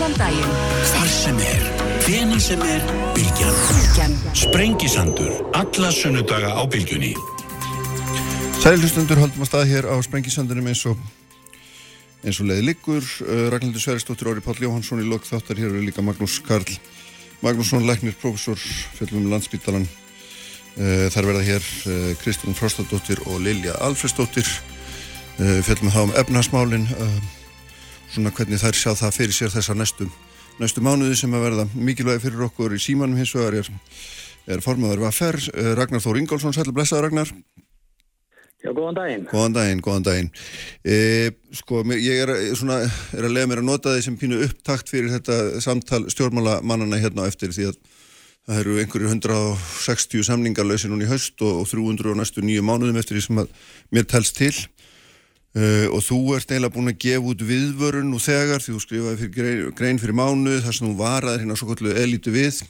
[0.00, 0.52] Allan daginn.
[0.88, 1.64] Hvar sem er,
[2.06, 4.14] hvena sem er, Bilgjan.
[4.32, 7.10] Sprengisandur, alla sunnudaga á Bilgjunni.
[8.62, 11.02] Sæli hlustundur höldum að stað hér á Sprengisandunum eins og
[12.24, 13.04] eins og leiði liggur.
[13.26, 16.78] Uh, Ragnhildur Sveristóttir, Óri Páll Jóhansson í lok þáttar hér eru líka Magnús Karl
[17.44, 18.56] Magnússon, læknir, professor
[18.96, 24.48] fjöldum landsbítalan uh, þar verða hér uh, Kristján Frostadóttir og Lilja Alfredsdóttir
[25.36, 27.20] fjöldum þá um efnasmálin uh,
[28.10, 30.08] svona hvernig þær sjá það fyrir sér þessar næstu,
[30.60, 33.70] næstu mánuði sem að verða mikilvægi fyrir okkur í símanum hins vegar er,
[34.50, 37.34] er formadur Vaffer, uh, Ragnar Þór Ingólfsson, sætla blessaður Ragnar
[38.60, 39.22] Já, góðan daginn.
[39.30, 40.26] Góðan daginn, góðan daginn.
[40.84, 40.96] E,
[41.56, 42.82] sko, ég er, svona,
[43.16, 47.24] er að lega mér að nota því sem pínu upptakt fyrir þetta samtal stjórnmálamannana hérna
[47.24, 47.78] á eftir því að
[48.50, 53.00] það eru einhverjur 160 samningarlausi núna í haust og, og 300 og næstu nýju mánuðum
[53.00, 53.56] eftir því sem að
[53.96, 54.52] mér telst til
[55.54, 59.22] e, og þú ert eiginlega búin að gefa út viðvörun og þegar því þú skrifaði
[59.22, 62.62] fyrir grein, grein fyrir mánuð þar sem þú varaði hérna svo kallu elitu við.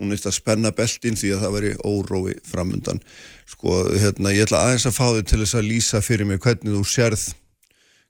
[0.00, 3.02] Hún er að spenna beltin því að það veri órói framundan.
[3.52, 6.72] Sko, hérna, ég ætla aðeins að fá þig til þess að lýsa fyrir mig hvernig
[6.78, 7.28] þú sérð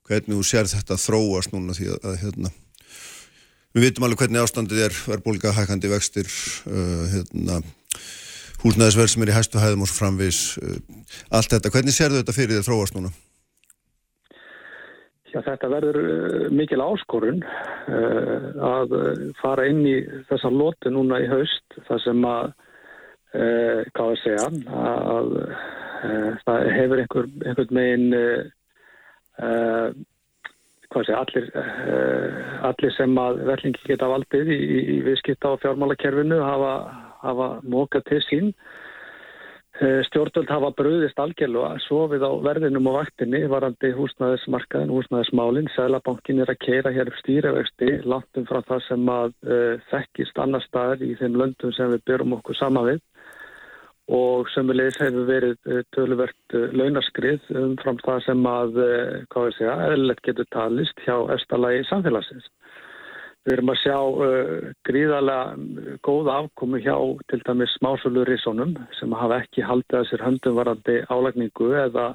[0.09, 2.53] hvernig þú sérð þetta þróast núna því að, að hérna
[3.73, 6.29] við vitum alveg hvernig ástandið er verðbólka, hækandi vextir
[6.69, 7.61] uh, hérna
[8.63, 10.77] húsnæðisverð sem er í hæstu hæðum og framvis uh,
[11.33, 13.13] allt þetta, hvernig sérðu þetta fyrir þér þróast núna?
[15.33, 18.91] Já, þetta verður uh, mikil áskorun uh, að
[19.41, 19.95] fara inn í
[20.29, 22.51] þessa lóti núna í haust þar sem að,
[23.39, 25.31] uh, hvað að segja, að
[26.43, 28.07] það hefur einhver, einhvern megin,
[30.91, 31.47] hvað að segja, allir,
[32.67, 36.73] allir sem að verðlingi geta valdið í, í viðskipta á fjármálakerfinu hafa,
[37.23, 38.51] hafa mókað til sín
[39.83, 45.71] Stjórnvöld hafa bröðist algjörlega sofið á verðinum og vaktinni varandi húsnæðismarkaðin, húsnæðismálinn.
[45.75, 50.63] Sælabankin er að keira hér upp stýrivexti lantum frá það sem að uh, þekkist annar
[50.69, 53.03] staðar í þeim löndum sem við byrjum okkur sama við
[54.13, 58.83] og sömulegis hefur verið uh, töluvert uh, launaskrið umfram það sem að,
[59.35, 62.47] hvað við segja, eðlilegt getur talist hjá efstalagi samfélagsins.
[63.43, 66.95] Við erum að sjá uh, gríðarlega góða afkomi hjá
[67.31, 72.13] til dæmis smásölu risónum sem hafa ekki haldið að sér höndum varandi álagningu eða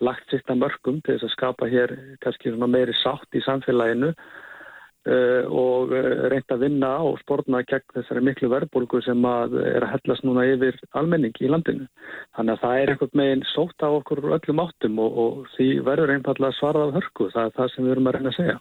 [0.00, 1.92] lagt sitt að mörgum til þess að skapa hér
[2.24, 8.24] kannski meiri sátt í samfélaginu uh, og uh, reynda að vinna og spórna gegn þessari
[8.30, 11.90] miklu verðbólgu sem að er að hellast núna yfir almenning í landinu.
[12.38, 16.16] Þannig að það er einhvern meginn sótt á okkur öllum áttum og, og því verður
[16.16, 17.28] einfallega svarað hörku.
[17.36, 18.60] Það er það sem við erum að reyna að segja.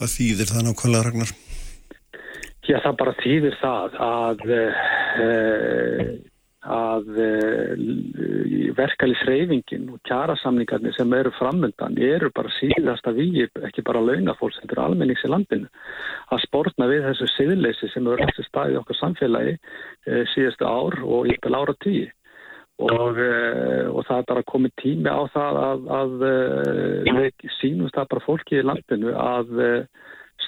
[0.00, 1.30] Hvað þýðir það nákvæmlega Ragnar?
[2.64, 6.06] Já, það bara þýðir það að, uh,
[6.80, 7.82] að uh,
[8.78, 14.82] verkalisreifingin og kjærasamningarnir sem eru framöndan eru bara síðasta við, ekki bara launafólks, þetta er
[14.86, 15.68] almennings í landinu,
[16.32, 21.28] að spórna við þessu siðleysi sem eru staðið í okkar samfélagi uh, síðastu ár og
[21.28, 22.08] yfir ára tíu.
[22.80, 23.18] Og,
[23.92, 28.24] og það er bara komið tími á það að, að, að við sínumst það bara
[28.24, 29.50] fólki í landinu að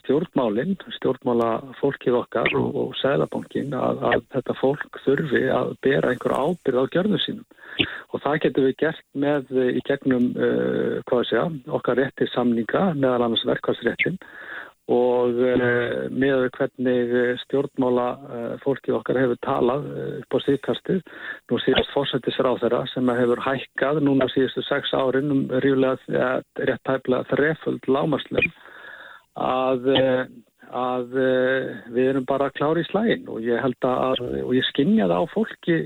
[0.03, 6.35] stjórnmálinn, stjórnmála fólkið okkar og, og seglabankin að, að þetta fólk þurfi að bera einhver
[6.35, 7.47] ábyrð á gjörðu sínum.
[8.13, 13.47] Og það getur við gert með í gegnum uh, að okkar rétti samninga meðal annars
[13.49, 14.19] verkværsréttin
[14.91, 17.13] og uh, með hvernig
[17.45, 19.89] stjórnmála uh, fólkið okkar hefur talað
[20.19, 21.03] upp á síðkastið
[21.53, 27.29] nú síðast fórsættisráð þeirra sem hefur hækkað núna síðustu sex árin um ríulega rétt tæplega
[27.31, 28.49] þreföld lámaslum
[29.39, 29.87] að,
[30.69, 31.15] að
[31.95, 35.33] við erum bara klári í slægin og ég held að og ég skinja það á
[35.33, 35.79] fólki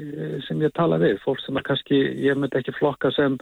[0.49, 3.37] sem ég tala við, fólk sem er kannski ég myndi ekki flokka sem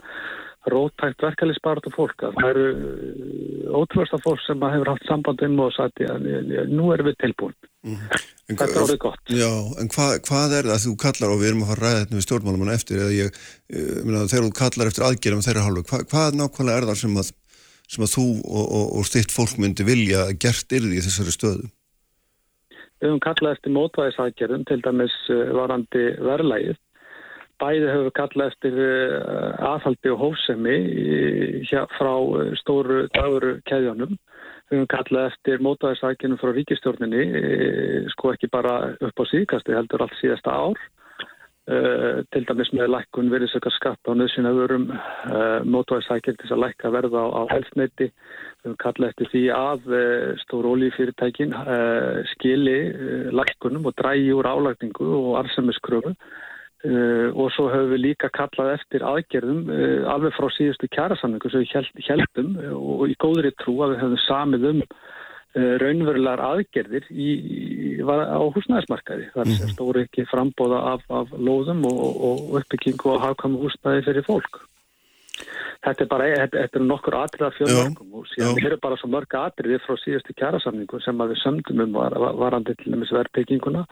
[0.71, 2.65] rótækt verkefliðsbaratu fólk það eru
[3.75, 6.01] ótrúasta fólk sem hefur haft sambandum og sagt
[6.71, 7.55] nú erum við tilbúin
[7.85, 8.01] mm.
[8.49, 9.49] þetta er orðið gott Já,
[9.81, 12.03] en hva, hvað er það að þú kallar og við erum að fara að ræða
[12.03, 13.41] þetta við stjórnmálumann eftir eða ég,
[13.75, 17.33] ég þegar þú kallar eftir aðgerðum þeirra hálfu, hva, hvað nákvæmlega er það sem að,
[17.95, 21.69] sem að þú og, og, og stitt fólk myndi vilja gert yrði í þessari stöðu?
[22.95, 25.15] Við höfum kallað eftir mótvæðisaðgerðum til dæmis
[25.53, 26.79] varandi verðlægið
[27.61, 28.79] Bæði hefur kallað eftir
[29.63, 30.77] aðhaldi og hófsemi
[31.95, 32.13] frá
[32.59, 34.17] stóru daguru keðjónum.
[34.65, 37.23] Við höfum kallað eftir mótaðisækjunum frá ríkistjórninni,
[38.15, 40.79] sko ekki bara upp á síðkasti, heldur allt síðasta ár.
[42.33, 44.89] Til dæmis með lækkun virðisökar skatt á nöðsina vörum,
[45.69, 48.09] mótaðisækjun til að lækka verða á, á helfneiti.
[48.09, 49.87] Við höfum kallað eftir því að
[50.43, 51.55] stóru ólífyrirtækin
[52.33, 52.79] skili
[53.37, 56.17] lækkunum og drægi úr álagningu og arsemiskröfu.
[56.85, 61.63] Uh, og svo höfum við líka kallað eftir aðgerðum uh, alveg frá síðustu kjærasamningu sem
[61.63, 64.81] við held, heldum uh, og í góðri trú að við höfum samið um
[65.55, 69.29] raunverulegar aðgerðir í, í, á húsnæðismarkaði.
[69.31, 69.69] Það er mm.
[69.71, 74.59] stóri ekki frambóða af, af lóðum og, og uppbyggingu og hafkvæmu húsnæði fyrir fólk.
[75.85, 79.79] Þetta er bara, þetta, er nokkur atriða fjölmörgum og síðan er bara svo mörg atriði
[79.83, 83.83] frá síðustu kjærasamningu sem að við sömdum um var, varandi til nefnins verðbygginguna,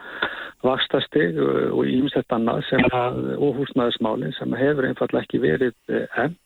[0.64, 5.76] vakstastig og ímsett annað sem að, og húsnæðismáli sem hefur einfallega ekki verið
[6.24, 6.40] enn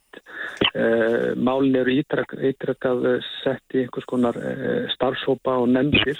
[0.77, 3.07] Eh, málin eru ítrekkað
[3.41, 6.19] sett í einhvers konar eh, starfsópa og nefndir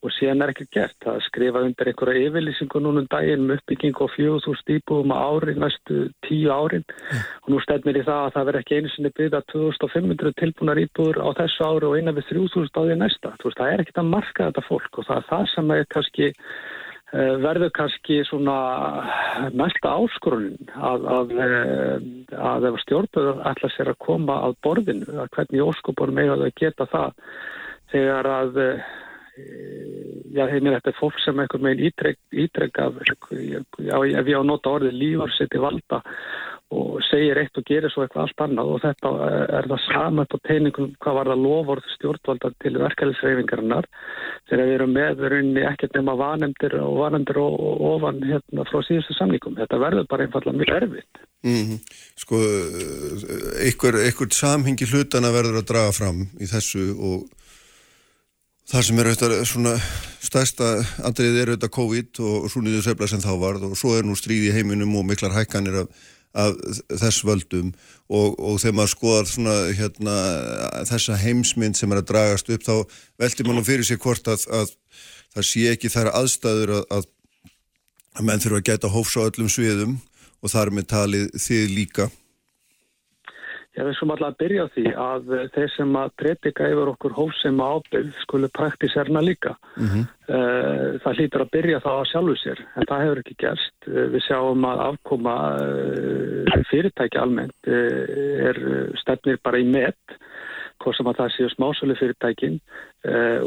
[0.00, 0.96] og síðan er ekki gert.
[1.04, 5.56] Það skrifa undir einhverja yfirlýsingu núnum daginn um uppbygging og fjögúð úr stýpum á ári
[5.60, 6.86] næstu tíu árin
[7.44, 11.20] og nú stefnir í það að það verð ekki einu sinni byggða 2500 tilbúnar íbúður
[11.20, 13.34] á þessu ári og eina við 3000 á því næsta.
[13.44, 16.32] Veist, það er ekki að marka þetta fólk og það er það sem er kannski
[16.32, 18.56] Eh, verður kannski svona
[19.56, 21.96] mælta áskorunin að, að, eh,
[22.38, 26.86] að ef stjórnböður ætla sér að koma að borðinu, að hvernig óskupur með að geta
[26.92, 27.16] það
[27.90, 28.84] þegar að eh,
[30.34, 31.90] já, heimir þetta er fólk sem einhver meginn
[32.44, 33.02] ítrek af,
[33.40, 36.02] já, ef ég á nota orðið lífar seti valda
[36.70, 39.10] og segir eitt og gerir svo eitthvað allt annað og þetta
[39.58, 43.88] er það saman på teiningum hvað var það lofórð stjórnvalda til verkefælisreifingarinnar
[44.50, 48.78] þegar við erum með rauninni ekkert nema vanemdir og vanemdir og, og ofan hérna frá
[48.86, 49.58] síðustu samlíkum.
[49.58, 51.22] Þetta verður bara einfallega mjög erfitt.
[51.42, 51.82] Mm -hmm.
[52.22, 52.38] Sko,
[53.66, 57.26] einhver, einhver samhengi hlutana verður að draga fram í þessu og
[58.70, 59.74] það sem er auðvitað svona
[60.22, 60.70] stærsta
[61.06, 64.14] andrið er auðvitað COVID og svo niður sefla sem þá varð og svo er nú
[64.18, 65.92] stríð í heiminum og miklar hækkanir af
[66.34, 66.54] af
[67.00, 67.72] þess völdum
[68.06, 70.16] og, og þegar maður skoðar svona, hérna,
[70.86, 72.74] þessa heimsmynd sem er að dragast upp þá
[73.18, 74.70] veldir mann fyrir sig hvort að, að
[75.34, 77.10] það sé ekki þær aðstæður að, að,
[78.22, 79.98] menn þurfa að geta hófs á öllum sviðum
[80.40, 82.10] og þar með talið þið líka
[83.80, 87.14] Já, við skulum alltaf að byrja á því að þeir sem að predika yfir okkur
[87.16, 89.54] hófsema ábyrð skulu praktiserna líka.
[89.80, 90.02] Mm -hmm.
[91.00, 93.78] Það hlýtur að byrja þá að sjálfu sér, en það hefur ekki gerst.
[93.88, 98.60] Eh, við sjáum að afkoma eh, fyrirtæki almennt er
[99.00, 100.18] stefnir bara í met,
[100.84, 102.60] hvort sem að það séu smásölu fyrirtækin,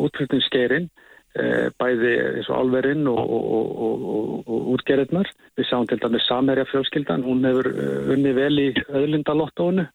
[0.06, 0.90] útflutningsskeirinn,
[1.34, 5.32] bæði eins og alverinn og, og, og, og útgerðnar.
[5.58, 7.72] Við sjáum til dæmis Samerja fjölskyldan, hún hefur
[8.14, 9.88] unni vel í öðlindalottónu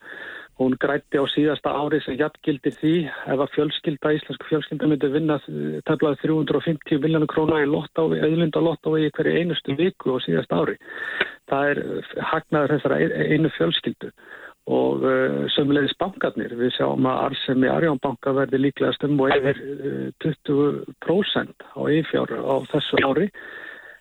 [0.59, 5.37] Hún grætti á síðasta ári sem jafngildi því ef að fjölskylda, íslensku fjölskylda myndi vinna
[5.87, 8.19] teflaði 350 miljónu króna í lottáfi
[9.07, 10.75] í hverju einustu viku á síðasta ári.
[11.47, 11.83] Það er
[12.33, 12.99] hagnaður þessara
[13.31, 14.11] einu fjölskyldu
[14.69, 16.53] og uh, sömulegis bankarnir.
[16.59, 22.57] Við sjáum að Arsemi Arjónbanka verði líklega stum og yfir uh, 20% á yfjár á
[22.75, 23.31] þessu ári.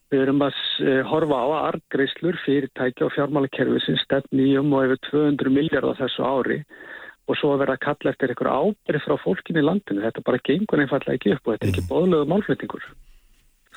[0.07, 4.71] Við erum að eh, horfa á að argreislur fyrirtæki og fjármálakerfi sem stefn í um
[4.77, 6.61] og yfir 200 miljardar þessu ári
[7.27, 10.05] og svo að vera að kalla eftir einhverja ábyrð frá fólkin í landinu.
[10.05, 11.89] Þetta bara gengur einfallega ekki upp og þetta er ekki mm.
[11.91, 12.87] bóðlegu málflutningur.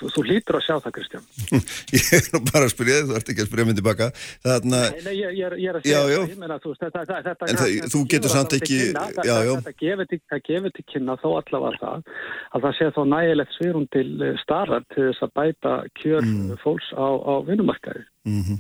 [0.01, 1.25] Þú, þú lítur að sjá það, Kristján.
[1.97, 4.07] ég er nú bara að spyrja þið, þú ert ekki að spyrja mér tilbaka.
[4.47, 4.81] Þarna...
[4.81, 6.37] Nei, nei, ég, ég er að segja já, það.
[6.41, 8.79] Meina, þú, þetta, þetta, en það, þú getur samt ekki...
[8.87, 9.53] Kynna, já, já.
[9.61, 12.15] Þetta gefur til kynna þó allavega það
[12.57, 16.57] að það sé þá nægilegt svirum til eh, starrar til þess að bæta kjör mm.
[16.65, 18.07] fólks á, á vinnumarkaði.
[18.29, 18.59] Mm -hmm.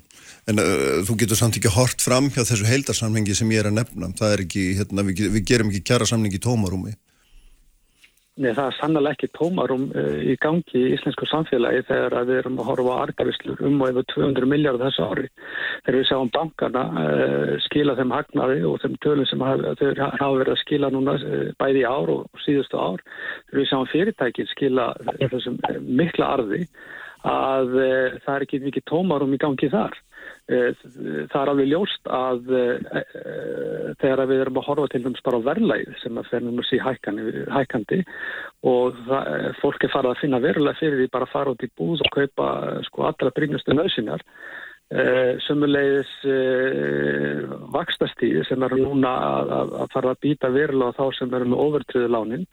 [0.49, 3.79] En uh, þú getur samt ekki hort fram hjá þessu heildarsamhengi sem ég er að
[3.81, 4.13] nefna.
[4.17, 6.95] Það er ekki, hérna, við, við gerum ekki kjara samhengi í tómarúmi.
[8.39, 12.61] Nei, það er sannlega ekki tómarum uh, í gangi í íslensku samfélagi þegar við erum
[12.63, 15.27] að horfa á argavislur um og yfir 200 miljardar þessu ári.
[15.83, 20.53] Þegar við sjáum bankarna uh, skila þeim hagnaði og þeim tölum sem þau hafa verið
[20.55, 23.03] að skila núna uh, bæði ár og síðustu ár.
[23.51, 24.87] Þegar við sjáum fyrirtækin skila
[25.19, 25.59] þessum
[25.91, 26.63] mikla arði
[27.27, 27.75] að
[28.25, 29.99] það er ekki mikið tómarum í gangi þar.
[30.51, 30.71] Eh,
[31.31, 32.63] það er alveg ljóst að e,
[32.99, 33.03] e,
[34.01, 36.81] þegar við erum að horfa til dæmis bara á verðlæð sem að fer númur sí
[36.83, 38.01] hækandi
[38.67, 41.71] og það, fólk er farið að finna verulega fyrir því bara að fara út í
[41.79, 42.49] búð og kaupa
[42.89, 45.07] sko allra brínustu nöðsynjar e,
[45.47, 46.13] sömulegis
[47.77, 52.11] vakstastíði sem eru núna að, að fara að býta verulega þá sem eru með overtriðu
[52.17, 52.49] lánin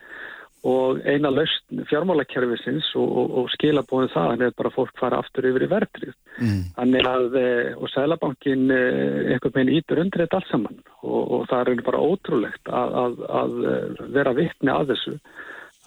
[0.65, 5.45] og eina laust fjármálakerfisins og, og, og skilabóðin það hann er bara fólk fara aftur
[5.51, 6.61] yfir í verðrið mm.
[6.79, 10.81] þannig að eh, og Sælabankin eh, einhvern veginn ítur undir þetta allt saman.
[11.03, 15.15] Og, og það er bara ótrúlegt að, að, að eh, vera vittni að þessu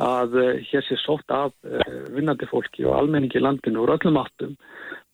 [0.01, 0.39] að
[0.71, 1.51] hér sé sótt af
[2.15, 4.55] vinnandi fólki og almenningi í landinu úr öllum áttum.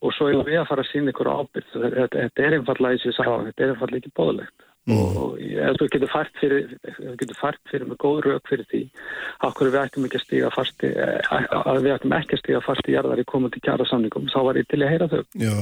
[0.04, 3.16] Og svo er við að fara að sína ykkur ábyrð þetta, er einfallega og ég
[3.16, 5.16] sagði þetta er einfallega ekki bóðlegt Mm.
[5.18, 6.68] og ef þú getur fært fyrir,
[7.66, 8.82] fyrir með góð rauk fyrir því
[9.48, 12.94] okkur við ættum ekki að stíga fasti eh, að við ættum ekki að stíga fasti
[12.94, 15.24] jarðar í komandi kjara samningum, þá var ég til að heyra þau.
[15.42, 15.56] Já,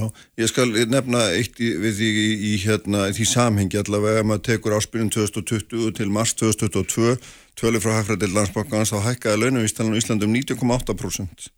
[0.45, 4.47] ég skal nefna eitt í, við því í, í hérna því samhengi allavega, ef maður
[4.51, 7.17] tekur áspilin 2020 til mars 2022
[7.57, 11.49] tvölu frá Hafræðil landsbankans þá hækkaði launavístalan á Íslandum 90,8%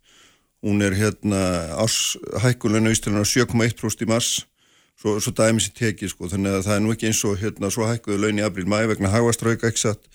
[0.63, 1.43] hún er hérna
[1.75, 4.37] launavístalan á 7,1% í mars
[5.01, 7.73] svo, svo dæmis í teki sko, þannig að það er nú ekki eins og hérna
[7.73, 10.09] svo hækkuðu laun í april mæ vegna hagastrauka exakt,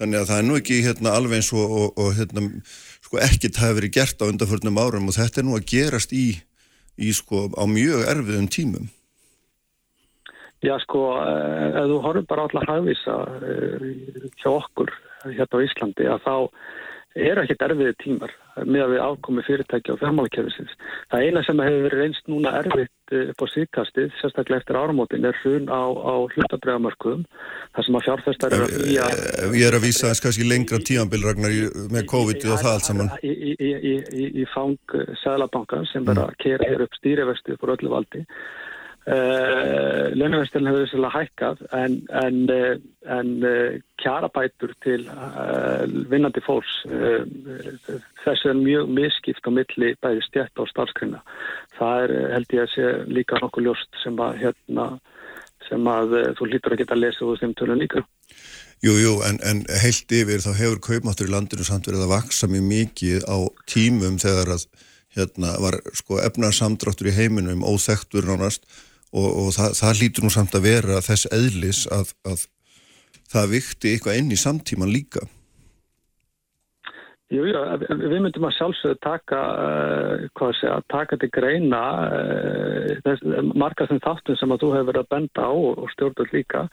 [0.00, 2.46] þannig að það er nú ekki hérna alveg eins og, og, og hérna
[3.04, 6.26] sko ekkert hafi verið gert á undarförnum árum og þetta er nú að gerast í,
[6.96, 8.90] í sko á mjög erfiðum tímum.
[10.62, 14.92] Já sko, eh, ef þú horfum bara alltaf að hafisa eh, hjá okkur
[15.26, 16.34] hérna á Íslandi að þá
[17.18, 18.32] eru ekkert erfiði tímar
[18.68, 20.72] með að við ákomi fyrirtæki á fjármálakerfisins.
[21.12, 25.28] Það eina sem hefur verið reynst núna erfitt eh, upp á síkastið, sérstaklega eftir áramótin,
[25.28, 27.22] er hrun á, á hlutabræðamarkuðum,
[27.72, 29.06] þar sem að fjárfæstar eru að fýja...
[29.56, 31.56] Ég er að vísa þess kannski lengra tíanbilragnar
[31.96, 33.14] með COVID og það allt saman.
[33.24, 37.96] Í, í, í, í fang Sælabankan sem verða að kera hér upp stýrivextið fyrir öllu
[37.96, 38.26] valdi
[39.02, 42.74] Uh, eh, Launavestilin hefur þess að hækkað en, en, eh,
[43.10, 46.76] en uh, kjarabætur til uh, vinnandi fólks
[48.22, 51.18] þessu er mjög miskipt á milli bæði stjætt á starfskrinna
[51.80, 54.86] það er held ég að sé líka nokkuð ljóst sem að, hérna,
[55.66, 58.04] sem að þú lítur að geta að lesa úr þeim tölun líka.
[58.86, 62.46] Jú, jú, en, en heilt yfir þá hefur kaupmáttur í landinu samt verið að vaksa
[62.50, 64.70] mjög mikið á tímum þegar að
[65.18, 68.62] hérna var sko efnarsamdráttur í heiminum óþektur nánast
[69.12, 72.46] og, og það, það lítur nú samt að vera þess eðlis að, að
[73.32, 75.24] það vikti eitthvað inn í samtíman líka.
[77.32, 79.40] Jú, já, við myndum að sjálfsögðu taka,
[80.36, 83.24] uh, að taka til greina uh, þess,
[83.56, 86.66] marga þenn þáttum sem að þú hefur verið að benda á og stjórnvöld líka.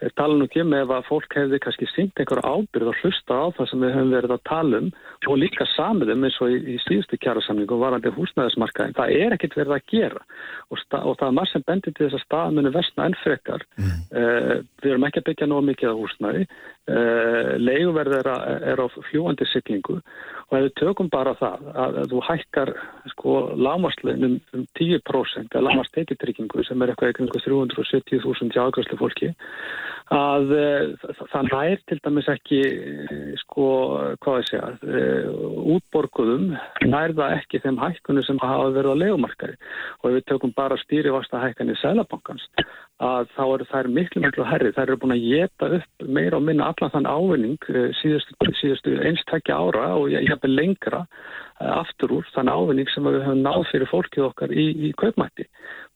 [0.00, 3.46] Eh, tala nú ekki með að fólk hefði kannski sínt einhverja ábyrð og hlusta á
[3.58, 4.88] það sem við hefum verið að tala um
[5.28, 8.96] og líka samiðum eins og í, í síðustu kjærasamningu varandi húsnæðismarkaðin.
[8.96, 12.16] Það er ekkit verið að gera og, og það er marg sem bendir til þess
[12.16, 13.66] að staðmennu vestna ennfrekar.
[13.76, 13.94] Mm.
[14.16, 16.46] Uh, við erum ekki að byggja nóg mikið á húsnæði.
[17.60, 18.28] Leiguverð er,
[18.72, 20.00] er á fljúandi syklingu viku
[20.50, 22.72] og ef við tökum bara það að, að þú hækkar
[23.12, 29.30] sko lámarslegin um, um 10% eða lámarstekjutryggingu sem er eitthvað ekkur 370.000 jágræslu fólki
[30.10, 30.66] að e,
[31.30, 32.60] það nær til dæmis ekki
[33.44, 33.66] sko
[34.24, 35.02] hvað ég segja e,
[35.76, 36.48] útborguðum
[36.90, 39.58] nær það ekki þeim hækkunum sem hafa verið á legumarkari
[40.00, 42.48] og ef við tökum bara stýrivasta hækkan í Sælabankans
[43.00, 44.72] að þá eru þær miklu miklu herri.
[44.76, 48.96] Þær eru búin að geta upp meira og minna allan þann ávinning eh, síðustu, síðustu
[49.08, 53.64] einstakja ára og ég hef lengra eh, aftur úr þann ávinning sem við höfum náð
[53.72, 55.48] fyrir fólkið okkar í, í kaupmætti.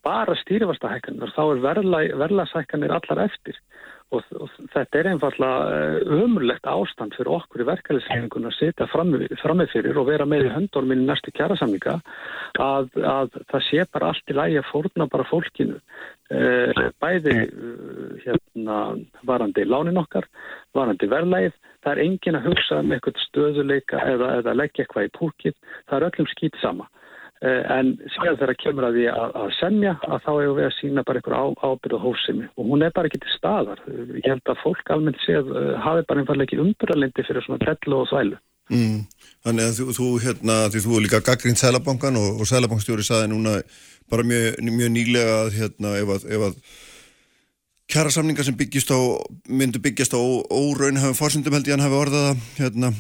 [0.04, 1.62] Bara stýrifastahækkanir, þá er
[2.20, 3.58] verðlasækkanir allar eftir.
[4.12, 9.96] Og, og þetta er umurlegt eh, ástand fyrir okkur í verkefælislegingun að setja frammi fyrir
[9.99, 11.96] og vera með í höndormin í næstu kjærasamninga
[12.62, 15.80] að, að það sé bara allt í lægi að fórna bara fólkinu.
[16.30, 18.78] Eh, bæði eh, hérna
[19.26, 20.28] varandi lánin okkar,
[20.76, 25.14] varandi verðlægið það er engin að hugsa um eitthvað stöðuleika eða, eða leggja eitthvað í
[25.18, 25.56] púkið
[25.88, 26.88] það er öllum skýt sama
[27.42, 31.04] en síðan þegar kemur að því að, að semja að þá hefur við að sína
[31.04, 33.82] bara einhver á, ábyrð og hósimi og hún er bara ekki til staðar.
[33.90, 38.00] Ég held að fólk almennt séð uh, hafi bara einfallega ekki umbyrralindi fyrir svona tellu
[38.00, 38.40] og þvælu.
[38.72, 39.02] Mm.
[39.44, 43.28] Þannig að þú, þú hérna, því þú er líka gaggrínt Sælabankan og, og Sælabankstjóri saði
[43.34, 43.58] núna
[44.12, 46.58] bara mjög, mjög nýlega að hérna ef að, ef að
[47.90, 49.00] kjara samningar sem byggjast á,
[49.48, 52.90] myndu byggjast á óraunhafum fórsendum held ég hann hafi orðaða hérna,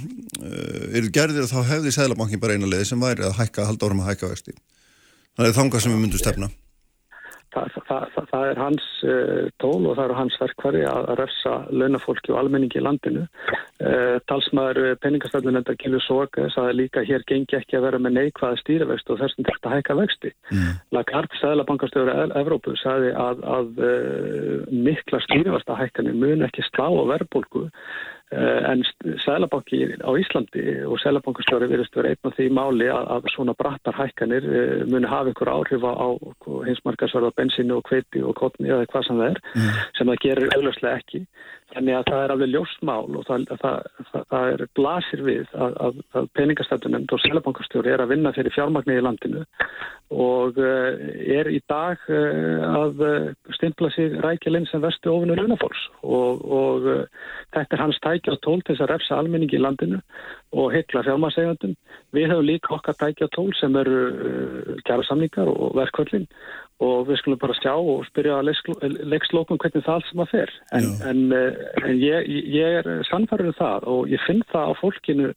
[0.40, 4.04] uh, eru gerðir þá hefði Sælabankin bara eina leði sem væri að hækka, halda árum
[4.04, 4.56] að hækka vexti.
[5.34, 6.50] Það er þangað sem við myndum stefna.
[7.54, 12.34] Það, það, það, er hans uh, tól og það er hans verkvari að, refsa launafólki
[12.34, 13.26] og almenningi í landinu.
[13.78, 18.60] Uh, talsmaður peningastæðlun enda Gilur Soga saði líka hér gengi ekki að vera með neikvæða
[18.62, 20.34] stýrivextu og þessum þetta hækka vexti.
[20.50, 20.72] Mm.
[20.96, 23.84] Lagarde, Sæðlabankastöður Evrópu, saði að, að
[24.74, 28.82] mikla stýrivasta hækkanir mun ekki slá á verðbólku Eh, en
[29.22, 33.96] Sælabanki á Íslandi og Sælabankastjóri verðist verið einn af því máli að, að svona brattar
[33.98, 36.08] hækkanir eh, muni hafa ykkur áhrif á
[36.68, 39.82] hinsmarkasverða bensinu og kveiti og kotni eða hvað sem það er mm.
[39.98, 41.22] sem það gerir auðvölslega ekki
[41.72, 45.76] Þannig að það er alveg ljósmál og það, það, það, það er blasir við að,
[45.86, 49.44] að, að peningastættunum og selabankastjóri er að vinna fyrir fjármagnir í landinu
[50.14, 51.00] og uh,
[51.38, 53.00] er í dag uh, að
[53.56, 56.86] stimpla sig rækjalinn sem vestu ofinur unafólks og, og
[57.56, 60.02] þetta er hans tækja tól til þess að refsa almenningi í landinu
[60.54, 61.72] og hyggla fjármagsegjöndum.
[62.14, 66.28] Við höfum líka okkar tækja tól sem eru kjæra samlingar og verkvöldin
[66.82, 68.50] og við skulum bara sjá og spyrja að
[69.06, 70.52] leikslókum hvernig það allt sem að fer.
[70.74, 74.80] En, en, eh, en ég, ég er sannfærið um það og ég finn það á
[74.80, 75.30] fólkinu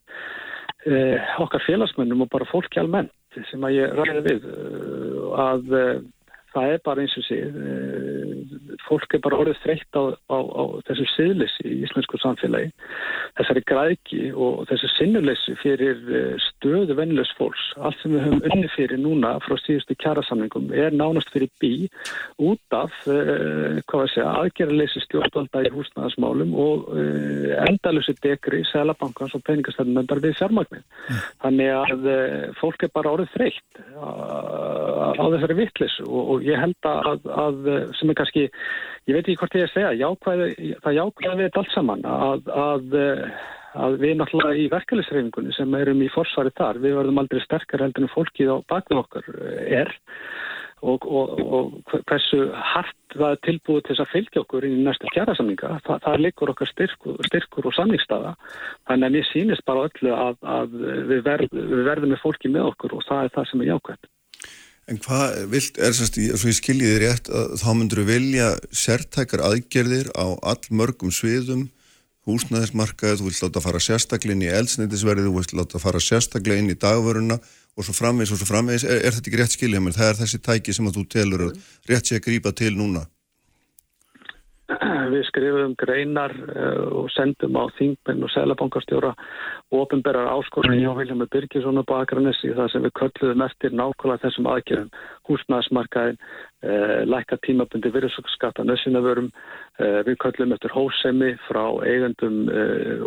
[0.86, 3.14] eh, okkar félagsmennum og bara fólki almennt
[3.50, 5.96] sem að ég ræði við eh, að eh,
[6.58, 7.58] það er bara eins og síð
[8.88, 12.70] fólk er bara orðið þreytt á, á, á þessu siðleysi í íslensku samfélagi
[13.38, 18.70] þessari græki og þessu sinnuleysi fyrir eh, stöðu vennilegs fólks allt sem við höfum unni
[18.74, 21.72] fyrir núna frá síðustu kjærasamlingum er nánast fyrir bí
[22.42, 30.38] út af eh, aðgerðarleysi stjórnvalda í húsnæðasmálum og eh, endalusi dekri, selabankans og peningastæðunendar við
[30.40, 31.22] fjármagnir mm.
[31.44, 34.08] þannig að eh, fólk er bara orðið þreytt á,
[35.18, 39.38] á þessari vittlis og, og ég held að, að sem er kannski ég veit ekki
[39.40, 42.98] hvort ég er að segja, jákvæði, það jákvæði þetta allt saman að, að,
[43.86, 48.06] að við náttúrulega í verkefælisreifingunni sem erum í forsvari þar, við verðum aldrei sterkar heldur
[48.06, 49.32] en fólkið á bakið okkar
[49.80, 49.94] er
[50.82, 55.10] og, og, og hversu hart það er tilbúið til þess að fylgja okkur í næstu
[55.14, 58.34] kjærasamninga, það, það likur okkar styrkur, styrkur og samningstafa
[58.90, 62.70] þannig að mér sýnist bara öllu að, að við, verð, við verðum með fólki með
[62.74, 64.10] okkur og það er það sem er jákvæmt.
[64.88, 69.42] En hvað vilt, er sérst, svo ég skiljiði rétt að þá myndur við velja sértækar
[69.44, 71.66] aðgerðir á all mörgum sviðum,
[72.28, 76.72] húsnæðismarkaðið, þú vilt láta fara sérstaklega inn í eldsneitisverðið, þú vilt láta fara sérstaklega inn
[76.72, 79.96] í dagvöruna og svo framvegs og svo framvegs, er, er þetta ekki rétt skiljað, menn
[79.96, 81.44] það er þessi tæki sem að þú telur
[81.88, 83.04] rétt sé að grípa til núna?
[85.12, 89.14] Við skrifum greinar uh, og sendum á þingmenn og selabankastjóra
[89.72, 94.92] ofinberrar áskorunni og Viljami Birgisson og Bakranessi það sem við kölluðum eftir nákvæmlega þessum aðgerðum.
[95.28, 96.20] Húsnæðismarkaðin,
[96.68, 99.32] uh, lækka tímabundi virðsokskatta nössinavörum,
[99.80, 102.44] uh, við köllum eftir hósemi frá eigandum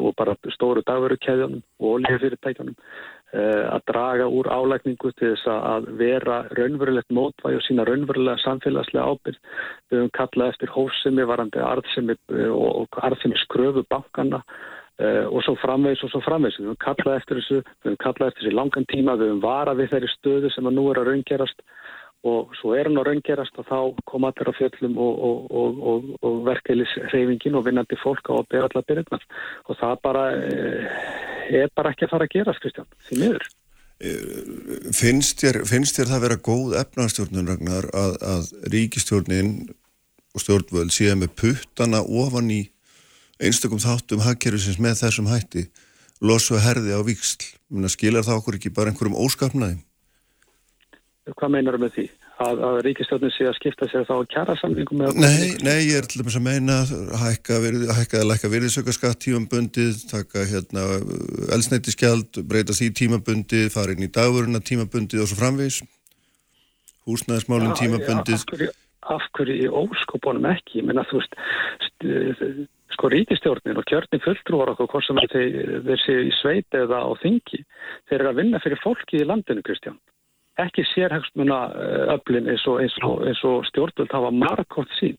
[0.01, 6.41] og bara stóru dagverukæðjunum og oljefyrirtækjunum Eh, að draga úr álækningu til þess að vera
[6.57, 9.39] raunverulegt mótvæg og sína raunverulega samfélagslega ábyrg.
[9.91, 15.55] Við höfum kallað eftir hósemi, varandi arðsemi eh, og arðsemi skröfu bankana uh, og svo
[15.61, 16.59] framvegs og svo framvegs.
[16.59, 19.79] Við höfum kallað eftir þessu, við höfum kallað eftir þessu langan tíma, við höfum varað
[19.79, 21.65] við þeirri stöðu sem að nú er að raungerast
[22.27, 23.77] og svo er hann að raungerast og þá
[24.09, 28.49] kom allir á fjöllum og, og, og, og verkeilis hreyfingin og vinnandi fólk á að
[28.53, 29.25] bera allar byrjurnar
[29.65, 30.25] og það bara
[31.49, 33.47] er bara ekki að fara að gera Kristján, því miður.
[34.01, 39.53] Eh, Finnst þér, finnst þér það að vera góð efnarstjórnun Ragnar að, að ríkistjórnin
[40.31, 42.61] og stjórnvöld séu með puttana ofan í
[43.41, 45.67] einstakum þáttum hagkerfisins með þessum hætti
[46.21, 47.49] losu herði á viksl
[47.89, 49.79] skilar það okkur ekki bara einhverjum óskapnaði
[51.29, 52.03] Hvað meinar það með því?
[52.41, 55.03] Að, að ríkistjórnum sé að skipta sér þá kjara samlingum?
[55.21, 56.77] Nei, nei, ég er til dæmis að meina
[57.21, 60.87] hækka eða lækka virðisökkarskatt tímabundið, taka hérna
[61.53, 65.83] elsnættiskjald, breyta því tímabundið, fara inn í daguruna tímabundið og svo framvegs.
[67.05, 68.49] Húsnæðismálinn tímabundið.
[68.57, 68.73] Ja,
[69.13, 70.81] af, hverju, í óskopunum ekki?
[70.89, 71.37] Menna þú veist,
[72.97, 77.09] sko ríkistjórnin og kjörnin fulltrúar okkur hvort sem þeir, þeir séu í sveit eða á
[77.21, 77.61] þingi,
[78.09, 80.01] þeir eru að vinna fyrir fólki í landinu, Kristján
[80.65, 81.59] ekki sérhagsmuna
[82.15, 85.17] öflin eins og, og, og stjórnvöld hafa margótt sín.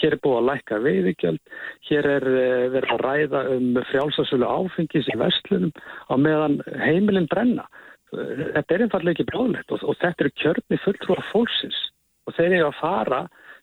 [0.00, 1.40] Hér er búið að læka veiðigjöld,
[1.88, 5.72] hér er eh, verið að ræða um frjálsasölu áfengis í vestlunum
[6.08, 7.66] á meðan heimilin brenna.
[8.14, 11.80] Þetta er einfallega ekki bráðlegt og, og þetta eru kjörni fulltrúar fólksins
[12.28, 13.20] og þeir eru að fara,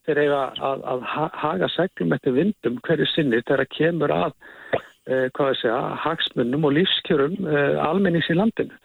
[0.07, 1.05] þeir eru að, að, að
[1.43, 4.31] haga seglum eftir vindum hverju sinni þegar það kemur að
[5.07, 5.27] eh,
[5.61, 8.77] segja, hagsmunum og lífskjörum eh, almennings í landinu.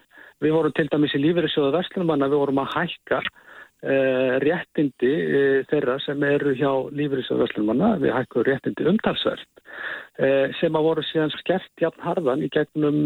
[0.45, 5.95] Við vorum til dæmis í lífeyrisjóða Vestlunumanna, við vorum að hækka uh, réttindi uh, þeirra
[6.05, 11.81] sem eru hjá lífeyrisjóða Vestlunumanna, við hækkum réttindi umtalsverð uh, sem að voru síðan skert
[11.81, 13.01] jafn harðan í gegnum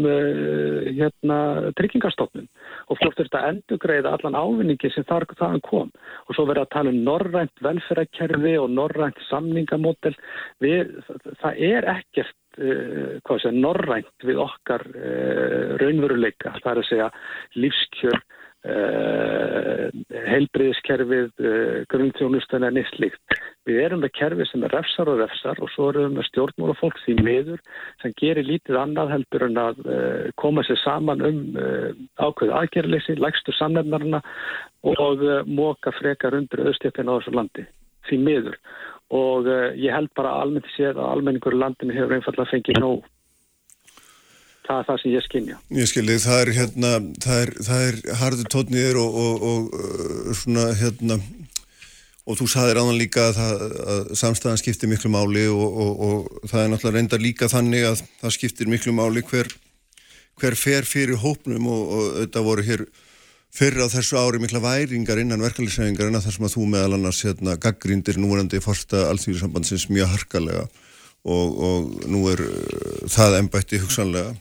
[0.91, 1.39] hérna,
[1.79, 2.51] tryggingarstofnun
[2.91, 5.95] og fólk þurfti að endugreiða allan ávinningi sem þar, þaðan kom.
[6.27, 10.17] Og svo verið að tala um norrænt velferðarkerfi og norrænt samningamódel.
[10.59, 10.97] Við,
[11.39, 17.09] það er ekkert segja, norrænt við okkar uh, raunveruleika, það er að segja
[17.63, 18.19] lífskjör,
[18.71, 19.87] uh,
[20.31, 21.31] heilbriðiskerfið,
[21.91, 23.39] grunnþjónustan er nýstlíkt.
[23.67, 26.77] Við erum með kerfi sem er refsar og refsar og svo erum við með stjórnmóla
[26.79, 27.59] fólk því meður
[28.01, 29.83] sem gerir lítið annað heldur en að
[30.41, 31.41] koma sér saman um
[32.17, 34.23] ákveðu aðgerðleysi, lægstur samnefnarna
[34.87, 37.67] og móka frekar undir auðstjöfina á þessu landi.
[38.09, 38.57] Því meður
[39.11, 43.09] og uh, ég held bara almennt séð að almenningur landinu hefur einfallega fengið nóg.
[44.61, 45.59] Það er það sem ég skynja.
[45.75, 46.91] Ég skilji, það er hérna
[47.25, 51.19] það er, það er hardu tótniðir og, og, og uh, svona hérna
[52.31, 56.63] og þú saðir áðan líka að, það, að samstæðan skiptir miklu máli og, og það
[56.63, 59.49] er náttúrulega reyndar líka þannig að það skiptir miklu máli hver,
[60.39, 62.85] hver fer fyrir hópnum og þetta voru hér
[63.51, 66.95] fyrir á þessu ári mikla væringar innan verkefliðsæfingar en að þar sem að þú meðal
[66.97, 70.63] annars hérna, gaggrindir núverandi fórsta allþjóðisambandsins mjög harkalega
[71.27, 74.33] og, og nú er uh, það ennbætti hugsanlega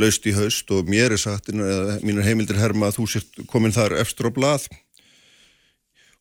[0.00, 3.74] laust í haust og mér er sagt, eða mínir heimildir herma að þú sért komin
[3.74, 4.66] þar eftir á blað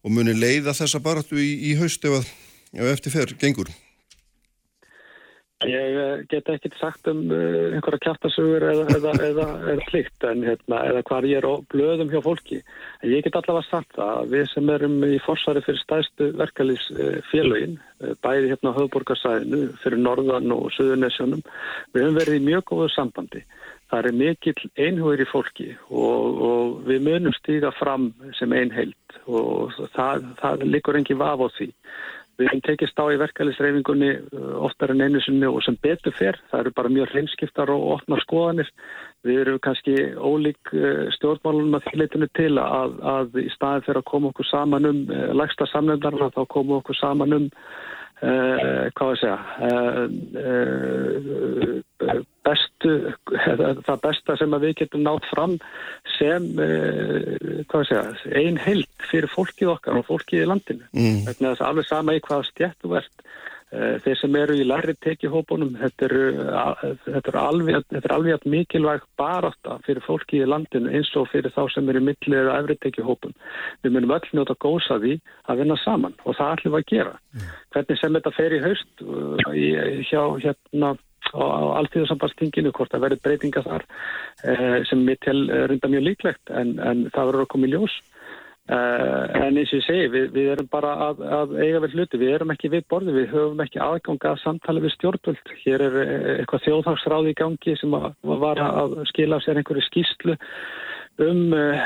[0.03, 2.29] og muni leiða þessa baratu í, í haust ef, að,
[2.77, 3.71] ef eftir fer gengur.
[5.69, 10.43] Ég eh, get ekki sagt um uh, einhverja kjartasögur eða, eða, eða, eða slikt en
[10.47, 12.59] hérna, eða hvað ég er á blöðum hjá fólki.
[13.01, 18.15] En ég get allavega sagt að við sem erum í forsari fyrir stæðstu verkalýsfélögin, uh,
[18.25, 21.43] bæði hérna á höfðborgarsæðinu, fyrir Norðan og Suðunesjónum,
[21.93, 23.45] við höfum verið í mjög góðu sambandi.
[23.93, 29.75] Það er mikill einhugur í fólki og, og við munum stíga fram sem einheild og
[29.93, 31.67] það, það likur engi vaf á því.
[32.43, 36.35] Við hefum tekist á í verkefælisreifingunni uh, oftar en einu sinni og sem betur fer.
[36.51, 38.71] Það eru bara mjög hreinskiptar og opnar skoðanir.
[39.23, 44.09] Við erum kannski ólík uh, stjórnmálunum að þýrleitinu til að, að í staðin fyrir að
[44.11, 47.47] koma okkur saman um uh, lagsta samnefndarna þá koma okkur saman um
[48.23, 50.05] Uh, hvað var að segja uh,
[52.07, 52.91] uh, bestu
[53.83, 55.57] það besta sem við getum nátt fram
[56.13, 61.33] sem hvað var að segja ein held fyrir fólkið okkar og fólkið í landinu mm.
[61.35, 63.27] það alveg sama í hvaða stjætt þú ert
[63.73, 70.49] þeir sem eru í larri tekihópunum þetta er alveg, alveg mikilvægt barátta fyrir fólkið í
[70.51, 73.33] landinu eins og fyrir þá sem eru millir eða efri tekihópun
[73.81, 75.17] við munum öll njóta gósa því
[75.49, 77.15] að vinna saman og það ætlum við að gera.
[77.33, 79.03] Mm hvernig sem þetta fer í haust
[79.53, 79.65] í,
[80.09, 80.93] hjá hérna
[81.33, 83.85] á alltíðasambanstinginu, hvort að verði breytinga þar
[84.45, 87.95] eh, sem til uh, runda mjög líklegt en, en það verður að koma í ljós.
[87.95, 88.22] eh,
[88.71, 92.35] en eins og ég segi, við, við erum bara að, að eiga vel hluti, við
[92.37, 96.29] erum ekki við borði, við höfum ekki aðganga að samtala við stjórnvöld, hér er eh,
[96.37, 98.09] eitthvað þjóðhagsráði í gangi sem að,
[98.45, 100.37] var að skila sér einhverju skýslu
[101.21, 101.81] um uh,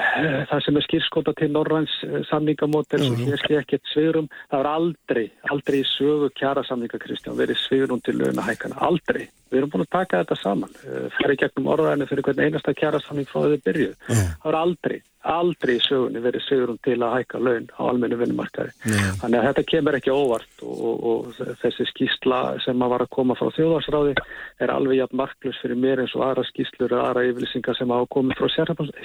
[0.47, 1.95] það sem er skýrskóta til Norræns
[2.29, 7.35] samningamótel og hér sé ekkert svigurum það er aldrei, aldrei í sögu kjara samninga Kristján,
[7.35, 11.67] verið svigurum til launahækana, aldrei, við erum búin að taka þetta saman, uh, færi gegnum
[11.73, 14.97] orðræðinu fyrir hvern einasta kjara samning frá þau byrju það er aldrei,
[15.33, 18.73] aldrei í sögunni verið svigurum til að hækka laun á almennu vinnumarkaði,
[19.21, 23.13] þannig að þetta kemur ekki óvart og, og, og þessi skýsla sem að var að
[23.17, 24.15] koma frá þjóðarsráði
[24.63, 28.09] er alveg jafn marklus fyrir mér eins og aðra skýslur og aðra yfirlýsingar sem hafa
[28.15, 28.47] komið frá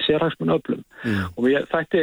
[0.07, 0.85] sérhagsmun öflum.
[1.03, 1.25] Mm.
[1.37, 2.03] og mér þætti,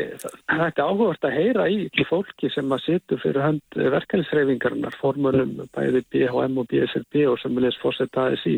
[0.52, 6.60] þætti áhugavert að heyra í fólki sem að situr fyrir hönd verkefnisreifingarinnar, formurum bæði BHM
[6.60, 8.58] og BSRB og sem vil eins fórsetta ASI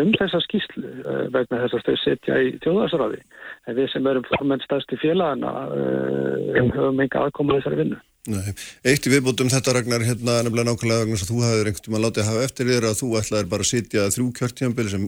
[0.00, 3.22] um þessa skýslu uh, vegna þess að þau setja í tjóðarsráði
[3.66, 8.00] en við sem erum formenn stærsti félagana uh, höfum enga aðkoma þessari vinnu.
[8.30, 8.54] Nei.
[8.86, 12.22] Eitt í viðbútum þetta Ragnar hérna nefnilega nákvæmlega vegna að þú hafið einhvern að láta
[12.22, 15.06] að hafa eftir þér að þú ætlaðir bara að sitja þrjú kjörtjambili sem,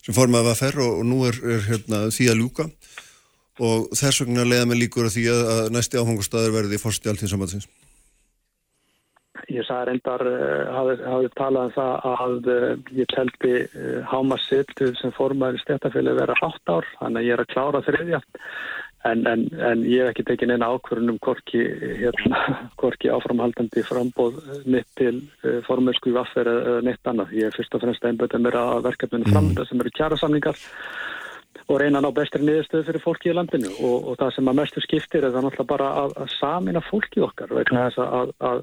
[0.00, 2.68] sem formaði var ferr og, og nú er, er hérna, því að ljúka
[3.66, 7.12] og þess vegna leiða mig líkur að því að, að næsti áfangustæður verði fórst í
[7.12, 7.68] alltíð sambatsins.
[9.52, 10.22] Ég sagði reyndar,
[10.74, 12.48] hafið, hafið talað um það að
[12.96, 17.52] ég telti uh, hámassitt sem formaði stéttafélagi vera 8 ár, þannig að ég er að
[17.52, 18.20] klára þriðja
[19.06, 21.60] En, en, en ég hef ekki tekið neina ákvörunum korki,
[22.00, 22.40] hérna,
[22.80, 27.34] korki áframhaldandi frambóð mitt til uh, formelsku vaffer eða neitt annað.
[27.36, 29.70] Ég er fyrst og fremst einbætið mér að verkefninu framönda mm.
[29.70, 30.64] sem eru kjærasamningar
[31.66, 34.58] og reyna að ná bestri niðurstöðu fyrir fólki í landinu og, og það sem að
[34.60, 38.60] mestu skiptir er það náttúrulega bara að, að samina fólki okkar vegna þess að, að,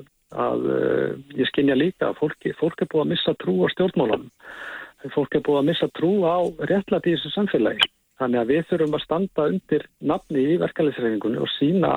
[0.47, 4.31] að uh, ég skinja líka að fólki, fólk er búið að missa trú á stjórnmálunum.
[5.11, 8.95] Fólk er búið að missa trú á réttlæti í þessu samfélagi Þannig að við þurfum
[8.95, 11.91] að standa undir nafni í verkefælisreifingunni og sína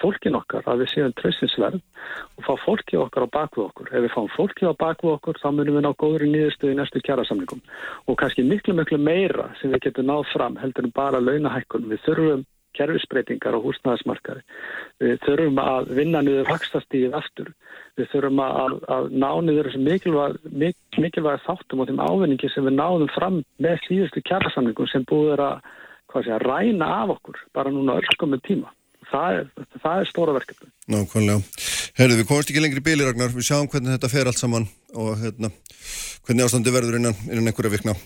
[0.00, 3.92] fólkin okkar að við séum trössinsverð og fá fólki okkar á bakvið okkur.
[3.94, 6.78] Ef við fáum fólki á bakvið okkur þá munum við ná góður í nýðustu í
[6.78, 7.62] næstu kjærasamlingum
[8.10, 11.86] og kannski miklu miklu meira sem við getum náð fram heldur en bara launahækkun.
[11.92, 12.44] Við þurfum
[12.78, 14.42] kerfisbreytingar á húsnæðismarkaði.
[15.02, 17.52] Við þurfum að vinna niður vakstastíð aftur.
[17.98, 22.66] Við þurfum að, að ná niður þessu mikilvæg, mik, mikilvæg þáttum og þeim ávinningi sem
[22.68, 25.64] við náðum fram með síðustu kjærasamningum sem búður að
[26.24, 28.74] sé, ræna af okkur bara núna öllskomið tíma.
[29.10, 29.48] Það er,
[29.82, 30.68] það er stóra verkefni.
[30.92, 31.40] Nákvæmlega.
[31.98, 33.32] Herðu, við komumst ekki lengri bíli, Ragnar.
[33.34, 35.50] Við sjáum hvernig þetta fer allt saman og hérna,
[36.26, 37.96] hvernig ástandi verður innan, innan einhverja vikna.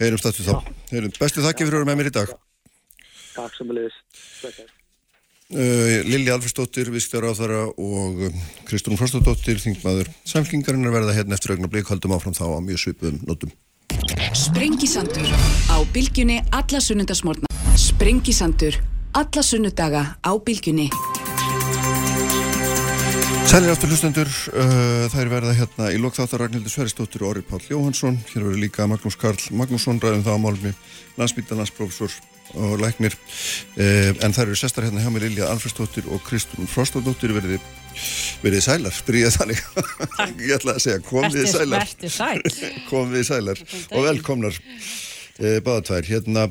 [0.00, 0.70] Heyrum stættu þá.
[0.92, 2.38] Heyrum, bestu þakki fyrir að vera með mér í dag.
[3.34, 3.98] Takk sem að leiðis.
[5.50, 11.56] Uh, Lili Alfersdóttir, viðskjára á þara og um, Kristún Frostadóttir, þingmaður samflingarinnar verða hérna eftir
[11.56, 13.50] augna blík, haldum áfram þá á mjög svipuðum notum.
[14.38, 17.50] Sprengisandur á bylgjunni alla sunnundasmórna.
[17.74, 18.78] Sprengisandur
[19.18, 20.86] alla sunnudaga á bylgjunni.
[23.50, 28.20] Sælir aftur hlustendur, uh, þær verða hérna í lokþáttar Ragnhildur Sveristóttir og Orri Pál Jóhansson.
[28.30, 30.72] Hér verður líka Magnús Karl Magnússon ræðum það á málmi
[31.18, 32.14] landsbytalansprofessor
[32.54, 33.14] og læknir.
[33.76, 37.60] Eh, en það eru sestar hérna hjá mér Ilja Alfredsdóttir og Kristún Frostadóttir verið,
[38.44, 39.62] verið sælar, byrjað þannig.
[40.46, 41.94] Ég ætla að segja komið sælar.
[42.92, 44.58] komið sælar og velkomnar.
[45.40, 46.10] Eh, báða tvær.
[46.10, 46.48] Hérna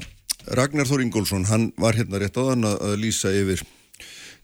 [0.56, 3.62] Ragnar Þór Ingólfsson, hann var hérna rétt á þann að lýsa yfir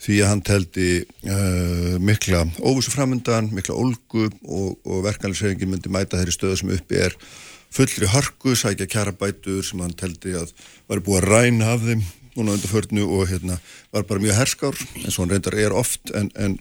[0.06, 6.20] því að hann teldi uh, mikla óvissu framöndan, mikla olgu og, og verkanlisreifingin myndi mæta
[6.20, 7.16] þeirri stöðu sem uppi er
[7.74, 10.54] fullri harku, sækja kjarabætur sem hann teldi að
[10.90, 13.60] var búið að ræna af þeim núna undir förnu og hérna
[13.92, 16.58] var bara mjög herskár eins og hann reyndar er oft en, en,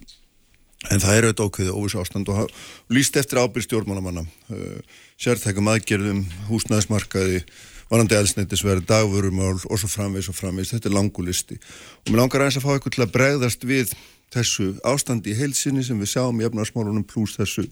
[0.91, 2.51] en það er auðvitað ákveðið óvissu ástand og
[2.95, 4.81] líst eftir ábyrg stjórnmálamanna uh,
[5.19, 7.45] sértækum aðgerðum, húsnæðismarkaði
[7.91, 12.61] varandi elsneitisverð, dagvörumál og svo framvegs og framvegs, þetta er langulisti og mér langar aðeins
[12.61, 13.95] að fá eitthvað til að bregðast við
[14.35, 17.67] þessu ástandi í heilsinni sem við sjáum í efnarsmálunum pluss þessu,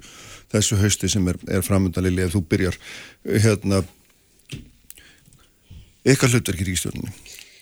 [0.52, 2.78] þessu hausti sem er, er framöndanlili ef þú byrjar.
[3.26, 3.82] Hérna
[6.02, 7.12] eitthvað hlutverkir í stjórnunni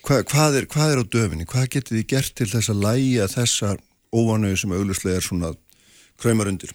[0.01, 3.27] Hva, hvað, er, hvað er á döfinni, hvað getur þið gert til þess að læja
[3.29, 3.75] þessa
[4.17, 5.51] óvanauð sem auglustlega er svona
[6.21, 6.73] kræmar undir?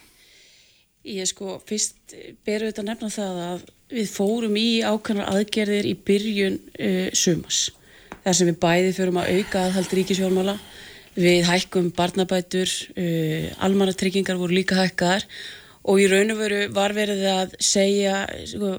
[1.10, 2.14] Ég sko, fyrst
[2.46, 7.64] beru þetta nefna það að við fórum í ákveðnar aðgerðir í byrjun uh, sumas.
[8.22, 10.56] Þar sem við bæði förum að auka aðhald ríkisjálfmála,
[11.16, 15.26] við hækkum barnabætur, uh, almannatryggingar voru líka hækkaðar
[15.86, 18.76] og í raun og veru var verið að segja, sko,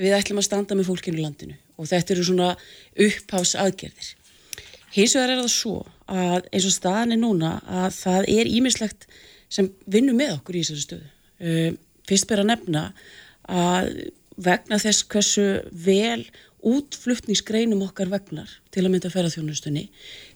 [0.00, 2.50] við ætlum að standa með fólkinu landinu og þetta eru svona
[3.00, 4.12] uppháðs aðgerðir.
[4.94, 5.76] Hins vegar er það svo
[6.10, 9.06] að eins og staðan er núna að það er ímislegt
[9.50, 11.12] sem vinnum með okkur í þessari stöðu.
[11.40, 11.70] Uh,
[12.08, 12.86] fyrst ber að nefna
[13.50, 13.92] að
[14.40, 15.46] vegna þess hversu
[15.84, 16.24] vel
[16.66, 19.86] útflutningsgreinum okkar vegnar til að mynda ferðarþjónustunni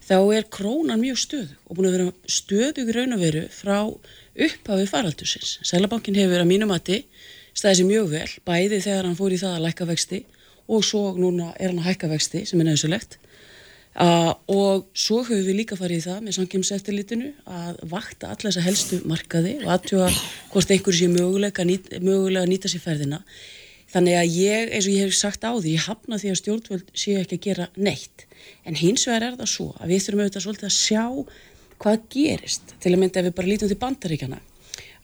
[0.04, 3.78] þá er krónan mjög stöðu og búin að vera stöðu í raun og veru frá
[3.84, 5.58] upphafi faraldusins.
[5.62, 7.02] Sælabankin hefur að mínum mati
[7.54, 10.24] staðið sér mjög vel bæði þegar hann fór í það að lækka vexti
[10.64, 13.18] og svo núna er hann að hækka vexti sem er nefnsulegt
[13.94, 18.64] Uh, og svo höfum við líka farið í það með samkjömseftilitinu að vakta alla þessa
[18.64, 20.08] helstu markaði og aðtjóða
[20.50, 21.66] hvort einhverju sé mögulega,
[22.02, 23.20] mögulega að nýta sér ferðina
[23.94, 26.88] þannig að ég, eins og ég hef sagt á því ég hafna því að stjórnvöld
[26.92, 28.26] séu ekki að gera neitt.
[28.66, 31.04] En hins vegar er það svo að við þurfum auðvitað svolítið að sjá
[31.84, 32.74] hvað gerist.
[32.80, 34.40] Til að mynda ef við bara lítum til bandaríkjana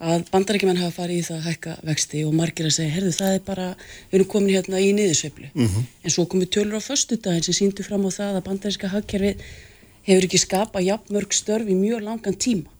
[0.00, 3.34] að bandarækjumenn hafa farið í það að hækka vexti og margir að segja, herðu það
[3.34, 5.50] er bara við erum komin hérna í niðursveiflu.
[5.52, 5.88] Mm -hmm.
[6.04, 8.92] en svo komum við tölur á förstu daginn sem síndu fram á það að bandarækja
[8.94, 9.36] hagkerfi
[10.08, 12.70] hefur ekki skapað jafnmörg störf í mjög langan tíma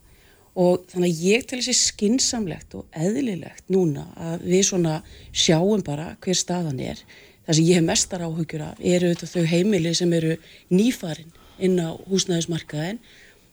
[0.58, 6.14] og þannig að ég til þessi skinsamlegt og eðlilegt núna að við svona sjáum bara
[6.24, 7.02] hver staðan er.
[7.46, 10.36] Það sem ég hef mestar áhugjur af eru þetta þau heimili sem eru
[10.74, 12.98] nýfarin inn á húsnæðismarkaðin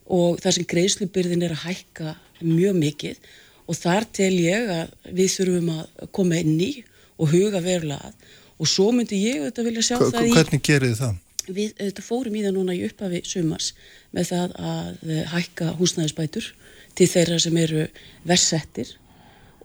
[0.08, 3.22] og það sem greiðslubyrðin er að hækka mjög mikið.
[3.68, 6.72] Og þar tel ég að við þurfum að koma inn í
[7.18, 8.14] og huga verulega
[8.58, 10.36] og svo myndi ég auðvitað vilja sjá Hva, það í...
[10.38, 11.18] Hvernig gerir þið það?
[11.48, 13.68] Við auðvitað fórum í það núna í upphafi sumars
[14.16, 16.50] með það að hækka húsnæðisbætur
[16.98, 17.86] til þeirra sem eru
[18.28, 18.96] versettir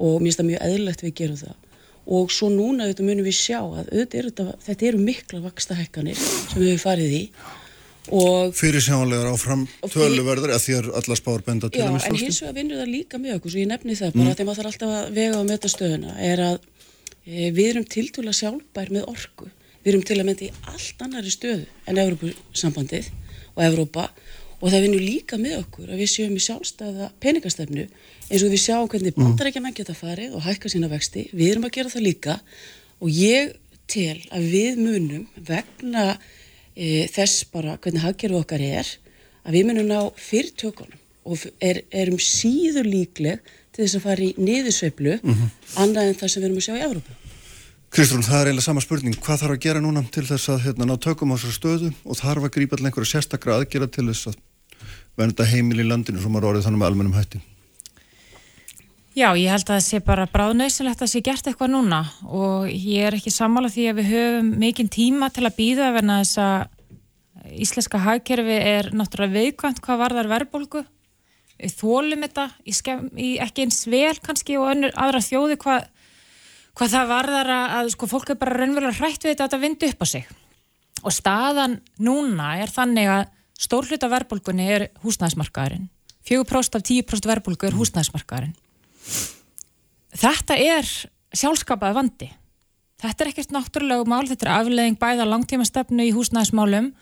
[0.03, 1.59] og mér finnst það mjög eðlilegt við gerum það.
[2.13, 6.63] Og svo núna auðvitað munum við sjá að auðvitað, þetta eru mikla vaksta hækkanir sem
[6.63, 7.25] við farið í
[8.59, 12.57] fyrir sjálegar áfram töluverður eða því að alla spár benda til já, en hins vegar
[12.57, 14.35] vinnur það líka með okkur svo ég nefni það bara mm.
[14.35, 16.57] þegar maður þarf alltaf að vega á metastöðuna er að
[17.25, 19.51] e, við erum tiltúlega sjálfbær með orku.
[19.83, 23.13] Við erum til að mynda í allt annari stöðu en Evrópusambandið
[23.55, 24.09] og Evrópa
[24.63, 27.87] og það vinnur líka með okkur að við séum í sjálfstæða peningastefnu
[28.29, 29.25] eins og við sjáum hvernig mm.
[29.27, 32.37] bandarækja menn geta farið og hækka sína vexti við erum að gera það líka
[33.03, 33.57] og ég
[33.91, 36.13] tel að við munum vegna
[36.77, 38.93] e, þess bara hvernig haggerðu okkar er
[39.43, 44.31] að við munum ná fyrirtökunum og er, erum síður líkleg til þess að fara í
[44.39, 45.51] niðursveiflu mm -hmm.
[45.83, 47.19] annað en það sem við erum að sjá í Európa.
[47.93, 49.17] Kristrún, það er eiginlega sama spurning.
[49.21, 52.17] Hvað þarf að gera núna til þess að hérna, ná tökum á þessar stöðu og
[52.17, 54.39] þarf að grípa til einhverja sérstakra aðgera til þess að
[55.19, 57.43] venda heimil í landinu sem er orðið þannig með almennum hætti?
[59.13, 62.71] Já, ég held að það sé bara bráðnausilegt að það sé gert eitthvað núna og
[62.71, 66.39] ég er ekki sammála því að við höfum mikinn tíma til að býða að þess
[66.41, 70.85] að íslenska hagkerfi er náttúrulega veikvæmt hvað varðar verðbólgu
[71.77, 75.85] þólum þetta í skef, í ekki eins vel kannski og önnur aðra þjóði hvað,
[76.79, 79.93] hvað það varðar að, að sko, fólk er bara raunverulega hrætt við þetta að vinda
[79.93, 80.33] upp á sig
[81.03, 83.23] og staðan núna er þannig að
[83.63, 85.89] stórluta verðbólgunni er húsnæðismarkaðurinn
[86.29, 88.59] 4% af 10% verðbólgu er húsnæðismarkaðurinn
[90.13, 90.89] Þetta er
[91.33, 92.29] sjálfskapaði vandi.
[93.03, 96.93] Þetta er ekkert náttúrulega mál, þetta er aflegging bæða langtíma stefnu í húsnæðismálum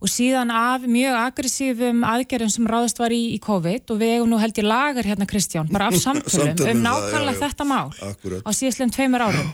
[0.00, 4.30] og síðan af mjög aggressífum aðgerðum sem ráðast var í, í COVID og við eigum
[4.30, 8.44] nú held í lagar hérna Kristján, bara af samtölum um nákvæmlega þetta mál Akkurat.
[8.46, 9.50] á síðastleginn tveimur árum.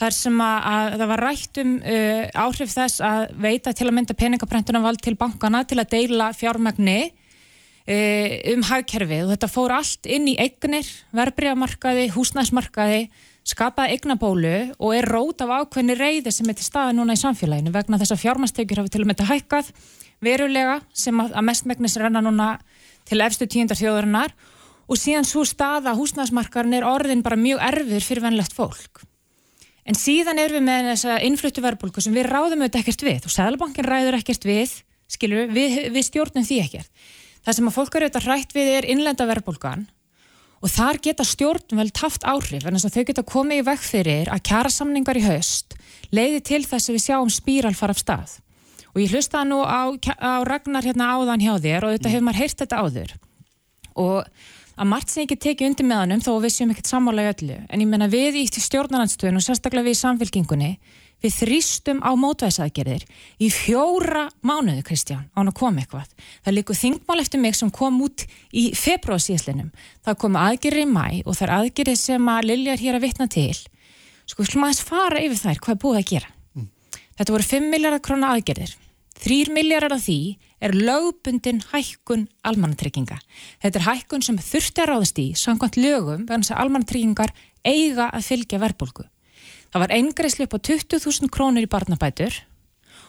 [0.00, 3.96] Þar sem að, að það var rætt um uh, áhrif þess að veita til að
[3.98, 10.08] mynda peningaprentunarvald til bankana til að deila fjármagni uh, um hagkerfið og þetta fór allt
[10.08, 13.08] inn í eignir, verbriðamarkaði, húsnæsmarkaði,
[13.50, 17.72] skapaði eignabólu og er rót af ákveðni reyði sem er til staða núna í samfélaginu
[17.74, 19.72] vegna þess að fjármastekjur hafi til að mynda hækkað
[20.24, 22.50] verulega sem að, að mestmægnis renna núna
[23.08, 24.34] til efstu tíundar þjóðarinnar
[24.90, 29.04] og síðan svo staða húsnæsmarkaðin er orðin bara mjög erfir fyrir vennlegt fólk.
[29.88, 33.34] En síðan erum við með þessa innfluttu verbulgu sem við ráðum auðvitað ekkert við og
[33.34, 34.74] Sæðalbankin ræður ekkert við,
[35.10, 37.08] skilur við, við stjórnum því ekkert.
[37.40, 39.86] Það sem að fólk eru auðvitað rætt við er innlenda verbulgan
[40.60, 44.28] og þar geta stjórnveld haft áhrif en þess að þau geta komið í veg fyrir
[44.28, 45.76] að kjara samningar í haust
[46.12, 48.36] leiði til þess að við sjáum spíral fara af stað.
[48.92, 49.88] Og ég hlusta nú á,
[50.20, 53.12] á Ragnar hérna áðan hjá þér og auðvitað hefur maður heyrt þetta áður
[54.00, 54.26] og
[54.80, 57.58] að margt sem ekki tekið undir með hannum þó við séum ekkert sammála í öllu
[57.68, 60.70] en ég menna við í stjórnarlandstöðun og sérstaklega við í samfélkingunni
[61.20, 63.04] við þrýstum á mótvæðsaðgerðir
[63.42, 66.08] í fjóra mánuðu Kristján án að koma eitthvað.
[66.44, 68.24] Það líku þingmál eftir mig sem kom út
[68.56, 69.68] í februarsíslinum.
[70.06, 73.04] Það komu aðgerðir í mæ og það er aðgerðir sem að Lilja er hér að
[73.04, 73.56] vitna til.
[74.24, 76.32] Sko, við slúmum aðeins fara yfir þær hvað er búið að gera.
[76.56, 76.68] Mm.
[77.18, 78.76] Þetta voru 5 miljardar krónar aðgerðir.
[79.20, 80.20] 3 miljardar af því
[80.60, 83.16] er lögbundin hækkun almannatrygginga.
[83.62, 87.32] Þetta er hækkun sem þurfti að ráðast í samkvæmt lögum vegna að almannatryggingar
[87.64, 89.06] eiga að fylgja verbulgu.
[89.70, 92.40] Það var eingreisli upp á 20.000 krónur í barnabætur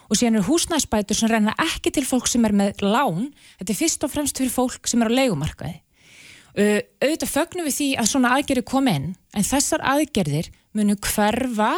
[0.08, 3.78] og síðan eru húsnæsbætur sem reyna ekki til fólk sem er með lán, þetta er
[3.78, 5.78] fyrst og fremst fyrir fólk sem er á leikumarkaði.
[6.52, 11.70] Uh, auðvitað fögnum við því að svona aðgerði kom inn, en þessar aðgerðir munu hverfa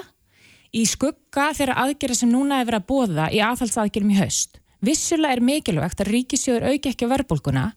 [0.75, 4.59] í skugga þeirra aðgerði sem núna er verið að bóða í aðhalsaðgerðum í haust.
[4.85, 7.71] Vissulega er mikilvægt að ríkisjóður auki ekki verbulguna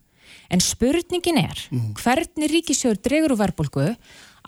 [0.52, 1.92] en spurningin er mm.
[2.00, 3.86] hvernig ríkisjóður dregur úr verbulgu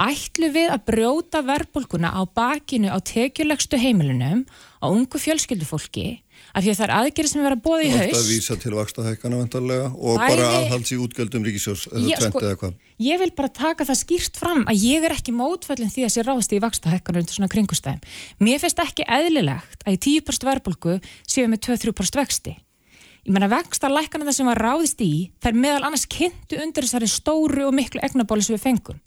[0.01, 4.45] ætlu við að brjóta verbulguna á bakinu á tekjulegstu heimilunum
[4.81, 8.15] á ungu fjölskyldufólki af því að það er aðgerið sem er að bóða í haust.
[8.17, 12.79] Það vísa til vaksta hækkana vantarlega og Bæði, bara aðhalds í útgjöldum ríkisjós eða hvað.
[13.01, 16.25] Ég vil bara taka það skýrt fram að ég er ekki mótfællin því að sé
[16.27, 18.03] ráðast í vaksta hækkana undir svona kringustæðum.
[18.43, 22.57] Mér finnst ekki eðlilegt að í 10% verbulgu séum við 2-3% vexti.
[23.21, 25.13] Ég menna vexta lækana það sem var ráðist í
[25.45, 29.01] þær meðal annars kynntu undir þessari stóru og miklu egnabóli sem við fengum.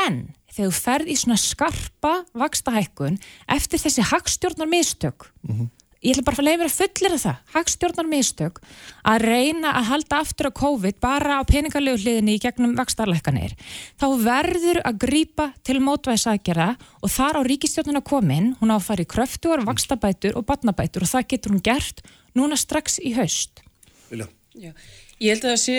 [0.00, 3.18] En þegar þú ferð í svona skarpa vaksta hækkun
[3.52, 5.70] eftir þessi hagstjórnar mistök mm -hmm
[6.02, 8.60] ég ætla bara að leiða mér að fullera það, hagstjórnar mistök,
[9.06, 13.54] að reyna að halda aftur á COVID bara á peningarlegu hliðinni í gegnum vakstarleikanir,
[14.00, 16.68] þá verður að grýpa til mótvæðisækjara
[17.00, 21.12] og þar á ríkistjórnuna komin, hún á að fara í kröftuar, vakstabætur og badnabætur og
[21.14, 22.02] það getur hún gert
[22.34, 23.62] núna strax í haust.
[24.10, 24.26] Vilja?
[24.58, 24.72] Já,
[25.22, 25.78] ég held að það sé...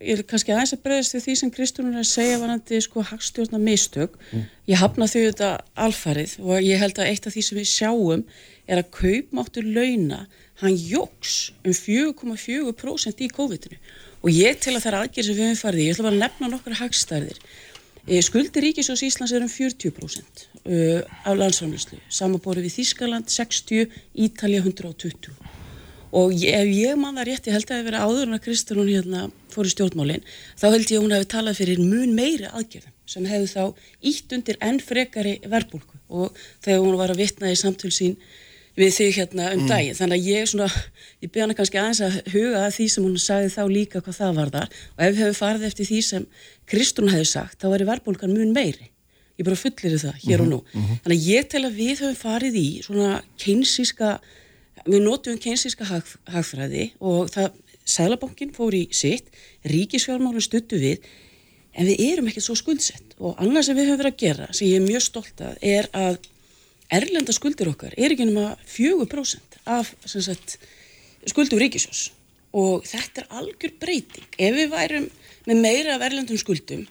[0.00, 3.02] Ég er kannski aðeins að bregðast við því sem Kristúnur er að segja varandi sko
[3.04, 4.44] hagstjórna mistök mm.
[4.72, 5.50] ég hafna þau þetta
[5.86, 8.22] alfarið og ég held að eitt af því sem við sjáum
[8.70, 10.22] er að kaupmáttur launa
[10.62, 13.76] hann jóks um 4,4% í COVID-19
[14.20, 16.24] og ég til að það er aðgerð sem við hefum farið ég ætla bara að
[16.24, 17.38] nefna nokkru hagstærðir.
[18.06, 24.64] Eh, skuldir Ríkisós Íslands er um 40% uh, af landsframlöslu samanborið við Þískaland 60, Ítalja
[24.64, 25.59] 120
[26.10, 28.36] og ég, ef ég man það rétt, ég held að það hefur verið áður en
[28.36, 31.82] að Kristján hún hérna fór í stjórnmálinn þá held ég að hún hefði talað fyrir
[31.84, 33.64] mun meiri aðgerðum sem hefði þá
[34.12, 38.16] ítt undir enn frekari verbulgu og þegar hún var að vitna í samtöl sín
[38.78, 39.68] við þig hérna um mm.
[39.70, 39.96] daginn.
[39.98, 40.68] Þannig að ég svona,
[41.20, 44.18] ég beða hana kannski aðeins að huga að því sem hún sagði þá líka hvað
[44.20, 44.68] það var þar.
[44.94, 46.26] Og ef við hefum farið eftir því sem
[46.70, 48.90] Kristján hefði sagt, þá er verbulgan mun meiri.
[49.40, 50.60] Ég bara fullir það hér og nú.
[50.60, 50.96] mm -hmm.
[51.04, 51.76] að ég tel að
[54.86, 57.50] við svona keinsíska hag, hagfræði og það,
[57.90, 59.32] Sælabankin fór í sitt,
[59.66, 61.00] ríkisfjármálun stuttu við,
[61.74, 64.68] en við erum ekki svo skuldsett og annað sem við höfum verið að gera, sem
[64.68, 66.20] ég er mjög stolt að, er að
[66.90, 70.56] erlenda skuldir okkar er ekki náma 4% af sagt,
[71.30, 72.10] skuldum ríkisjós
[72.56, 74.26] og þetta er algjör breyting.
[74.38, 75.06] Ef við værum
[75.46, 76.86] með meira af erlendum skuldum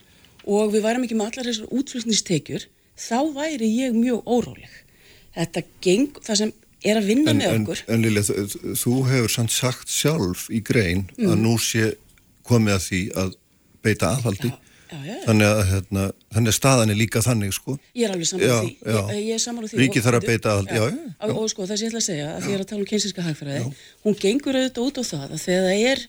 [0.48, 2.64] og við værum ekki með allar þessar útflutnistekjur,
[2.96, 4.72] þá væri ég mjög óráleg.
[5.36, 7.84] Þetta geng, það sem er að vinna en, með okkur.
[7.86, 8.46] En, en Lilja,
[8.78, 11.28] þú, hefur sann sagt sjálf í grein mm.
[11.28, 11.94] að nú sé
[12.48, 13.36] komið að því að
[13.84, 14.50] beita aðhaldi.
[14.50, 14.56] Já,
[14.90, 17.76] já, já, þannig að hérna, þannig að staðan er líka þannig sko.
[17.94, 18.72] Ég er alveg saman á því.
[18.80, 19.78] Ég, ég er saman á því.
[19.84, 20.80] Ríkið þarf að beita aðhaldi.
[21.20, 23.26] Og, og sko það sem ég ætla að segja, að því að tala um kynsinska
[23.28, 23.68] hagfræði,
[24.06, 26.02] hún gengur auðvitað út á það að þegar það er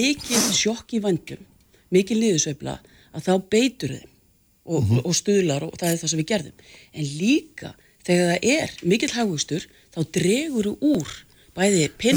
[0.00, 1.46] mikið sjokk í vandum,
[1.94, 2.76] mikið liðusveifla,
[3.14, 4.10] að þá beitur þeim
[4.64, 5.04] og, mm -hmm.
[5.04, 6.68] og stuðlar og það er það sem við gerðum.
[6.92, 7.74] En líka
[8.06, 11.14] þegar það er mikill hagustur þá dregur þú úr
[11.54, 12.14] bæði Já,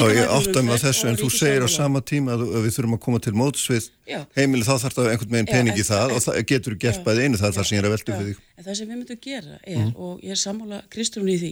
[0.66, 3.34] mig á þessu en þú segir á sama tíma að við þurfum að koma til
[3.38, 3.90] mótsvið
[4.38, 7.28] heimili þá þarf það einhvern veginn peningi Já, það en, og það getur gert bæði
[7.28, 8.48] einu það er það sem ég er að velta fyrir því.
[8.58, 9.92] En það sem við myndum gera er, mm.
[10.08, 11.52] og ég er sammála Kristrún í því,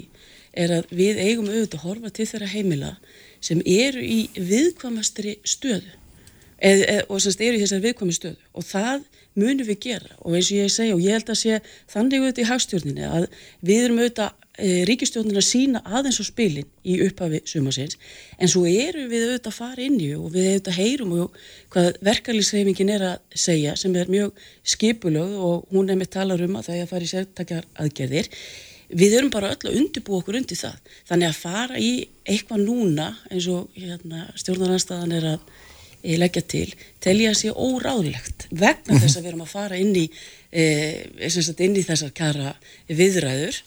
[0.63, 2.91] er að við eigum auðvitað að horfa til þeirra heimila
[3.45, 5.93] sem eru í viðkvamastri stöðu.
[6.55, 8.39] Eð, eð, og semst eru í þessari viðkvami stöðu.
[8.57, 9.05] Og það
[9.39, 10.15] munum við gera.
[10.23, 11.59] Og eins og ég segja og ég held að sé
[11.91, 13.27] þannig auðvitað í hagstjórnini að
[13.65, 17.97] við erum auðvitað e, ríkistjórnina sína aðeins á spilin í upphafi sumasins
[18.39, 21.41] en svo eru við auðvitað að fara inn í og við auðvitað heyrum og
[21.75, 26.55] hvað verkefliðsreifingin er að segja sem er mjög skipulög og hún er með talar um
[26.59, 28.31] að það er að fara í sértakjar aðgerðir.
[28.95, 30.75] Við erum bara öll að undirbú okkur undir það.
[31.09, 31.93] Þannig að fara í
[32.25, 35.55] eitthvað núna eins og hérna, stjórnarnarstaðan er að
[36.06, 36.68] e, leggja til
[37.03, 39.01] telja að sé óráðlegt vegna -hmm.
[39.03, 40.06] þess að við erum að fara inn í,
[40.51, 40.64] e,
[41.58, 42.53] inn í þessar kara
[42.88, 43.64] viðræður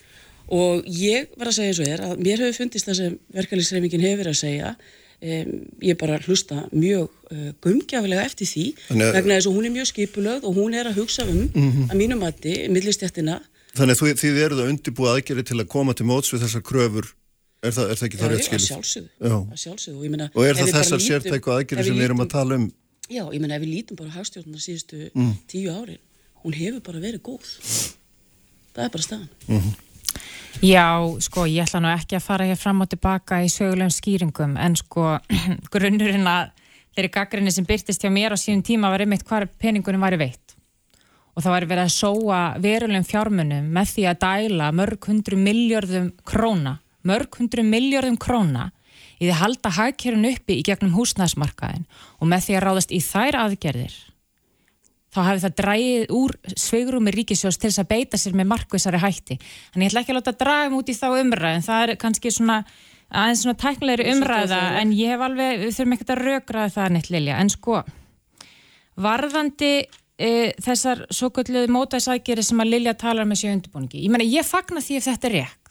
[0.48, 4.06] og ég var að segja eins og er að mér hefur fundist það sem verkefliðsreifingin
[4.06, 4.72] hefur að segja
[5.20, 5.52] um,
[5.84, 9.90] ég bara hlusta mjög uh, gumgjafilega eftir því Þannig, vegna þess að hún er mjög
[9.92, 11.90] skipulögð og hún er að hugsa um mm -hmm.
[11.90, 13.40] að mínum mati, millistjættina
[13.76, 17.12] Þannig að þið eruð að undirbúa aðgerði til að koma til móts við þessar kröfur
[17.58, 18.62] Er það, er það ekki það rétt skilt?
[18.62, 19.38] Já, sjálfsögðu.
[19.58, 19.96] sjálfsögðu.
[19.98, 22.68] Og, meina, og er það þessar sértæku aðgerði sem við erum að tala um?
[23.08, 25.32] Já, ég menna ef við lítum bara hagstjórnuna síðustu mm.
[25.50, 25.96] tíu ári,
[26.44, 27.50] hún hefur bara verið góð.
[28.76, 29.28] Það er bara staðan.
[29.48, 29.76] Mm -hmm.
[30.62, 30.86] Já,
[31.20, 34.76] sko, ég ætla nú ekki að fara hér fram og tilbaka í sögulegum skýringum, en
[34.76, 35.18] sko,
[35.72, 36.50] grunnurinn að
[36.94, 40.54] þeirri gaggrinni sem byrtist hjá mér á sínum tíma var einmitt hvar peningunum væri veitt.
[41.34, 46.12] Og það væri verið að sóa verulegum fjármunum með því að dæla mörg hundru miljardum
[46.24, 46.78] króna
[47.08, 48.68] mörg hundru miljardum króna
[49.18, 51.88] í því að halda hagkerun uppi í gegnum húsnæðsmarkaðin
[52.18, 53.96] og með því að ráðast í þær aðgerðir
[55.14, 59.38] þá hafi það dræðið úr sveigrumi ríkisjós til þess að beita sér með markvisari hætti.
[59.72, 62.58] Þannig ég ætla ekki að láta draga múti í þá umræðin, það er kannski svona
[63.08, 67.08] aðeins svona tæknilegri umræða en ég hef alveg, við þurfum ekkert að raugraða það neitt
[67.14, 67.78] Lilja, en sko
[69.00, 74.28] varðandi e, þessar svo kölluði mótæsækjari sem að Lilja talar með sér undirbúningi, ég menna
[74.28, 75.67] ég fagna því ef þetta er rétt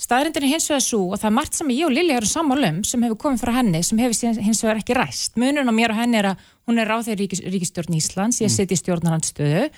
[0.00, 2.80] staðrindin er hins vegar svo og það er margt sem ég og Lili erum sammálum
[2.86, 5.38] sem hefur komið frá henni sem hefur hins vegar ekki ræst.
[5.40, 8.50] Munun á mér og henni er að hún er ráð þegar ríkis, Ríkistjórn Íslands, ég
[8.50, 8.56] mm.
[8.56, 9.68] seti í stjórnarandstöðu.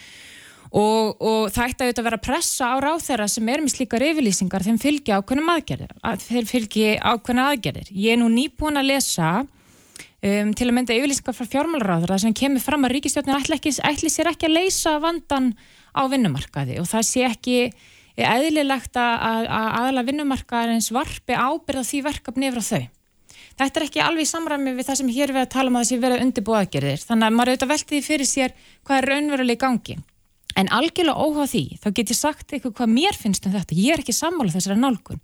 [0.76, 4.64] Og, og það ætti að vera pressa á ráð þeirra sem er með slíkar yfirlýsingar
[4.66, 7.92] þeim fylgja ákveðnum aðgerðir að þeir fylgi ákveðna aðgerðir.
[7.94, 12.64] Ég er nú nýbúin að lesa um, til að mynda yfirlýsingar frá fjármálaráður sem kemur
[12.64, 15.52] fram að Ríkistjórnin ætli, ekki, ætli sér ekki að leysa vandan
[15.94, 17.58] á vinnumarkaði og það sé ekki
[18.16, 22.84] er eðlilegt að aðala vinnumarkaðarins varpi ábyrða því verkefni yfir á þau.
[23.56, 25.96] Þetta er ekki alveg samræmi við það sem hér við að tala um að sé
[26.00, 27.06] verið undirbúið aðgerðir.
[27.08, 28.54] Þannig að maður auðvitað velti því fyrir sér
[28.84, 29.96] hvað er raunveruleg gangi.
[30.56, 33.76] En algjörlega óháð því, þá get ég sagt eitthvað hvað mér finnst um þetta.
[33.76, 35.20] Ég er ekki sammála þessari nálgun.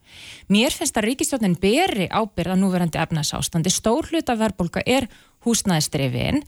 [0.53, 3.72] Mér finnst að ríkistjónin beri ábyrða núverandi efnæsástandi.
[3.72, 5.09] Stór hluta verðbólka er
[5.47, 6.43] húsnæðistrefin.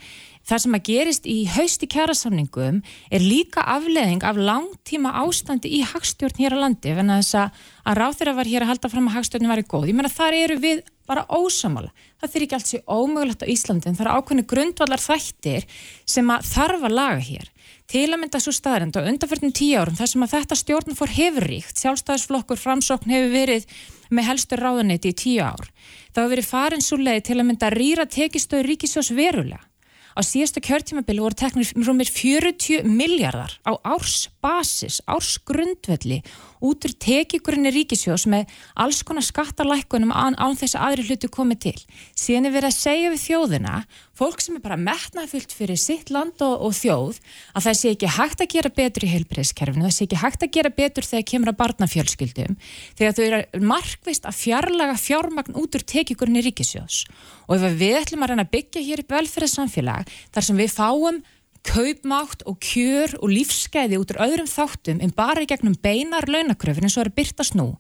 [0.45, 6.37] Það sem að gerist í hausti kjærasamningum er líka afleðing af langtíma ástandi í hagstjórn
[6.37, 9.63] hér á landi en þess að ráþeira var hér að halda fram að hagstjórnum var
[9.63, 9.89] í góð.
[9.89, 11.91] Ég menna þar eru við bara ósamála.
[12.21, 15.67] Það fyrir ekki allt sér ómögulegt á Íslandi en það eru ákveðni grundvallar þættir
[16.05, 17.51] sem að þarf að laga hér.
[17.89, 21.13] Til að mynda svo staðrind og undanfjörnum tíu árum þar sem að þetta stjórn fór
[21.13, 23.69] hefur ríkt, sjálfstæðisflokkur framsókn hefur verið
[24.13, 25.69] með helstur ráðanetti í tíu ár.
[26.13, 29.61] Það hefur verið farin svo leið til að mynda að rýra tekistöðu ríkisjós verulega
[30.15, 36.21] Á síðastu kjörtímabili voru teknir rúmir 40 miljardar á ársbasis, ársgrundvelli
[36.65, 38.51] út úr tekigurinn í ríkisjós með
[38.81, 41.77] alls konar skattalækkunum án, án þess að aðri hluti komið til.
[42.17, 43.75] Síðan er verið að segja við þjóðina,
[44.15, 47.21] fólk sem er bara metnafullt fyrir sitt land og, og þjóð,
[47.55, 50.55] að það sé ekki hægt að gera betur í heilbreyðskerfinu, það sé ekki hægt að
[50.57, 52.59] gera betur þegar kemur að barnafjölskyldum,
[52.99, 57.05] þegar þau eru markvist að fjarlaga fjármagn út úr tekigurinn í ríkisjós.
[57.51, 61.23] Og ef við ætlum að reyna að byggja hér upp velferðarsamfélag, þar sem við fáum
[61.65, 66.85] kaupmátt og kjör og lífskeiði út úr öðrum þáttum en bara í gegnum beinar launakröfin
[66.87, 67.71] eins og er að byrtast nú,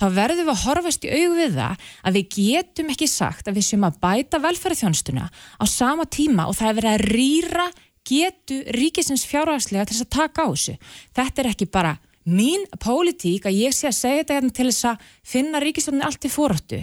[0.00, 3.60] þá verðum við að horfast í aug við það að við getum ekki sagt að
[3.60, 7.66] við séum að bæta velferðarþjónstuna á sama tíma og það er verið að rýra
[8.10, 10.76] getu ríkisins fjárhagslega til þess að taka á þessu.
[11.16, 11.96] Þetta er ekki bara
[12.30, 16.26] mín pólitík að ég sé að segja þetta hérna til þess að finna ríkistöndin allt
[16.26, 16.80] í fórhóttu.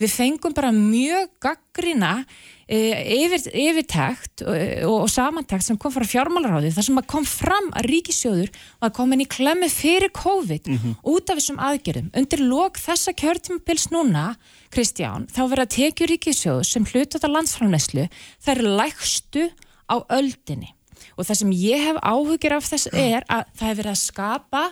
[0.00, 2.24] Við fengum bara mjög gaggrina
[2.66, 4.56] Eh, yfir, yfirtækt og,
[4.88, 8.48] og, og samantækt sem kom frá fjármálaráði þar sem kom fram að ríkisjóður
[8.82, 10.96] var komin í klemmi fyrir COVID mm -hmm.
[11.06, 12.08] út af þessum aðgerðum.
[12.10, 14.34] Undir lok þessa kjörtímapils núna,
[14.74, 18.08] Kristján, þá verður að tekju ríkisjóður sem hluta þetta landsframneslu,
[18.42, 19.44] það er lægstu
[19.86, 20.74] á öldinni
[21.14, 24.62] og það sem ég hef áhugir af þess er að það hefur verið að skapa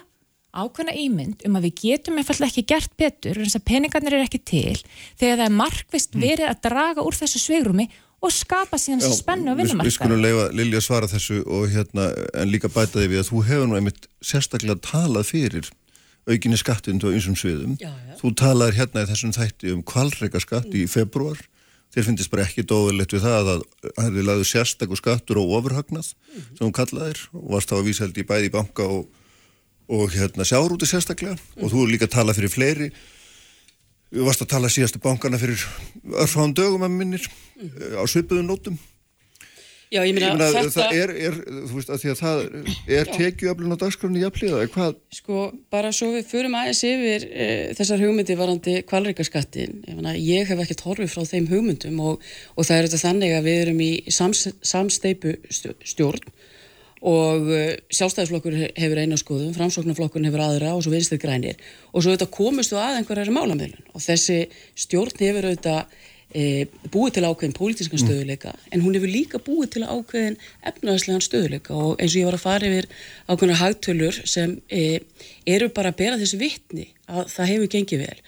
[0.54, 4.24] ákveðna ímynd um að við getum einfallega ekki gert betur en þess að peningarnir er
[4.26, 4.78] ekki til
[5.20, 6.24] þegar það er markvist mm.
[6.24, 7.88] verið að draga úr þessu sveigrumi
[8.24, 9.88] og skapa síðan þessu spennu á vinnumarka.
[9.88, 13.30] Við skulum leifa Lilja að svara þessu og hérna en líka bæta því við að
[13.30, 15.72] þú hefur nú einmitt sérstaklega talað fyrir
[16.24, 17.74] aukinni skattundu á einsum sviðum.
[17.80, 18.14] Já, já.
[18.20, 20.78] Þú talaður hérna í þessum þætti um kvalreika skatt mm.
[20.80, 21.42] í februar.
[21.94, 26.08] Þér finnst bara ekki dóðilegt við það að það hefði laðið sérstakku skattur og ofurhagnað
[26.14, 26.46] mm.
[26.56, 29.04] sem hún kallaðir og varst þá að vísa held í bæði banka og
[29.88, 31.60] og hérna sjárúti sérstaklega mm.
[31.64, 32.88] og þú er líka að tala fyrir fleiri
[34.14, 35.60] við varst að tala síðastu bankana fyrir
[36.24, 38.00] örfáðan dögum að minnir mm.
[38.00, 38.78] á svipuðum nótum
[39.94, 40.70] Já, ég meina, ég meina þetta...
[40.74, 41.36] það er, er,
[41.68, 42.40] þú veist, að því að það
[42.96, 44.96] er tekjuöflun á dagskrafni jafnlega, eða hvað?
[45.14, 47.46] Sko, bara svo við förum aðeins yfir e,
[47.78, 52.26] þessar hugmyndi varandi kvalreikaskattin, ég meina, ég hef ekkert horfið frá þeim hugmyndum og,
[52.56, 56.34] og það er þetta þannig að við erum í sams, samsteipu stjórn
[57.04, 61.60] og eh, sjálfstæðisflokkur hefur eina skoðum, framsóknarflokkur hefur aðra og svo vinstir grænir.
[61.92, 64.40] Og svo auðvitað komistu að einhverjar málamilun og þessi
[64.86, 66.02] stjórn hefur auðvitað
[66.34, 68.64] e, búið til ákveðin pólitískan stöðuleika mm.
[68.74, 70.38] en hún hefur líka búið til ákveðin
[70.70, 72.88] efnaðslegan stöðuleika og eins og ég var að fara yfir
[73.28, 75.00] ákveðina hagtölur sem e,
[75.46, 78.18] eru bara að bera þessi vittni að það hefur gengið vel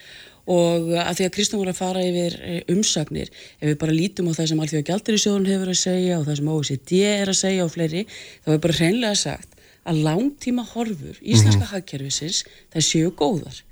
[0.47, 4.29] og að því að Kristján voru að fara yfir eh, umsagnir, ef við bara lítum
[4.31, 7.67] á það sem Alþjóða Gjaldarísjóðun hefur að segja og það sem OECD er að segja
[7.67, 9.55] og fleiri þá er bara hreinlega sagt
[9.87, 11.73] að langtíma horfur íslenska mm -hmm.
[11.73, 12.43] hagkerfisins
[12.73, 13.63] það séu góðar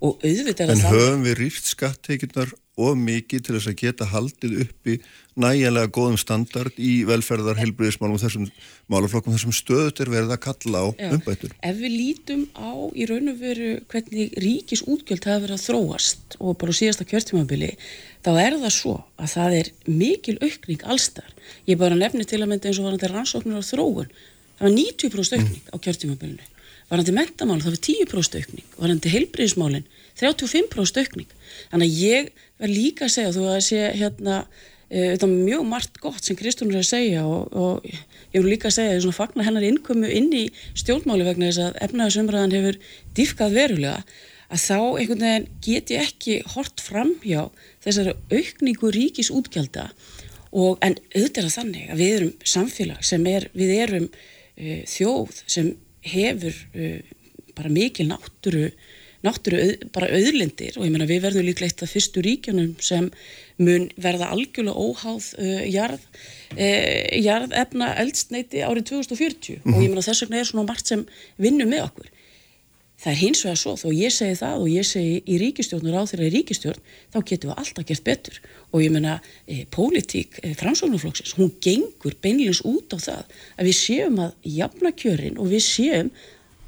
[0.00, 3.80] og auðvitað er að það En höfum við rýft skattekinnar og mikið til þess að
[3.80, 4.98] geta haldið uppi
[5.38, 8.46] næjanlega góðum standard í velferðar, helbriðismálum og þessum
[8.90, 11.10] málaflokkum, þessum stöðut er verið að kalla á Já.
[11.14, 11.54] umbætur.
[11.62, 16.38] Ef við lítum á í raun og veru hvernig ríkis útgjöld hafa verið að þróast
[16.38, 17.72] og bara síðasta kjörtímabili,
[18.26, 21.34] þá er það svo að það er mikil aukning allstar.
[21.70, 24.14] Ég bara nefni til að mynda eins og varandi rannsóknir á þróun.
[24.58, 25.74] Það var 90% aukning mm.
[25.74, 26.54] á kjörtímabilinu.
[26.88, 28.68] Varandi mentamál það var 10% aukning.
[28.80, 29.88] Varandi helbriðismálinn
[30.20, 31.36] 35% aukning.
[31.72, 34.38] Þannig að ég verð líka að segja, þú að sé hérna,
[34.88, 38.50] e, þetta er mjög margt gott sem Kristún er að segja og, og ég vil
[38.52, 40.46] líka að segja, það er svona fagnar hennar innkomu inn í
[40.78, 42.80] stjórnmáli vegna þess að efnaðarsumræðan hefur
[43.18, 44.00] dýfkað verulega
[44.48, 47.48] að þá einhvern veginn get ég ekki hort fram hjá
[47.84, 49.90] þessari aukningu ríkis útgjálta
[50.56, 54.80] og en auðvitað er það þannig að við erum samfélag sem er, við erum uh,
[54.88, 55.72] þjóð sem
[56.08, 57.00] hefur uh,
[57.58, 58.70] bara mikil nátturu
[59.28, 59.60] náttúru
[59.94, 63.10] bara auðlindir og ég menna við verðum líklega eitt af fyrstu ríkjunum sem
[63.62, 66.04] mun verða algjörlega óháð uh, jarð,
[66.54, 69.74] uh, jarðefna eldsneiti árið 2040 mm -hmm.
[69.74, 71.06] og ég menna þess vegna er svona margt sem
[71.36, 72.14] vinnum með okkur.
[72.98, 75.94] Það er hins vegar svo þó ég segi það og ég segi í ríkistjórn og
[75.94, 76.80] ráð þeirra í ríkistjórn
[77.14, 78.40] þá getum við alltaf gert betur
[78.72, 79.12] og ég menna
[79.46, 83.22] e, pólitík e, framsóknarflokksins hún gengur beinleins út á það
[83.54, 86.10] að við séum að jafna kjörin og við séum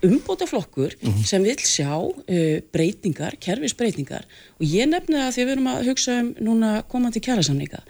[0.06, 1.26] umbótaflokkur mm -hmm.
[1.26, 4.24] sem vil sjá uh, breytingar, kerfisbreytingar
[4.58, 7.80] og ég nefna það því við erum að hugsa um núna komandi kjærasamninga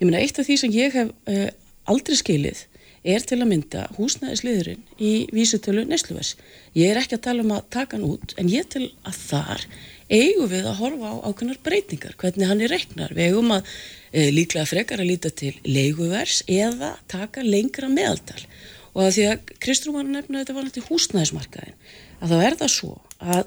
[0.00, 1.48] ég meina eitt af því sem ég hef uh,
[1.84, 2.66] aldrei skilið
[3.06, 6.34] er til að mynda húsnæðisliðurinn í vísutölu Nesluvers.
[6.76, 9.66] Ég er ekki að tala um að taka hann út en ég til að þar
[10.08, 13.14] eigum við að horfa á ákveðnar breytingar, hvernig hann er reiknar.
[13.16, 13.70] Við eigum að
[14.10, 18.40] e, líklega frekar að líta til leiguvers eða taka lengra meðaldal
[18.98, 21.78] og að því að Kristrúman nefna þetta var náttúrulega húsnæðismarkaðin
[22.18, 23.44] að þá er það svo að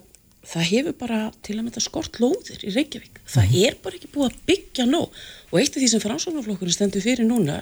[0.51, 3.65] það hefur bara til að mynda skort lóðir í Reykjavík, það mm -hmm.
[3.67, 5.09] er bara ekki búið að byggja nóg
[5.51, 7.61] og eitt af því sem framsóknarflokkurinn stendur fyrir núna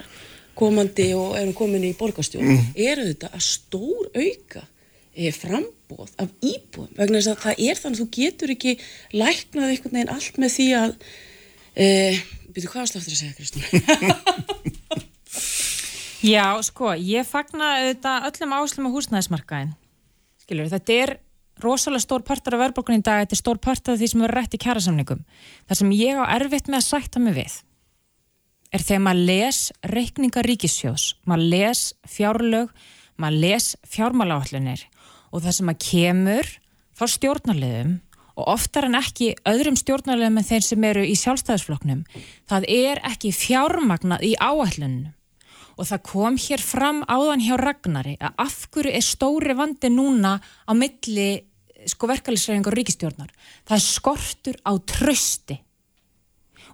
[0.60, 2.74] komandi og erum komin í borgastjón mm -hmm.
[2.76, 4.64] er auðvitað að stór auka
[5.16, 8.74] e, frambóð af íbúðum vegna þess að það er þannig að þú getur ekki
[9.12, 10.92] læknað einhvern veginn allt með því að
[11.76, 11.86] e,
[12.54, 14.79] byrju hvað sláttur að segja Kristúna
[16.20, 19.72] Já, sko, ég fagna auðvitað öllum áslum á húsnæðismarkaðin.
[20.44, 21.14] Skilur, þetta er
[21.64, 24.40] rosalega stór partur af verðbólkunni í dag, þetta er stór partur af því sem verður
[24.40, 25.22] rætt í kjærasamningum.
[25.70, 27.56] Það sem ég á erfitt með að sætta mig við
[28.70, 29.60] er þegar maður les
[29.96, 32.74] reikninga ríkissjós, maður les fjárlög,
[33.18, 34.84] maður les fjármáláallinir
[35.32, 36.52] og það sem að kemur
[36.94, 37.96] frá stjórnarliðum
[38.40, 42.04] og oftar en ekki öðrum stjórnarliðum en þeir sem eru í sjálfstæðisfloknum,
[42.50, 45.16] það er ekki fjármagnað í áallinu
[45.80, 50.36] og það kom hér fram áðan hjá Ragnari að af hverju er stóri vandi núna
[50.44, 51.30] á milli
[51.88, 53.32] sko verkefælisræðingar og ríkistjórnar.
[53.64, 55.60] Það er skortur á trösti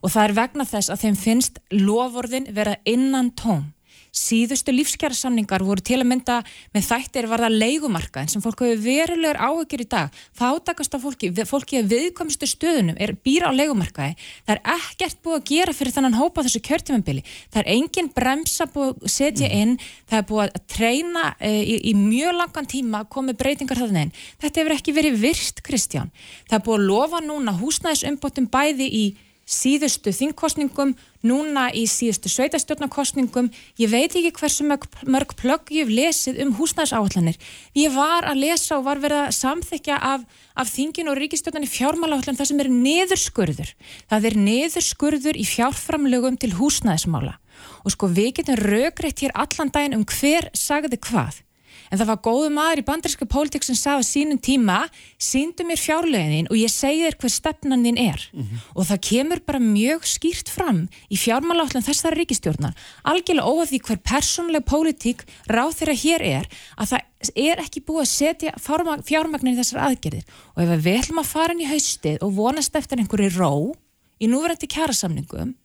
[0.01, 3.74] og það er vegna þess að þeim finnst lovorðin vera innan tóm.
[4.15, 6.37] Síðustu lífskjærasamningar voru til að mynda
[6.75, 10.15] með þættir varða leigumarkaðin sem fólk hefur verulegur áhugir í dag.
[10.37, 14.15] Fátakast á fólki, fólki að viðkomstu stöðunum er býra á leigumarkaði.
[14.47, 18.69] Það er ekkert búið að gera fyrir þannan hópa þessu kjörtímanbili, það er engin bremsa
[18.71, 19.75] búið að setja inn.
[20.09, 24.07] Það er búið að treyna e, í, í mjög langan tíma að komi breytingar þarna
[24.07, 24.15] inn.
[24.41, 26.11] Þetta hefur ekki verið virst Kristján.
[26.49, 29.05] Það er búið að lofa núna húsnæðisumbótum bæði í
[29.45, 36.41] síðustu þingkostningum, núna í síðustu sveitastjórnarkostningum, ég veit ekki hversu mörg, plögg ég hef lesið
[36.43, 37.37] um húsnæðisáallanir.
[37.77, 40.25] Ég var að lesa og var verið að samþykja af,
[40.57, 43.73] af þingin og ríkistjórnarni fjármáláallan það sem er neðurskurður.
[44.09, 47.37] Það er neðurskurður í fjárframlögum til húsnæðismála.
[47.85, 51.45] Og sko við getum rögreitt hér allan daginn um hver sagði hvað
[51.91, 54.77] en það var góðu maður í bandaríska pólitík sem sagði sínum tíma
[55.21, 58.63] síndu mér fjárlegin og ég segi þér hver stefnan þín er mm -hmm.
[58.75, 63.99] og það kemur bara mjög skýrt fram í fjármálállin þessari ríkistjórnar algjörlega óað því hver
[64.11, 66.45] persónleg pólitík ráð þeirra hér er
[66.77, 67.01] að það
[67.35, 70.25] er ekki búið að setja fjármagnin í þessar aðgerðir
[70.55, 73.75] og ef við ætlum að fara inn í haustið og vonast eftir einhverju ró
[74.19, 75.55] í núverandi kjærasamningum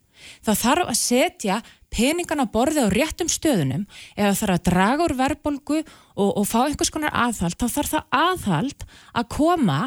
[0.44, 1.60] þá þarf að setja
[1.90, 5.80] peningan að borði á réttum stöðunum eða þarf að draga úr verðbolgu
[6.20, 9.82] og, og fá einhvers konar aðhald þá þarf það aðhald að koma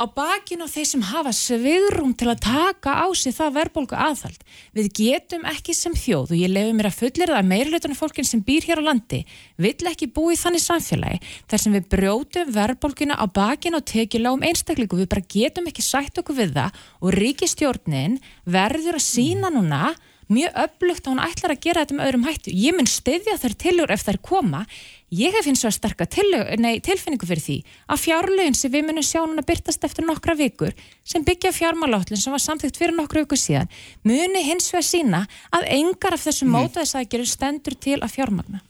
[0.00, 4.40] á bakinn á þeir sem hafa svigrum til að taka á sig það verðbolgu aðhald.
[4.72, 8.28] Við getum ekki sem þjóð og ég lefi mér að fullir það að meirleitunum fólkin
[8.28, 9.20] sem býr hér á landi
[9.60, 11.20] vill ekki búi þannig samfélagi
[11.52, 15.02] þar sem við brjótum verðbolguna á bakinn á tekjulegum einstakleiku.
[15.02, 18.16] Við bara getum ekki sætt okkur við það og ríkistjórnin
[18.48, 19.90] verður að sína núna
[20.30, 22.54] mjög öflugt að hún ætlar að gera þetta með öðrum hættu.
[22.54, 24.64] Ég mun stiðja þær tilur ef þær koma.
[25.10, 27.56] Ég hef hins vegar sterka tilfinningu fyrir því
[27.90, 30.70] að fjárlögin sem við munum sjá núna byrtast eftir nokkra vikur
[31.02, 33.72] sem byggja fjármálállin sem var samþygt fyrir nokkra vikur síðan
[34.06, 36.60] muni hins vegar sína að engar af þessum mm.
[36.60, 38.62] mótaðisækjuru stendur til að fjármagna.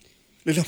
[0.49, 0.64] Lilja?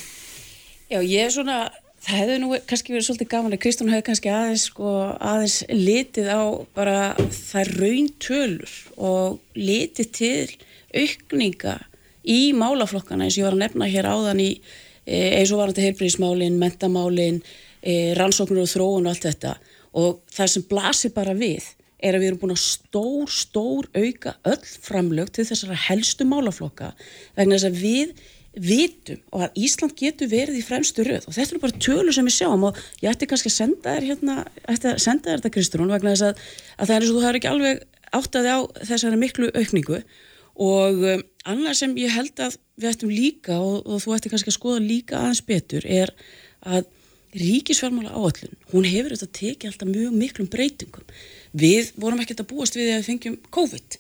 [0.93, 1.63] Já, ég er svona
[2.03, 4.93] Það hefði nú kannski verið svolítið gaman að Kristún hefði kannski aðeins, sko,
[5.23, 6.43] aðeins litið á
[6.75, 6.97] bara
[7.31, 10.49] þær rauntölur og litið til
[10.99, 11.77] aukninga
[12.27, 14.49] í málaflokkana eins og ég var að nefna hér áðan í
[15.07, 17.41] eins og varandi heilbríðismálin, mentamálin,
[17.83, 19.55] e, rannsóknur og þróun og allt þetta.
[19.99, 21.65] Og það sem blasir bara við
[22.03, 26.93] er að við erum búin að stór, stór auka öll framlög til þessara helstu málaflokka
[27.37, 28.15] vegna þess að við
[28.53, 31.29] vitum og að Ísland getur verið í fremstu röð.
[31.29, 34.09] Og þetta er bara tölur sem við sjáum og ég ætti kannski að senda þér
[34.11, 34.35] hérna,
[34.69, 36.43] ætti að senda þér þetta Kristrún vegna þess að,
[36.77, 40.03] að það er eins og þú hefur ekki alveg áttaði á þessari miklu aukningu
[40.61, 44.53] og um, annað sem ég held að við ættum líka og, og þú ætti kannski
[44.53, 46.13] að skoða líka aðeins betur er
[46.63, 46.87] að
[47.33, 51.13] ríkisfjármála áallun, hún hefur þetta tekið alltaf mjög miklum breytingum.
[51.57, 53.97] Við vorum ekkert að búast við að við fengjum COVID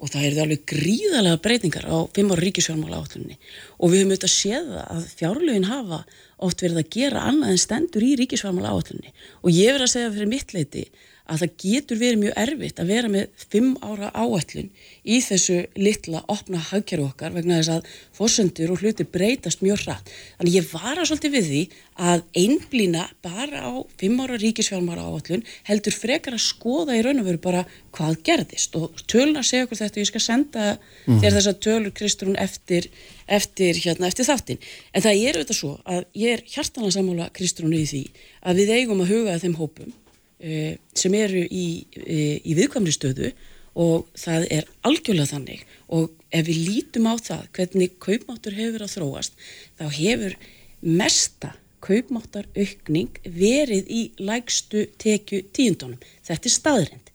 [0.00, 3.36] og það er alveg gríðalega breytingar á fimm ára ríkisfjármála áallunni
[3.76, 5.98] og við höfum auðvitað séð að fjárlögin hafa
[6.40, 10.12] oft verið að gera annað en stendur í ríkisfjármála áallunni og ég verið að segja
[10.14, 10.86] fyrir mitt leiti
[11.30, 14.70] að það getur verið mjög erfitt að vera með fimm ára áætlun
[15.04, 20.10] í þessu litla opna hagkjæru okkar vegna þess að fórsöndur og hluti breytast mjög hratt.
[20.40, 21.62] Þannig ég var að svolítið við því
[22.00, 27.28] að einblýna bara á fimm ára ríkisfjármára áætlun heldur frekar að skoða í raun og
[27.28, 27.64] veru bara
[27.94, 31.20] hvað gerðist og töluna segja okkur þetta og ég skal senda mm.
[31.22, 32.90] þér þessa tölur Kristrún eftir,
[33.28, 34.60] eftir, hérna, eftir þáttin.
[34.94, 38.04] En það er auðvitað svo að ég er hjartanlega sammála Kristrún í því
[38.40, 39.92] að við eigum að huga þeim hópum
[40.40, 41.66] sem eru í,
[42.00, 43.32] uh, í viðkvæmri stöðu
[43.80, 48.94] og það er algjörlega þannig og ef við lítum á það hvernig kaupmáttur hefur að
[48.96, 49.36] þróast
[49.78, 50.36] þá hefur
[50.80, 56.00] mesta kaupmáttar aukning verið í lægstu tekju tíundunum.
[56.26, 57.12] Þetta er staðrind.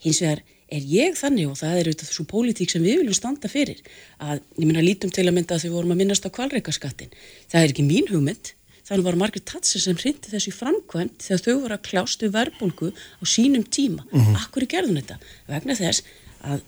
[0.00, 0.40] Hins vegar
[0.70, 3.82] er ég þannig og það er auðvitað þessu pólitík sem við viljum standa fyrir
[4.22, 7.12] að ég minna lítum til að mynda að þau vorum að minnast á kvalreikaskattin.
[7.50, 8.52] Það er ekki mín hugmynd,
[8.90, 13.24] þannig var Margaret Thatcher sem hrindi þessu framkvæmt þegar þau voru að kljástu verbulgu á
[13.24, 14.02] sínum tíma.
[14.10, 14.40] Mm -hmm.
[14.42, 15.18] Akkur er gerðun þetta?
[15.46, 16.02] Vegna þess
[16.42, 16.60] að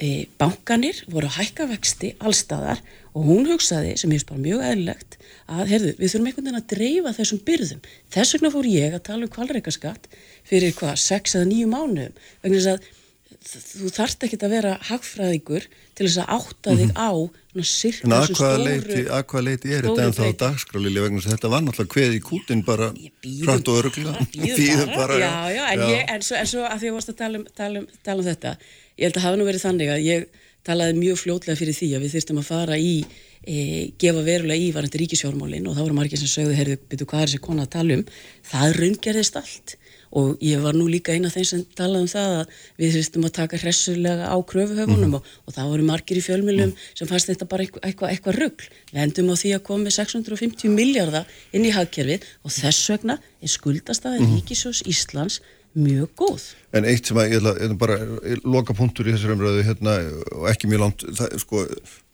[0.00, 2.82] e, bankanir voru að hækka vexti allstaðar
[3.14, 5.16] og hún hugsaði, sem ég veist bara mjög eðlilegt,
[5.48, 7.80] að heyrðu, við þurfum einhvern veginn að dreifa þessum byrðum.
[8.14, 10.08] Þess vegna fór ég að tala um kvalreikaskatt
[10.46, 12.14] fyrir hvað, 6 eða 9 mánuðum.
[12.42, 12.86] Vegna þess að
[13.48, 16.98] þú þarft ekki að vera hagfræðingur til þess að átta þig mhm.
[17.00, 17.10] á
[17.58, 18.98] en að hvaða leiti,
[19.46, 23.70] leiti er þetta en þá dagskrálilega vegna þetta var náttúrulega hveð í kútin bara hrætt
[23.72, 25.88] og öruglega býðum bara, já, já, en, já.
[25.94, 27.88] Ég, en, svo, en svo að því að ég varst að tala um, tala, um,
[28.04, 30.28] tala um þetta ég held að hafa nú verið þannig að ég
[30.68, 32.94] talaði mjög fljótlega fyrir því að við þyrstum að fara í
[33.40, 33.56] e,
[34.00, 37.30] gefa verulega í varandi ríkisjórmálin og þá voru margir sem sögðu, heyrðu, byrju hvað er
[37.32, 38.04] þessi kona að tala um?
[38.50, 39.77] Það raungerðist allt
[40.16, 43.34] og ég var nú líka eina þeim sem talaði um það að við þurftum að
[43.38, 45.18] taka hressulega á kröfuhöfunum mm.
[45.18, 46.86] og, og það voru margir í fjölmjölum mm.
[47.00, 48.70] sem fannst þetta bara eitthvað eitthva, eitthva ruggl.
[48.92, 53.54] Við endum á því að komi 650 miljardar inn í hagkerfið og þess vegna er
[53.54, 54.34] skuldastæði mm.
[54.38, 55.40] Ríkisjós Íslands
[55.78, 56.44] mjög góð.
[56.76, 57.96] En eitt sem að ég ætla bara
[58.44, 59.94] loka punktur í þessar umröðu hérna,
[60.36, 61.62] og ekki mjög langt, það, sko,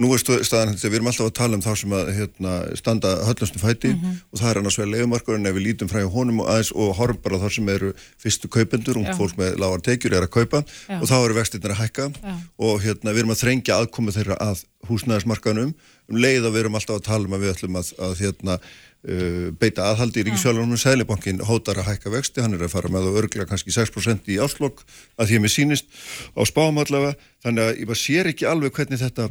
[0.03, 3.15] nú er staðan þetta, við erum alltaf að tala um þá sem að hérna, standa
[3.27, 4.21] höllnastum fæti mm -hmm.
[4.31, 6.95] og það er annars vegar legumarkur en ef við lítum frá honum og aðeins og
[6.99, 10.65] horfum bara þar sem eru fyrstu kaupendur og fólk með lágar tekjur er að kaupa
[10.89, 11.01] Já.
[11.01, 12.35] og þá eru vextirnir að hækka Já.
[12.59, 15.75] og hérna, við erum að þrengja aðkomi þeirra að húsnæðismarkanum
[16.11, 18.59] um leið að við erum alltaf að tala um að við ætlum að, að hérna,
[19.05, 23.11] Uh, beita aðhaldi í Ríkisfjálfurnum Sælibankin hótar að hækka vexti, hann er að fara með
[23.11, 24.81] og örglega kannski 6% í áslokk
[25.21, 25.91] að því að mér sínist
[26.33, 27.13] á spáum allavega.
[27.45, 29.27] Þannig að ég bara sér ekki alveg hvernig þetta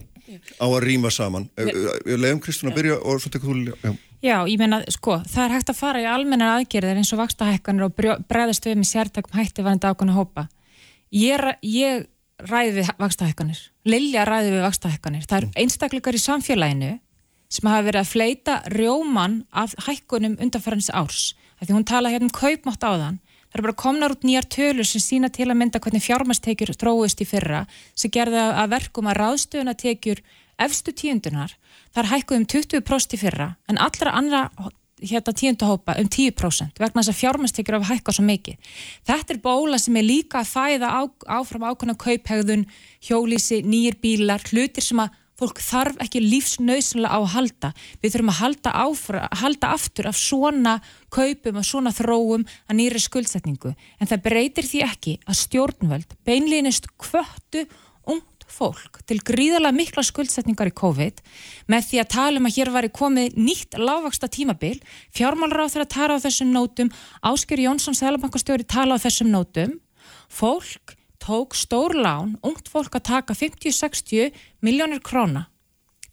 [0.61, 1.49] á að rýma saman.
[1.57, 3.97] Ég leiðum Kristún að byrja og svo tekur þú já.
[4.21, 7.87] já, ég meina, sko, það er hægt að fara í almennar aðgerðir eins og vakstahækkanir
[7.89, 7.97] og
[8.29, 10.45] bregðast við með sértakum hætti varandi ákvæmna hópa.
[11.09, 12.05] Ég, ég
[12.49, 16.93] ræði við vakstahækkanir Lilja ræði við vakstahækkanir það er einstakleikar í samfélaginu
[17.53, 21.33] sem hafa verið að fleita rjóman af hækkunum undanfærans árs.
[21.61, 23.19] Því hún tala hérna um kaupmátt á þann.
[23.51, 27.21] Það er bara komnar út nýjar tölur sem sína til að mynda hvernig fjármastekjur tróðist
[27.21, 30.23] í fyrra sem gerða að verkum að ráðstöðuna tekjur
[30.65, 31.53] efstu tíundunar.
[31.93, 34.41] Það er hækkuð um 20% í fyrra en allra andra
[35.01, 38.71] hérna tíundahópa um 10% vegna þess að fjármastekjur hafa hækkað svo mikið.
[39.09, 41.01] Þetta er bóla sem er líka að fæða á,
[41.39, 42.67] áfram ákvæmna kauphegðun,
[43.03, 47.71] hjólísi, nýjir bílar, hlutir sem að fólk þarf ekki lífsnauðsynlega á að halda
[48.03, 50.75] við þurfum að halda, áfra, halda aftur af svona
[51.13, 56.87] kaupum af svona þróum að nýri skuldsetningu en það breytir því ekki að stjórnvöld beinlýnist
[57.01, 57.65] kvöttu
[58.53, 61.21] fólk til gríðalega mikla skuldsetningar í COVID
[61.71, 64.75] með því að tala um að hér var komið nýtt lágvaksta tímabil
[65.15, 66.91] fjármálur á þeirra tala á þessum nótum
[67.25, 69.79] Ásker Jónsson, Sælabankastjóri tala á þessum nótum.
[70.29, 75.47] Fólk tók stór lán, ungt fólk að taka 50-60 miljónir króna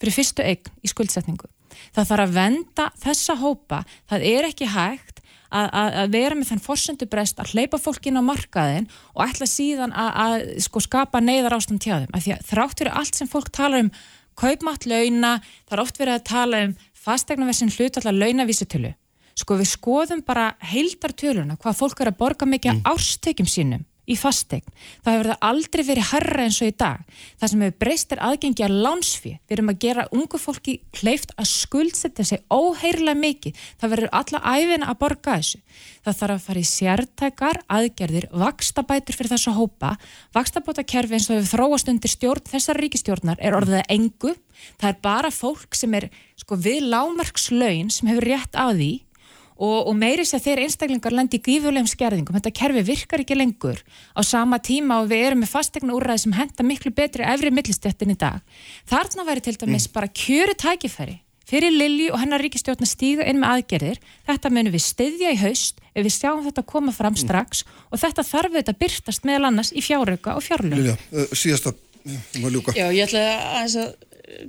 [0.00, 1.48] fyrir fyrstu eign í skuldsetningu.
[1.94, 5.19] Það þarf að venda þessa hópa, það er ekki hægt
[5.50, 10.82] að, vera með þenn fórsöndubrest að hleypa fólkin á markaðin og ætla síðan að, sko,
[10.84, 12.14] skapa neyðar ástand hjá þeim.
[12.14, 13.92] Því að þrátt fyrir allt sem fólk tala um
[14.40, 15.36] kaupmatt launa,
[15.68, 18.94] það er oft verið að tala um fastegnaversin hlutallar launavísutölu.
[19.40, 22.82] Sko við skoðum bara heildartöluna hvað fólk er að borga mikið mm.
[22.90, 24.66] ástökjum sínum í fastegn.
[25.04, 27.04] Það hefur það aldrei verið herra eins og í dag.
[27.40, 29.36] Það sem hefur breyst er aðgengi að lánsfið.
[29.46, 33.60] Við erum að gera ungu fólki kleift að skuldsetja sig óheirilega mikið.
[33.80, 35.62] Það verður alla æfina að borga þessu.
[36.04, 39.92] Það þarf að fara í sértækar, aðgerðir, vakstabætur fyrir þessu hópa.
[40.36, 44.34] Vakstabótakerfi eins og hefur þróast undir stjórn þessar ríkistjórnar er orðið engu.
[44.80, 48.92] Það er bara fólk sem er sko, við lámarkslaun sem hefur rétt á því
[49.60, 53.80] og, og meiris að þeir einstaklingar lendi í gífulegum skerðingum, þetta kerfi virkar ekki lengur
[54.16, 58.14] á sama tíma og við erum með fastegna úrræði sem henda miklu betri efri millistjöttin
[58.14, 58.40] í dag.
[58.88, 59.94] Þarna væri til dæmis mm.
[59.96, 63.96] bara kjöru tækifæri fyrir Lilji og hennar ríkistjórn að stíga inn með aðgerðir,
[64.28, 67.22] þetta munum við stiðja í haust ef við sjáum þetta koma fram mm.
[67.24, 67.80] strax mm.
[67.90, 70.78] og þetta þarf við að byrtast meðal annars í fjárauka og fjárlög.
[70.78, 71.74] Lilja, uh, síðasta,
[72.06, 72.76] um að ljúka.
[72.78, 73.24] Já, ég ætla
[73.64, 73.88] að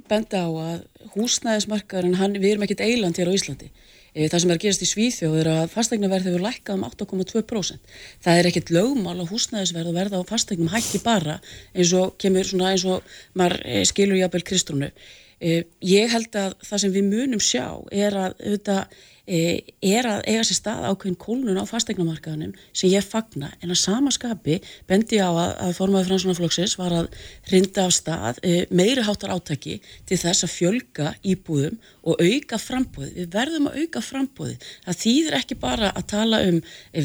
[0.05, 4.57] benda á að húsnæðismarkaðurinn, við erum ekkit eiland hér á Íslandi Eh, það sem er
[4.57, 7.93] að gerast í Svíþjóð er að fastegnaverð hefur lækkað um 8,2%.
[8.25, 11.37] Það er ekkert lögmál á húsnæðisverð og verða á fastegnum hætti bara
[11.71, 13.07] eins og kemur svona eins og
[13.39, 14.91] maður eh, skilur jábel Kristrúnu.
[15.39, 18.99] Eh, ég held að það sem við munum sjá er að auðvitað
[19.31, 24.57] er að eiga sér stað ákveðin kólnun á fastegnamarkaðunum sem ég fagna en að samaskapi
[24.89, 27.09] bendi á að, að formaði fransunarflokksins var að
[27.51, 29.79] rinda af stað e, meiri háttar átaki
[30.09, 33.11] til þess að fjölga íbúðum og auka frambóði.
[33.19, 34.55] Við verðum að auka frambóði.
[34.87, 36.61] Það þýðir ekki bara að tala um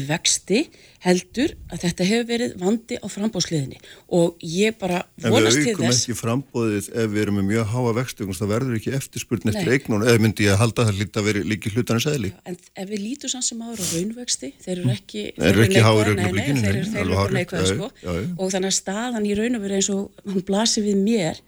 [0.07, 0.63] vexti
[1.05, 3.77] heldur að þetta hefur verið vandi á frambóðsliðinni
[4.17, 5.77] og ég bara vonast til þess.
[5.77, 8.95] En við aukum ekki frambóðið ef við erum með mjög háa vexti það verður ekki
[8.97, 12.31] eftirspurn eftir eignun eða myndi ég að halda það lítið að vera líki hlutanins eðli.
[12.33, 15.65] Já, en ef við lítum sann sem ára á raunvexti, þeir eru ekki þeir eru
[15.67, 17.91] ekki háir augnablikinu þeir eru neikvæð sko.
[18.09, 21.39] og þannig að staðan í raunveru eins og hún blasir við mér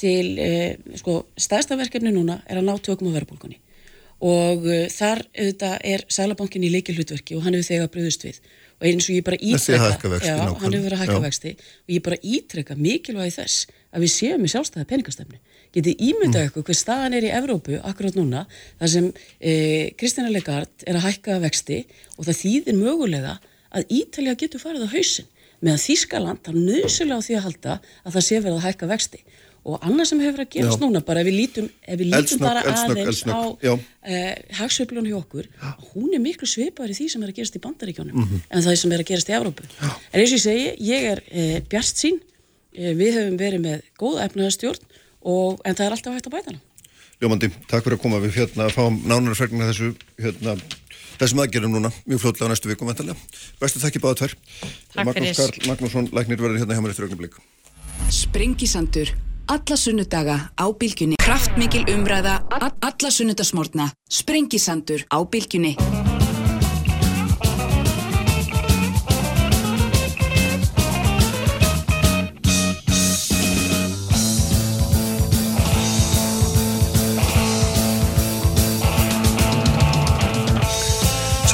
[0.00, 3.60] til eh, sko staðstafverkefni núna er að ná tökum á verðbólkunni
[4.24, 8.38] og uh, þar auðvitað er Sælabankin í leikil hlutverki og hann hefur þegar bröðust við.
[8.80, 11.52] Og eins og ég bara ítreka já, hann hefur verið að hækka vexti.
[11.84, 15.40] Og ég bara ítreka mikilvægi þess að við séum í sjálfstæða peningastefnu
[15.74, 16.68] getið ímyndað ykkur mm.
[16.68, 18.44] hver staðan er í Evrópu akkurát núna
[18.80, 19.08] þar sem
[19.40, 21.80] eh, Kristina Legard er að hækka vexti
[22.18, 23.38] og það þýðir mögulega
[23.74, 25.30] að Ítalja getur farið á hausin
[25.64, 29.22] meðan Þískaland har nöðslega á því að halda að það sé verið að hækka vexti
[29.64, 30.82] og annað sem hefur að gerast Já.
[30.84, 33.32] núna bara ef við lítum, ef við lítum eldsnögg, bara eldsnögg, aðeins eldsnögg.
[33.32, 33.72] á Já.
[33.72, 35.46] uh, hagsveiflunum hjá okkur
[35.94, 38.42] hún er miklu svipar í því sem er að gerast í bandaríkjónum Mhm.
[38.50, 41.22] en það sem er að gerast í Evrópu en eins og ég segi, ég er
[41.24, 44.84] uh, bjart sín uh, við höfum verið með góð efnaðarstjórn
[45.24, 46.62] og, en það er alltaf hægt að bæta hana
[47.22, 50.56] Ljómandi, takk fyrir að koma við hérna að fá nánar fregnir þessu hérna
[51.20, 53.14] þessum aðgerðum núna, mjög fljótlega á næstu vikum vantarlega.
[53.60, 55.36] Bestu þakki báða tvær Takk Magnús fyrir.
[55.38, 57.38] Karl Magnússon, læknir verður hérna hjá mér eftir augnablik
[58.10, 59.14] Sprengisandur.
[59.46, 61.20] Alla sunnudaga á bylgjunni.
[61.20, 62.40] Kraftmikil umræða.
[62.50, 63.90] Alla sunnudagsmórna.
[64.08, 65.76] Sprengisandur á bylgjunni.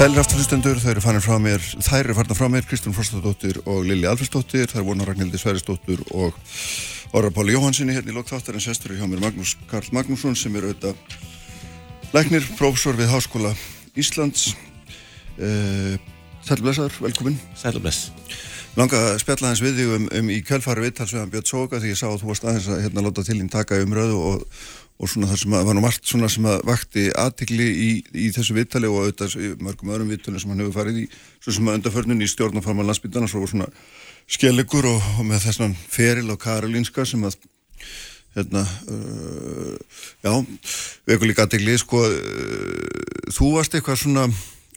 [0.00, 3.82] Sælir afturlustendur, þau eru farin frá mér, þær eru farin frá mér, Kristján Frostadóttir og
[3.84, 6.38] Lili Alfredsdóttir, er vonar Ragnhildi Sværisdóttir og
[7.12, 10.56] Orra Páli Jóhansinni hérna í lokþáttar en sestur er hjá mér Magnús Karl Magnússon sem
[10.56, 10.96] er auðvitað
[12.16, 13.52] læknir, prófessor við Háskóla
[13.92, 14.54] Íslands.
[15.36, 16.00] Uh,
[16.48, 17.36] Sælir blessaður, velkomin.
[17.52, 18.08] Sæl og bless.
[18.78, 21.98] Langa að spjalla hans við þig um, um í kjölfari viðtalsveðan Björn Sóka því ég
[21.98, 24.44] sá að þú varst aðeins að hérna láta til þín taka umröðu og,
[25.00, 28.28] og svona það sem að var nú margt svona sem að vakti aðtikli í, í
[28.36, 29.34] þessu viðtali og auðvitað
[29.66, 31.08] mörgum öðrum viðtali sem hann hefur farið í
[31.40, 33.66] svo sem að undarförnun í stjórnafarma landsbytana svo svona
[34.30, 37.40] skelikur og, og með þessan feril og Karolinska sem að
[38.38, 39.74] hérna uh,
[40.22, 40.30] já,
[41.10, 44.28] eitthvað líka aðtikli sko, uh, þú varst eitthvað svona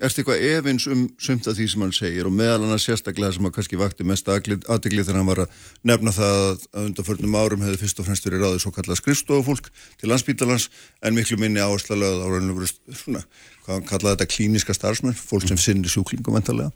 [0.02, 3.46] erst eitthvað efins um sumt af því sem hann segir og meðal hann sérstaklega sem
[3.46, 7.82] að kannski vakti mest aðtikli þegar hann var að nefna það að undanförnum árum hefði
[7.84, 9.70] fyrst og fremst verið ráðið svo kallað skrifstofufólk
[10.02, 10.70] til landsbítalans
[11.04, 13.22] en miklu minni áhersla lögð á rauninu svona,
[13.66, 16.74] hvað hann kallaði þetta klíniska starfsmenn, fólk sem sinni sjúklingum mentalega,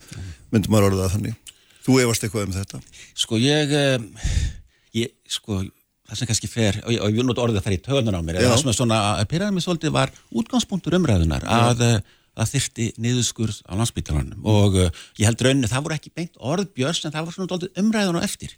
[0.54, 1.44] myndum maður orðað það þannig
[1.88, 2.82] Þú efast eitthvað um þetta?
[3.16, 4.08] Sko ég, um,
[4.98, 5.62] ég sko,
[6.10, 8.18] það sem kannski fer, og ég, og ég vil nota orðið að fara í tögunar
[8.20, 8.50] á mér, Já.
[8.52, 10.12] það sem er svona að pyrraði mig svolítið var
[10.42, 15.88] útgangspunktur umræðunar að, uh, að þyrti niðurskurð á landsbytalanum og uh, ég held rauninni það
[15.88, 18.54] voru ekki beint orð björs en það var svona umræðun á eftir.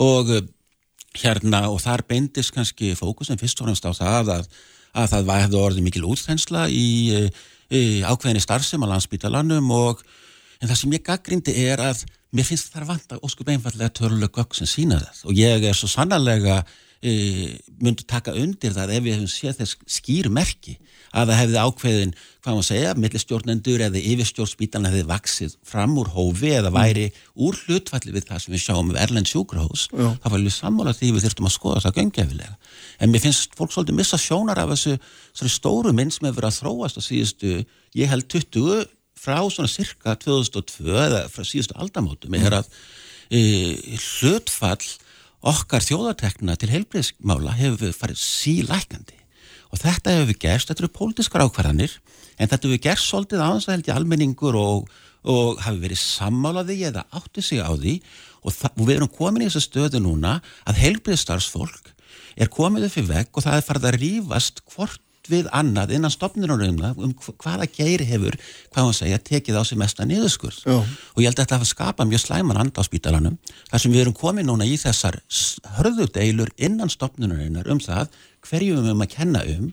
[0.00, 0.42] Og uh,
[1.20, 4.50] hérna og þar beindist kannski fókusin fyrst og fremst á það að,
[4.94, 10.02] að það hefði orðið mikil útþensla í, uh, í ákveðinni starfsem á landsbytalanum og
[10.60, 12.04] En það sem ég gaggrindi er að
[12.36, 15.20] mér finnst það að vanta óskup einfallega töluleg gögg sem sína það.
[15.30, 16.60] Og ég er svo sannarlega
[17.00, 17.12] e,
[17.80, 20.76] myndi taka undir það ef við hefum séð þess skýr merki
[21.10, 26.52] að það hefði ákveðin, hvað maður segja, millistjórnendur eða yfirstjórnspítalna hefði vaksið fram úr hófi
[26.54, 30.54] eða væri úr hlutfalli við það sem við sjáum með Erlend sjúkrahús, það var alveg
[30.54, 32.54] sammála því við þurftum að skoða það göngefilega.
[33.00, 36.60] En mér finnst fólk svolítið missa sjónar af þessu stóru mynd sem hefur verið að
[36.62, 37.54] þróast á síðustu,
[37.98, 38.88] ég held 20
[39.20, 42.70] frá svona cirka 2002 eða frá síðustu aldamótum er að
[43.28, 43.40] e,
[43.98, 44.80] hlutfall
[45.50, 49.19] okkar þjóðartekna til heilbreyðsmála hefur farið sílækandi
[49.70, 51.94] og þetta hefur gerst, þetta eru pólitískar ákvarðanir
[52.38, 54.90] en þetta hefur gerst svolítið aðeins að held í almenningur og,
[55.22, 58.00] og hafi verið sammálaði eða átti sig á því.
[58.40, 61.92] Og, og við erum komin í þessu stöðu núna að heilbreyðstarfsfólk
[62.40, 66.10] er komið upp í vegg og það er farið að rífast hvort við annað innan
[66.12, 68.36] stopnirunum um hv- hvaða geiri hefur,
[68.74, 70.60] hvað hann segja, tekið á sig mesta niðurskurð.
[71.14, 73.38] Og ég held að þetta hafa skapað mjög slæman anda á spítalanum
[73.70, 75.20] þar sem við erum komið núna í þessar
[75.78, 78.08] hörðudeilur innan stopninurinnar um það
[78.48, 79.70] hverju við höfum að kenna um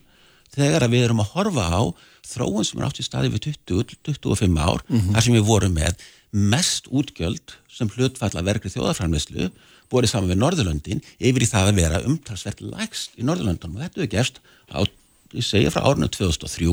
[0.57, 1.81] þegar að við erum að horfa á
[2.27, 4.81] þróun sem er átt í staði við 20-25 ár
[5.13, 9.49] þar sem við vorum með mest útgjöld sem hlutfalla verkri þjóðarframleyslu
[9.91, 13.77] borið saman við Norðurlöndin yfir í það að vera umtalsvert lægst í Norðurlöndunum.
[13.77, 14.83] Og þetta hefur gerst á,
[15.33, 16.69] ég segja frá árinu 2003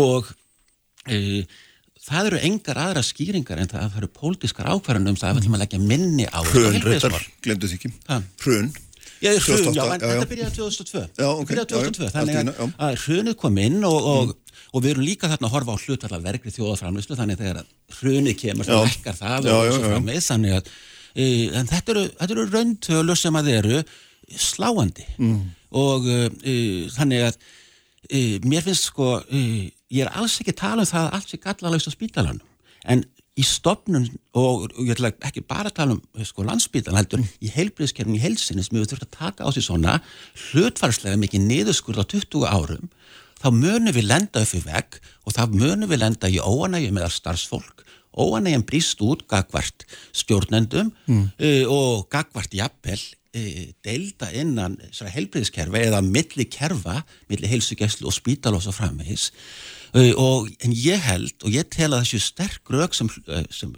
[0.00, 0.28] og
[1.10, 1.42] e,
[2.06, 5.40] það eru engar aðra skýringar en það að það eru pólitískar ákvarðan um það að
[5.42, 7.24] ætlum að leggja minni á heilbrigðismál.
[7.44, 8.20] glemdu því ekki Ha?
[8.44, 8.70] Hrun
[9.20, 10.12] Já, hrun, 2008, já, en já, já.
[10.14, 12.64] þetta byrjaði 2002 Já, ok, byrjaði já, já, 2002, allt þannig að, já.
[12.64, 12.70] Mm.
[12.86, 14.30] að hrunið kom inn og, og,
[14.72, 18.38] og við erum líka þarna að horfa á hlutvallar verkri þjóðaframlýslu þannig þegar að hrunið
[18.40, 18.80] kemur þá Já.
[18.94, 19.90] hækkar það Já, og já, svo já.
[19.92, 20.70] framvegis þannig að
[21.20, 21.26] e,
[21.60, 23.82] en þetta eru, eru rauntölur sem að eru
[24.38, 25.40] sláandi mm.
[25.78, 26.56] og e,
[26.94, 27.38] þannig að
[28.10, 31.40] e, mér finnst sko ég er alls ekki að tala um það að allt sé
[31.42, 32.46] gallalaust á spítalanum
[32.90, 33.04] en
[33.38, 34.06] í stopnum
[34.36, 38.22] og, og ég ætla ekki bara að tala um sko, landsbítan heldur í heilbriðskerfum í
[38.22, 39.98] heilsinni sem við þurfum að taka á sig svona
[40.50, 42.90] hlutfarslega mikið niðurskurð á 20 árum
[43.40, 47.12] þá munum við lenda upp í vegg og þá munum við lenda í óanægju meðal
[47.14, 51.24] starfsfólk óanægjum brýst út gagvart stjórnendum mm.
[51.38, 53.00] uh, og gagvart jafnvel
[53.30, 59.28] deilda innan helbriðskerfi eða milli kerfa, milli heilsugjæslu og spítal og framvegis
[59.94, 63.70] e, og en ég held og ég tel að þessu sterk rauk sem, e, sem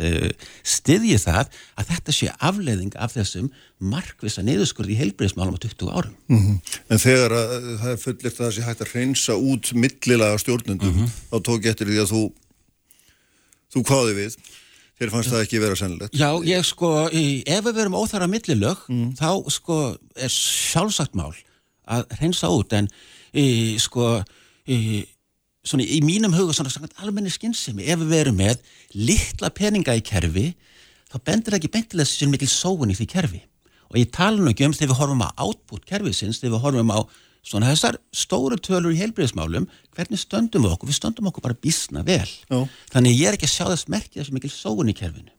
[0.00, 0.32] e,
[0.64, 6.16] styðji það að þetta sé afleiðing af þessum markvisa niðurskurði í heilbriðsmálum á 20 árum.
[6.32, 6.74] Mm -hmm.
[6.88, 10.94] En þegar að, það er fullir það að sé hægt að reynsa út millilega stjórnundum,
[10.94, 11.16] mm -hmm.
[11.30, 12.22] þá tók ég eftir því að þú
[13.76, 14.38] þú hvaði við
[14.96, 16.14] Þér fannst það ekki vera sennilegt?
[16.16, 19.10] Já, ég sko, ef við verum óþara millilög, mm.
[19.18, 19.80] þá sko
[20.16, 21.34] er sjálfsagt mál
[21.84, 22.88] að reynsa út, en
[23.36, 24.14] í, sko,
[24.72, 25.04] í,
[25.66, 28.64] svona í mínum huga svona almenni skinnsemi, ef við verum með
[28.96, 30.48] litla peninga í kerfi,
[31.12, 33.42] þá bendur ekki beintilega sér mikil sóun í því kerfi.
[33.92, 36.96] Og ég tala nú ekki um þegar við horfum á átbútt kerfisins, þegar við horfum
[36.96, 37.00] á
[37.46, 42.02] svona þessar stóru tölur í heilbreyðismálum hvernig stöndum við okkur, við stöndum okkur bara bísna
[42.06, 42.58] vel, Já.
[42.92, 45.32] þannig ég er ekki að sjá þess merkja þessu mikil sóun í kerfinu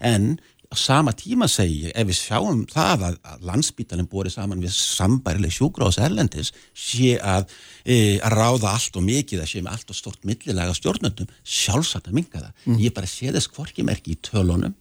[0.00, 0.32] en
[0.70, 4.76] á sama tíma segi ég, ef við sjáum það að, að landsbítalinn búið saman við
[4.76, 7.50] sambærileg sjúgráðs erlendis sé að,
[7.82, 12.06] e, að ráða allt og mikið að sé með allt og stort millilega stjórnöndum, sjálfsagt
[12.06, 12.78] að minga það mm.
[12.86, 14.78] ég bara sé þess hvorki merki í tölunum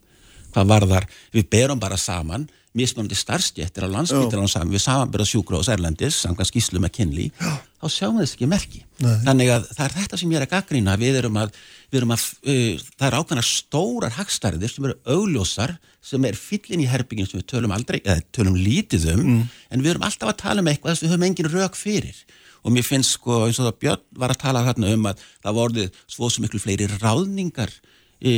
[0.54, 2.46] hvað varðar, við berum bara saman
[2.80, 7.86] mismunandi starfstjættir á landsbytjarnan saman við samanbyrða sjúkra og særlandis samkvæmt skíslu með kynli, þá
[7.92, 8.82] sjáum við þess ekki merki.
[9.04, 9.14] Nei.
[9.28, 11.62] Þannig að það er þetta sem ég er að gaggrína, við erum að,
[11.92, 15.78] við erum að uh, það er ákveðna stórar hagstærðir sem eru augljósar
[16.10, 19.42] sem er fyllin í herbyggin sem við tölum aldrei, eða tölum lítið um mm.
[19.76, 22.22] en við erum alltaf að tala um eitthvað þess að við höfum engin rauk fyrir
[22.64, 25.58] og mér finnst sko eins og það Björn var að tala hérna um að það
[25.60, 27.72] vorði svo miklu fleiri ráðningar
[28.20, 28.36] í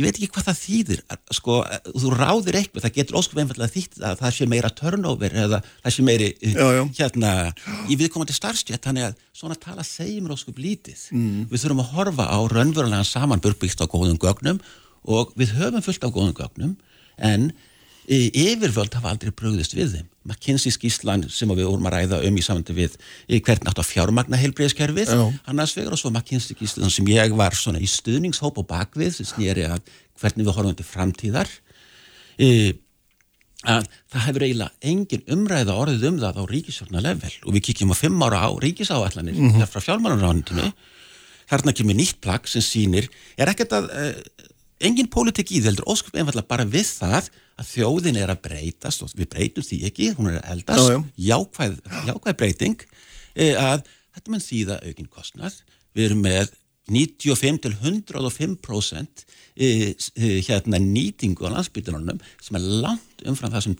[0.00, 1.00] ég veit ekki hvað það þýðir
[1.36, 1.56] sko,
[1.92, 5.96] þú ráðir eitthvað, það getur óskum einfallega þýtt að það sé meira turnover eða það
[5.96, 6.82] sé meiri já, já.
[6.98, 7.32] hérna
[7.86, 11.48] í viðkomandi starfstjætt, þannig að svona tala segjum mér óskum lítið mm.
[11.50, 14.62] við þurfum að horfa á raunverulega samanbörbyggt á góðum gögnum
[15.04, 16.76] og við höfum fullt af góðum gögnum
[17.20, 17.50] en
[18.10, 22.42] yfirvöld hafa aldrei bröðist við þeim McKinsey skíslan sem við vorum að ræða um í
[22.44, 22.98] samandi við
[23.40, 25.14] hvern nátt á fjármagna heilbreyðskerfið,
[25.48, 29.30] annars vegar og svo McKinsey skíslan sem ég var svona í stuðningshóp og bakvið sem
[29.30, 29.80] snýri að
[30.20, 31.52] hvernig við horfum til framtíðar.
[32.36, 32.50] E,
[33.68, 37.96] að það hefur eiginlega engin umræða orðið um það á ríkisjórnarlevel og við kikjum á
[37.96, 39.68] fimm ára á ríkisáallanir mm -hmm.
[39.68, 40.72] frá fjármagnaráðnitinu
[41.50, 44.04] þarna kemur nýtt plagg sem sýnir er ekkert að e,
[44.80, 47.28] engin pólitik í því heldur ósköp einfallega bara við það
[47.60, 50.86] að þjóðin er að breytast og við breytum því ekki, hún er að eldast.
[50.86, 51.02] Já, já.
[51.30, 51.76] Jákvæð,
[52.08, 52.86] jákvæð breyting
[53.34, 53.84] e, að
[54.16, 55.60] þetta menn þýða aukinn kostnað,
[55.96, 56.56] við erum með
[56.90, 59.24] 95 til 105%
[59.54, 63.78] e, e, hérna nýtingu á landsbytunum sem er langt umfram það sem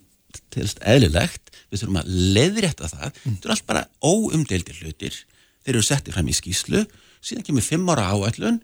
[0.55, 3.33] tilst eðlilegt, við þurfum að leðrétta það, mm.
[3.33, 5.17] þetta er allt bara óumdeildir hlutir,
[5.65, 6.85] þeir eru settið fram í skýslu,
[7.25, 8.61] síðan kemur 5 ára áætlun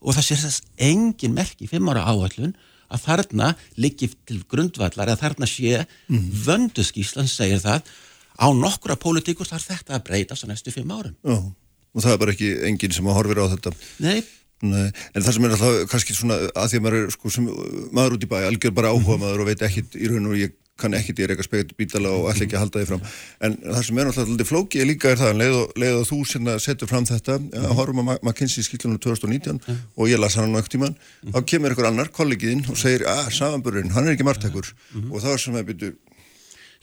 [0.00, 2.54] og það sé þess engin merk í 5 ára áætlun
[2.88, 6.28] að þarna liggi til grundvallar að þarna sé mm.
[6.46, 7.88] vönduskíslan segir það
[8.38, 11.16] á nokkura pólitíkur þarf þetta að breytast á næstu fimm árum.
[11.26, 13.74] Já, og það er bara ekki enginn sem að horfir á þetta.
[14.04, 14.20] Nei.
[14.58, 17.44] Nei, en það sem er alltaf kannski svona að því að maður er sko sem
[17.94, 20.56] maður út í bæ, algjör bara áhuga maður og veit ekkit í raun og ég
[20.78, 23.06] kann ég er eitthvað spegit bítala og allir ekki að halda því fram
[23.46, 26.18] en það sem er alltaf flókið líka er það leið og, leið og þú
[26.64, 27.76] setur fram þetta að mhm.
[27.78, 29.80] horfum að McKinsey skýtlunum 2019 mm.
[29.96, 31.32] og ég las hann á ektíman mm.
[31.34, 35.10] þá kemur einhver annar, kollegiðinn og segir að ah, samanburinn, hann er ekki margtækur mm.
[35.10, 35.96] og er sem að byrju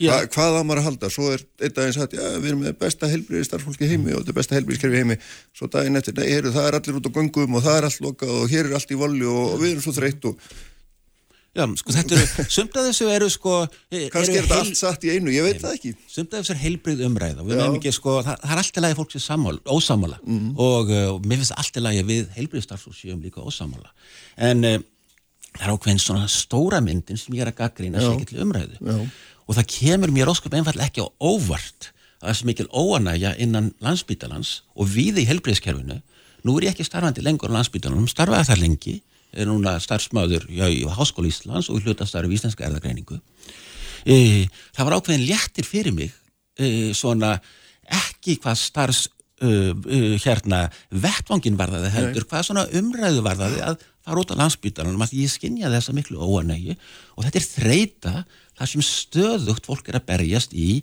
[0.01, 2.77] hva, hvað á maður að halda, svo er einn daginn sagt, já við erum með
[2.81, 5.17] besta helbriði starfsfólki heimi og þetta er besta helbriðskerfi heimi
[5.55, 8.01] svo daginn eftir, nei, heru, það er allir út á gangum og það er allt
[8.03, 10.49] lokað og hér er allt í volli og, og við erum svo þreytt og
[11.56, 12.26] Já, sko þetta eru,
[12.58, 15.62] sumt af þessu eru sko e, Kannski er þetta allt satt í einu, ég veit
[15.62, 15.91] það ekki.
[16.12, 18.97] Sumt af þessu er heilbrið umræða við meðum ekki sko, það, það er alltaf lagi
[18.97, 20.51] fólk sem sammála, ósamála mm -hmm.
[20.66, 23.93] og, uh, og mér finnst alltaf lagi við heilbriðstarfsfólk séum líka ósamála
[24.36, 24.78] en uh,
[25.56, 28.76] það er ákveðin svona stóra myndin sem ég er að gaggrína sér ekki til umræðu.
[28.82, 29.08] Já.
[29.47, 33.36] og það kemur mér ósköp einfallega ekki á óvart að það er svo mikil óanægja
[33.39, 36.01] innan landsbítalans og við í heilbriðskerfinu
[36.45, 38.95] nú er ég ekki starfandi lengur á landsbítalanum, starfaði það lengi
[39.36, 43.19] er núna starfsmáður í Háskóli Íslands og hlutastarf í Íslenska erðagreiningu.
[44.05, 46.13] E, það var ákveðin léttir fyrir mig
[46.59, 47.36] e, svona
[47.86, 49.07] ekki hvað starfs
[49.43, 52.29] uh, uh, hérna vettvangin var það heldur, Nei.
[52.31, 56.21] hvað svona umræðu var það að fara út á landsbytarnum að ég skinja þessa miklu
[56.21, 56.77] óanægi
[57.15, 58.15] og þetta er þreita
[58.55, 60.79] þar sem stöðugt fólk er að berjast í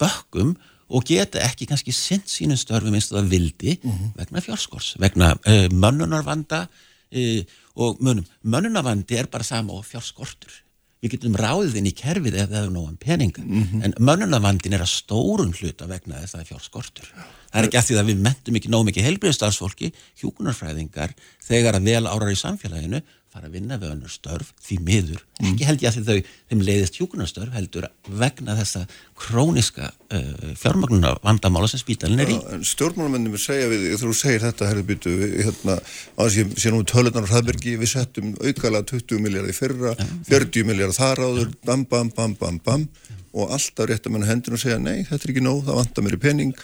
[0.00, 0.54] bökkum
[0.86, 3.94] og geta ekki kannski sinn sínum störfum eins og það vildi mhm.
[3.94, 4.10] -huh.
[4.20, 7.40] vegna fjárskors, vegna uh, mönnunarvanda uh,
[7.76, 10.62] og munum, mönnunavandi er bara sama og fjárskortur.
[11.04, 13.42] Við getum ráðið inn í kerfið ef það hefur nógan peninga.
[13.44, 13.84] Mm -hmm.
[13.84, 17.10] en mönnunavandin er að stórun hluta vegna þess að það er fjárskortur.
[17.52, 21.86] Það er ekki að því að við mentum ekki nóg mikið helbriðstarfsfólki hjúkunarfræðingar þegar að
[21.90, 23.02] vel árar í samfélaginu
[23.36, 25.48] fara að vinna við önnur störf því miður, mm.
[25.50, 27.88] ekki held ég að þau þeim leiðist hjúkunarstörf heldur
[28.22, 28.84] vegna þessa
[29.20, 34.44] króniska uh, fjármagnuna vandamála sem spítalinn er í ja, Stjórnmálumennum er segja við þú segir
[34.46, 35.76] þetta, herðu byttu hérna,
[36.24, 40.08] að sé nú tölunar á Hraðbergi við settum aukala 20 miljard í fyrra ja.
[40.30, 42.88] 40 miljard þar áður bam bam bam bam bam
[43.36, 46.06] og alltaf rétt að manna hendin og segja nei, þetta er ekki nóg, það vantar
[46.06, 46.56] mér í pening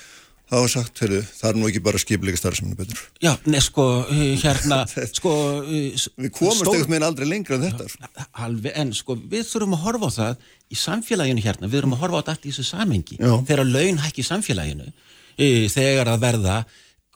[0.53, 2.98] þá er sagt, heyrðu, það er nú ekki bara skipleika starfseminu betur.
[3.24, 3.86] Já, neð sko,
[4.42, 4.82] hérna,
[5.18, 5.32] sko...
[5.64, 8.26] Við komumst ekkert með einn aldrei lengra en þetta.
[8.44, 12.03] Alveg, en sko, við þurfum að horfa á það í samfélaginu hérna, við þurfum að
[12.05, 13.16] horfa á þetta í þessu samengi.
[13.16, 13.32] Já.
[13.48, 14.90] Þegar laun hækki í samfélaginu,
[15.72, 16.59] þegar að verða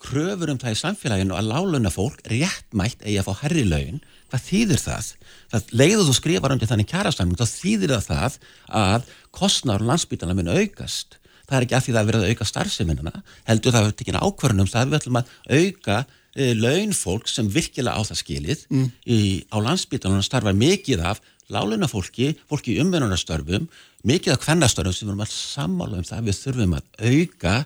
[0.07, 4.45] kröfur um það í samfélaginu að láluna fólk réttmætt eigi að fá herri laun, hvað
[4.49, 5.13] þýðir það?
[5.53, 8.41] Það leiður þú skrifar undir þannig kjærasamling, þá þýðir það
[8.81, 12.49] að kostnar landsbytana mun aukast það er ekki að því það að vera að auka
[12.51, 13.15] starfseminuna
[13.49, 15.97] heldur það að vera tekina ákvarðunum það við ætlum að auka
[16.35, 18.93] e, laun fólk sem virkilega á það skilið mm.
[19.07, 19.21] í,
[19.51, 21.23] á landsbytunum starfar mikið af
[21.53, 23.69] láluna fólki, fólki í umvennunarstörfum
[24.07, 27.57] mikið af hvernastörfum sem við erum alls sammála um það við þurfum að auka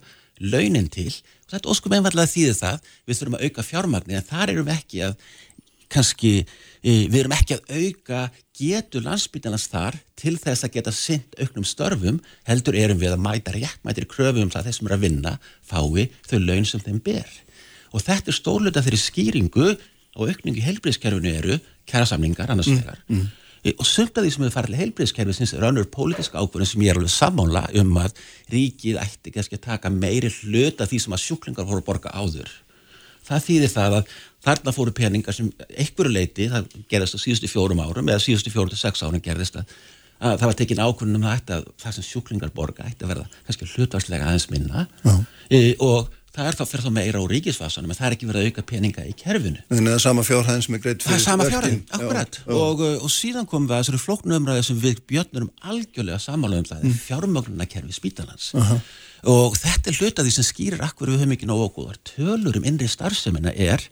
[0.41, 4.53] launin til og þetta óskum einfallega þýðir það við þurfum að auka fjármagni en þar
[4.53, 5.25] erum við ekki að
[5.91, 6.33] kannski
[6.81, 8.21] við erum ekki að auka
[8.57, 13.55] getur landsbytjarnas þar til þess að geta synd auknum störfum heldur erum við að mæta
[13.57, 15.35] réttmættir kröfum um það þeir sem er að vinna
[15.67, 17.29] fái þau laun sem þeim ber.
[17.91, 19.69] Og þetta er stórluta þeirri skýringu
[20.17, 21.59] og aukningu helbriðskerfinu eru
[21.91, 23.03] kærasamlingar annars mm, vegar.
[23.09, 23.77] mm, mm.
[23.77, 26.95] og sumt af því sem hefur farið helbriðskerfi sinns er önnur pólitísk ákvörðin sem ég
[26.95, 28.17] er alveg sammála um að
[28.55, 32.15] ríkið ætti kannski að taka meiri hlut af því sem að sjúklingar voru að borga
[32.15, 32.51] áður.
[33.27, 34.15] Það þýðir það að
[34.45, 38.73] þarna fóru peningar sem einhverju leiti, það gerðist á síðustu fjórum árum eða síðustu fjórum
[38.73, 39.75] til sex árum gerðist að,
[40.21, 43.69] að það var tekin ákvörnum að, að það sem sjúklingar borga ætti að verða kannski
[43.75, 44.87] hlutvarslega aðeins minna
[45.51, 48.45] e, og það er þá fyrir þá meira á ríkisfasanum en það er ekki verið
[48.45, 51.19] að auka peninga í kerfinu en það er sama fjárhæðin sem er greitt fyrir það
[51.19, 52.55] er sama fjárhæðin, akkurat já, já.
[52.57, 56.69] Og, uh, og síðan komum við að þessari flóknumræði sem við björnurum algjörlega samála um
[56.71, 57.01] það mm.
[57.09, 58.95] fjármögnunarkerfi spítalans uh -huh.
[59.35, 62.69] og þetta er hluta því sem skýrir akkur við höfum ekki nógu okkur tölur um
[62.71, 63.83] innri starfsemina er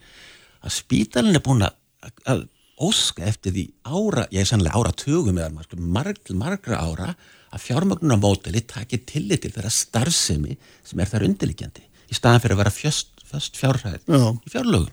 [0.65, 2.47] að spítalin er búin að
[2.79, 5.51] óska eftir því ára, ég er sannlega ára tögum eða
[5.91, 7.09] marg, margra ára
[7.49, 12.63] að fjármögnunarmódeli takir tillit til þeirra starfsemi sem er þar undirlikjandi í staðan fyrir að
[12.63, 13.25] vera fjöst,
[13.59, 14.93] fjárhæð í fjárlögum.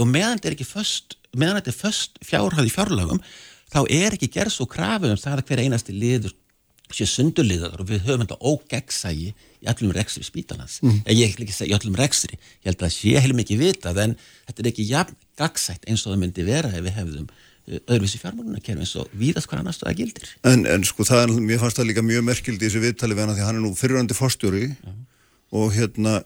[0.00, 3.22] Og meðan þetta er ekki fjöst meðan þetta er fjöst fjárhæð í fjárlögum
[3.68, 6.34] þá er ekki gerð svo krafið um það að hver einasti liður
[6.96, 10.78] sé sundurliðar og við höfum þetta ógeggsægi í allum rekstri spítalans.
[10.82, 11.02] Mm.
[11.10, 12.38] ég er ekki að segja í allum rekstri.
[12.62, 14.16] Ég held að sé heilum ekki vitað en
[14.46, 18.22] þetta er ekki jafn gaggsætt eins og það myndi vera ef við hefðum uh, öðruvísi
[18.22, 20.32] fjármálunarkerfi eins og víðast hvað annars það gildir.
[20.48, 23.36] En, en sko það er, mér fannst það líka mjög merkild í þessu viðtali vegna
[23.36, 25.04] því hann er nú fyriröndi fórstjóri uh -huh
[25.54, 26.20] og hérna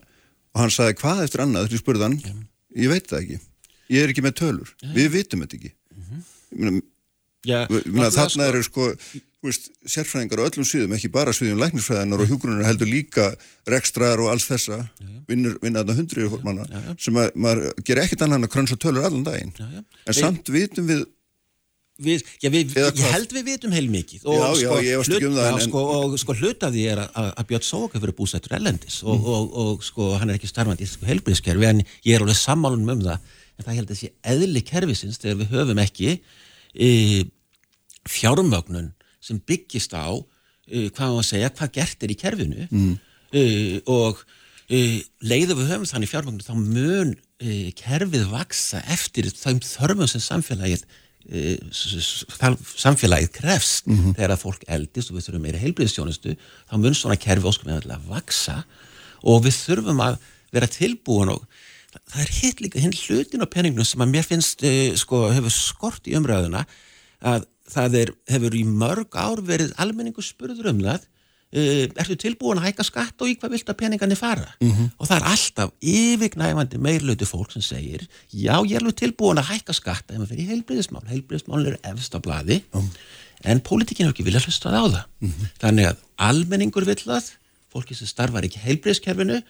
[0.52, 1.70] og hann sagði hvað eftir annað?
[1.72, 2.32] Þú spurði hann, ja.
[2.84, 3.38] ég veit það ekki.
[3.92, 4.90] Ég er ekki með tölur, ja.
[4.96, 5.72] við vitum þetta ekki.
[5.96, 6.24] -hmm.
[6.58, 6.82] myna,
[7.48, 8.90] ja, myna, þarna eru sko
[9.48, 13.30] veist, sérfræðingar á öllum sviðum, ekki bara sviðum læknisfræðinar og hjúgrunar heldur líka
[13.70, 14.82] rekstraðar og alls þessa.
[15.30, 16.68] Vinnur þarna hundrið manna
[17.00, 19.52] sem að maður ger ekkit annan að krönsa tölur allan daginn.
[20.06, 21.04] En samt vitum við
[22.02, 25.34] Við, já, við, ég held við vitum heil mikið og, já, sko, já, hlut, um
[25.36, 28.54] það, sko, og sko hlut af því er að, að Björn Sók hefur verið búsættur
[28.56, 29.28] ellendis og, mm.
[29.28, 32.94] og, og sko hann er ekki starfandi í sko, heilbríðskerfi en ég er alveg sammálunum
[32.96, 36.14] um það en það held að sé eðli kervisins þegar við höfum ekki
[36.72, 36.90] e,
[38.08, 38.90] fjármögnun
[39.22, 40.10] sem byggist á
[40.66, 42.94] e, hvað maður segja, hvað gert er í kerfinu mm.
[43.32, 43.44] e,
[43.90, 44.24] og
[44.68, 50.24] e, leiður við höfum þannig fjármögnun þá mun e, kerfið vaksa eftir þeim þörfum sem
[50.24, 50.84] samfélagið
[51.30, 51.54] E,
[52.82, 54.14] samfélagið krefst mm -hmm.
[54.16, 57.86] þegar að fólk eldist og við þurfum meira heilbríðstjónustu þá mun svona kerfi óskum með
[57.94, 58.64] að vaksa
[59.22, 60.16] og við þurfum að
[60.50, 61.46] vera tilbúin og
[62.10, 65.54] það er hitt líka hinn hlutin á penningnum sem að mér finnst uh, sko hefur
[65.54, 66.66] skort í umræðuna
[67.22, 71.08] að það er, hefur í mörg ár verið almenningu spurður um það
[71.52, 74.86] Uh, ertu tilbúin að hækka skatt og í hvað vilt að peningarnir fara mm -hmm.
[74.96, 79.50] og það er alltaf yfirgnæfandi meirlötu fólk sem segir já ég er alveg tilbúin að
[79.52, 82.88] hækka skatt ef maður fyrir heilbriðismál, heilbriðismál eru efst á bladi mm.
[83.44, 85.52] en pólitíkinu er ekki vilja hlusta á það mm -hmm.
[85.60, 87.30] þannig að almenningur vill það
[87.68, 89.42] fólki sem starfar ekki heilbriðiskerfinu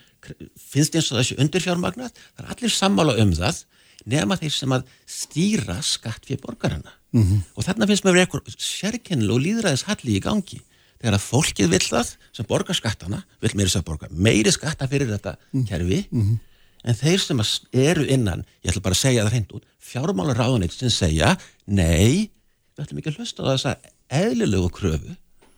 [0.59, 3.63] finnst eins og þessu undirfjármagnat það er allir sammála um það
[4.09, 7.43] nema þeir sem að stýra skatt fyrir borgarana -hmm.
[7.57, 10.61] og þarna finnst maður eitthvað sérkennileg og líðræðis halli í gangi
[11.03, 15.11] þegar að fólkið vill það sem borgar skattana, vill meiri sem borgar meiri skatta fyrir
[15.11, 15.65] þetta mm.
[15.67, 16.39] kerfi mm -hmm.
[16.85, 17.43] en þeir sem
[17.73, 21.37] eru innan ég ætla bara að segja það hreint út fjármálar ráðunit sem segja
[21.67, 22.31] nei,
[22.77, 23.77] við ætlum ekki að hlusta á þessa
[24.09, 25.17] eðlilegu kröfu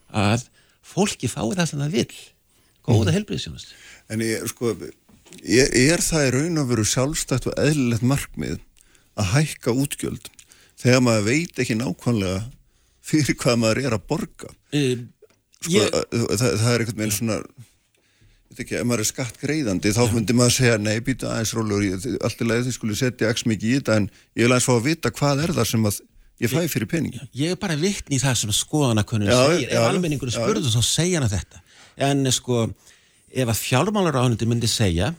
[0.09, 0.47] að
[0.81, 2.13] fólki fái það sem það vil
[2.85, 3.15] góða mm.
[3.17, 3.75] helbriðsjónast
[4.09, 4.75] En ég, sko,
[5.43, 8.57] ég, er það í raun og veru sjálfstætt og eðlilegt markmið
[9.19, 10.31] að hækka útgjöld
[10.79, 12.41] þegar maður veit ekki nákvæmlega
[13.05, 14.51] fyrir hvað maður er að borga?
[14.75, 15.07] Um,
[15.61, 15.95] sko, ég...
[16.11, 17.39] það, það er einhvern veginn svona
[18.55, 21.85] ekki, ef maður er skatt greiðandi þá myndir maður segja, nei, býta aðeins rólur
[22.23, 24.75] allt í lagi þið skulle setja x mikið í þetta en ég vil aðeins fá
[24.77, 25.99] að vita hvað er það sem að
[26.43, 27.21] ég fæ fyrir peningi.
[27.35, 31.31] Ég er bara vittn í það sem skoðanakunnur segir, ef almenningur spurður þá segja hana
[31.31, 31.61] þetta,
[32.07, 32.65] en sko
[33.35, 35.11] ef að fjármálar ánandi myndi segja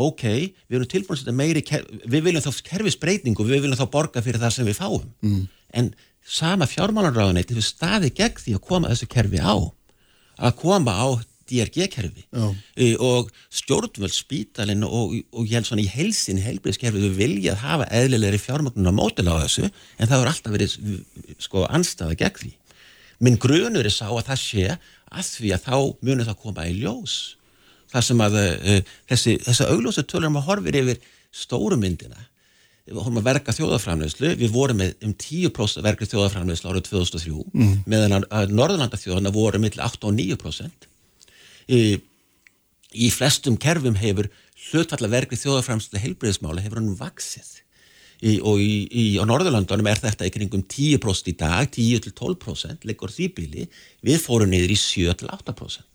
[0.00, 0.24] ok,
[0.68, 1.62] við erum tilbúin að setja meiri
[2.04, 5.06] við viljum þá kerfisbreytingu við viljum þá borga fyrir það sem við fáum.
[5.24, 5.46] Mm.
[5.74, 5.94] en
[6.24, 9.54] sama fjármálar ánandi við staði gegn því að koma þessu kerfi á
[10.40, 11.06] að koma á
[11.44, 12.24] DRG-kerfi
[12.80, 17.88] e, og stjórnvöld spítalinn og, og ég held svona í helsin helbriðskerfi þú viljað hafa
[17.92, 20.76] eðlilegri fjármagnun á mótil á þessu en það voru alltaf verið
[21.44, 22.52] sko anstaða gegn því.
[23.24, 26.78] Minn grunur er sá að það sé að því að þá munir það koma í
[26.80, 27.18] ljós
[27.94, 28.78] þar sem að uh,
[29.10, 31.02] þessi, þessi augljósa tölur maður horfir yfir
[31.34, 32.28] stórumyndina
[32.84, 37.76] við vorum að verka þjóðaframlegslu, við vorum með um 10% verkið þjóðaframlegslu árið 2003 mm.
[37.88, 40.88] meðan að Norðurlanda þjóðana voru millir 8 og 9%
[41.72, 41.80] í,
[42.92, 44.28] í flestum kerfum hefur
[44.68, 47.54] hlutfalla verkið þjóðaframslu heilbreyðismála hefur hann vaksið
[48.20, 53.12] í, og í, í, á Norðurlandunum er þetta í kringum 10% í dag, 10-12% liggur
[53.12, 53.68] því bíli,
[54.04, 55.93] við fórum niður í 7-8%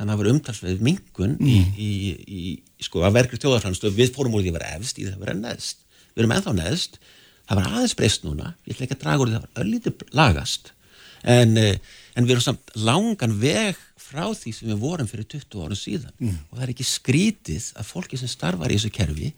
[0.00, 1.72] þannig að það var umtalsveið mingun mm.
[1.76, 2.42] í
[2.80, 5.36] sko að verkið þjóðaframslu við fórum úr því að vera efst í það að vera
[5.36, 5.82] neðst.
[6.14, 6.98] Við erum ennþá neðst,
[7.44, 9.64] það var aðeins breyst núna, ég ætla ekki að draga úr því að það var
[9.64, 10.72] öllítið lagast.
[11.20, 15.64] En, eh, en við erum samt langan veg frá því sem við vorum fyrir 20
[15.66, 16.14] árum síðan.
[16.18, 16.38] Mm.
[16.48, 19.32] og það er ekki skrítið að fólki sem starfar í þessu kerfi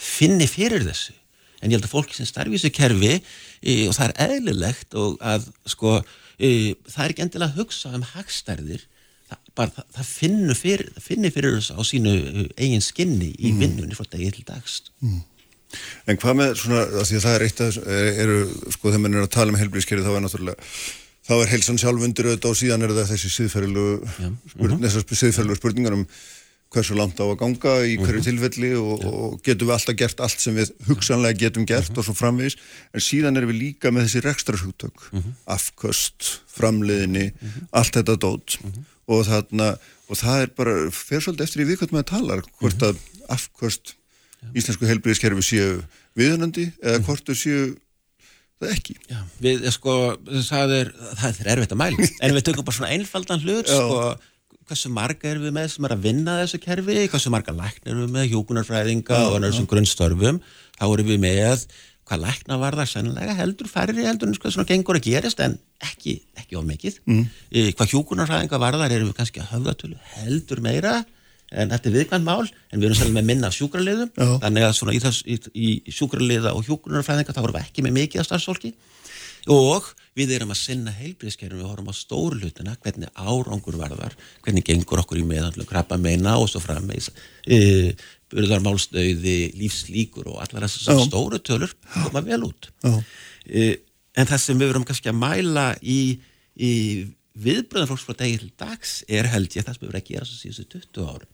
[0.00, 1.12] finni fyrir þessu.
[1.60, 3.12] En ég held að fólki sem starfi í þessu kerfi
[3.60, 5.98] e, og það er eðlilegt og að sko
[6.40, 8.86] e, það er ekki endilega að hugsa um hagstærðir
[9.58, 13.60] bara, það, það finnir fyrir, fyrir þessu á sínu e, eigin skinni í mm.
[13.64, 15.20] vinnunni frá degi til dagst mm.
[16.10, 17.76] En hvað með svona, því að það er eitt að
[18.24, 18.38] eru,
[18.74, 20.70] sko þegar mann er að tala um helblískerfi þá er náttúrulega
[21.30, 23.98] þá er heilsan sjálf undir auðvitað og síðan er það þessi síðferðilegu
[24.50, 25.58] spurning, uh -huh.
[25.60, 26.06] spurningar um
[26.70, 28.18] hversu langt á að ganga í hverju uh mhm.
[28.18, 28.26] -huh.
[28.28, 31.94] tilfelli og, og getum við alltaf gert allt sem við hugsanlega getum gert uh mhm.
[31.94, 31.98] -huh.
[31.98, 32.56] og svo framvegis
[32.94, 35.34] en síðan er við líka með þessi rekstrashugtök mhm.
[35.46, 37.32] afköst, framleiðinni
[37.72, 38.58] allt þetta dót
[39.10, 39.70] og þarna
[40.10, 43.94] og það er bara, fer svolítið eftir í vikvæmt með að tala hvort að afköst
[44.56, 45.78] íslensku helbriðiskerfi séu
[46.18, 47.68] viðunandi eða hvort þau séu
[48.60, 48.96] það ekki.
[49.08, 49.94] Já, við, sko,
[50.48, 54.56] það er, það er erfitt að mæla, en við tökum bara svona einfaldan hlut, sko,
[54.70, 58.04] hversu marga erum við með sem er að vinna þessu kerfi, hversu marga læknir erum
[58.04, 60.42] við með, hjókunarfræðinga og þessum grunnstörfum,
[60.76, 61.64] þá erum við með
[62.10, 65.54] hvað lækna var það sennilega heldur færri heldur en sko svona gengur að gerist en
[65.86, 67.24] ekki, ekki of mikið mm.
[67.78, 70.98] hvað hjókunarfræðinga var það erum við kannski að höfða heldur meira
[71.50, 74.28] en þetta er viðkvæmt mál, en við erum sérlega með minna sjúkrarliðum, Já.
[74.44, 77.96] þannig að svona í, þess, í, í sjúkrarliða og hjókunarfræðinga þá erum við ekki með
[77.96, 78.70] mikið af starfsfólki
[79.50, 79.88] og
[80.18, 85.02] við erum að sinna heilbríðskerfum, við horfum á stóru hlutina, hvernig árangur varðar, hvernig gengur
[85.02, 87.08] okkur í meðhandlu, krabba meina og svo fram með
[87.46, 87.94] e,
[88.30, 92.68] byrðar málstöði, lífslíkur og allar þessar stóru tölur koma vel út.
[93.48, 93.70] E,
[94.18, 96.00] en það sem við verum kannski að mæla í,
[96.56, 96.72] í
[97.40, 100.28] viðbröðan fólks frá degi til dags er held ég það sem við verðum að gera
[100.28, 101.32] svo síðustu 20 árum.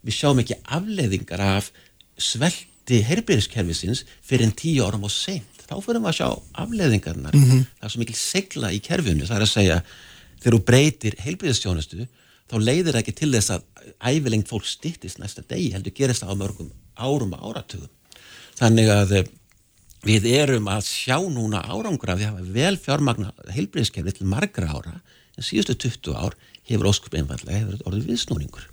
[0.00, 1.70] Við sjáum ekki afleiðingar af
[2.20, 5.64] svelti herbyrðiskerfisins fyrir en tíu árum og seint.
[5.66, 6.28] Þá fyrir við að sjá
[6.64, 7.66] afleiðingarnar mm -hmm.
[7.78, 9.82] það er svo mikil segla í kerfinu það er að segja,
[10.40, 12.08] þegar þú breytir herbyrðistjónustu,
[12.50, 13.62] þá leiðir það ekki til þess að
[14.00, 17.92] ævilengt fólk stittist næsta degi, heldur gerist það á mörgum árum og áratugum.
[18.58, 19.28] Þannig að eh,
[20.06, 24.94] við erum að sjá núna því að hafa vel fjármagna heilbreyðskerfi til margra ára
[25.36, 26.36] en síðustu 20 ár
[26.68, 28.68] hefur óskup einfallega hefur orðið viðsnúningur.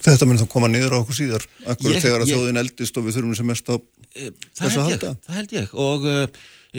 [0.00, 3.06] Þetta mun þá koma niður á okkur síðar akkur ég, þegar að þjóðin eldist og
[3.06, 5.10] við þurfum sem mest á e, þess að halda.
[5.26, 5.74] Það held ég.
[5.84, 6.22] Og uh,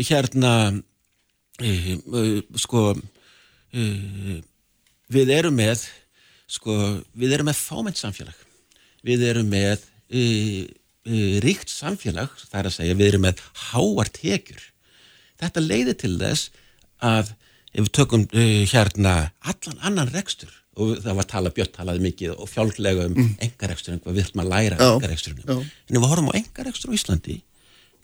[0.10, 0.53] hérna
[1.61, 2.86] uh, sko
[5.11, 5.86] við erum með
[6.52, 6.78] sko
[7.14, 8.38] við erum með fámennt samfélag.
[9.06, 9.86] Við erum með
[11.06, 14.64] ríkt samfélag það er að segja við erum með háar tekjur.
[15.41, 16.52] Þetta leiði til þess
[17.02, 17.34] að
[17.72, 22.49] ef við tökum hérna allan annan rekstur og það var tala, Björn talaði mikið og
[22.49, 23.32] fjálglega um mm.
[23.48, 26.98] engarekstur hvað við ætlum að læra um engareksturinn en ef við horfum á engarekstur á
[26.98, 27.41] Íslandi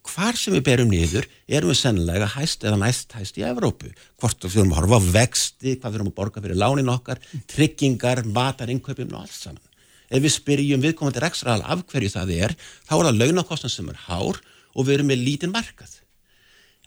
[0.08, 3.90] hvar sem við berum niður erum við sennilega hæst eða næst hæst í Evrópu.
[4.22, 7.24] Hvort við þurfum að horfa á vexti hvað við þurfum að borga fyrir lánin okkar
[7.52, 9.67] tryggingar, matar, innkaupum og allt saman
[10.08, 12.56] ef við spyrjum viðkomandi rekstral af hverju það er,
[12.88, 14.42] þá er það launakostan sem er hár
[14.74, 16.00] og við erum með lítinn markað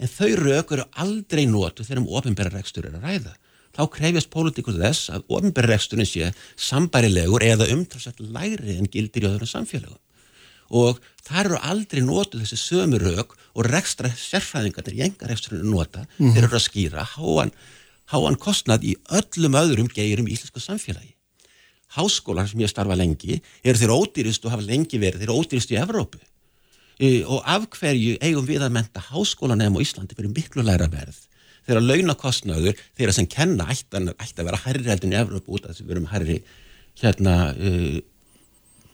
[0.00, 3.34] en þau rauk eru aldrei nótu þegar um ofinbæra rekstur er að ræða
[3.76, 9.30] þá krefjast pólitíkur þess að ofinbæra reksturinn sé sambærilegur eða umtrásett læri en gildir í
[9.30, 10.00] öðrum samfélagum
[10.70, 16.04] og það eru aldrei nótuð þessi sömu rauk og rekstra sérfræðingarnir í engar reksturinu nota
[16.18, 16.34] mm.
[16.34, 17.54] þeir eru að skýra háan,
[18.12, 21.16] háan kostnad í öllum öðrum geirum í íslensku samfélagi.
[21.96, 25.78] Háskólar sem ég starfa lengi eru þeir ódýrist og hafa lengi verið, þeir ódýrist í
[25.80, 26.20] Evrópu.
[27.00, 31.18] E, og af hverju eigum við að menta háskólanefn á Íslandi fyrir miklu læra verð?
[31.66, 35.82] Þeirra launakostnaður, þeirra sem kenna ætti að vera hærri heldin í Evrópu út af þess
[35.82, 36.40] að við erum hærri
[37.00, 38.00] hérna uh,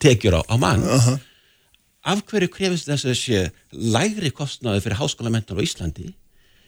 [0.03, 0.85] tekjur á, á mann.
[0.87, 1.19] Uh -huh.
[2.07, 6.15] af hverju krefist þess að sé lægri kostnaður fyrir háskólamentar á Íslandi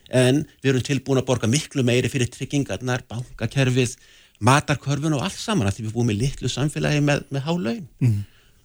[0.09, 3.97] en við erum tilbúin að borga miklu meiri fyrir tryggingarnar, bankakerfið
[4.45, 8.19] matarkörfun og allt saman því við búum í litlu samfélagi með, með hálaun mm.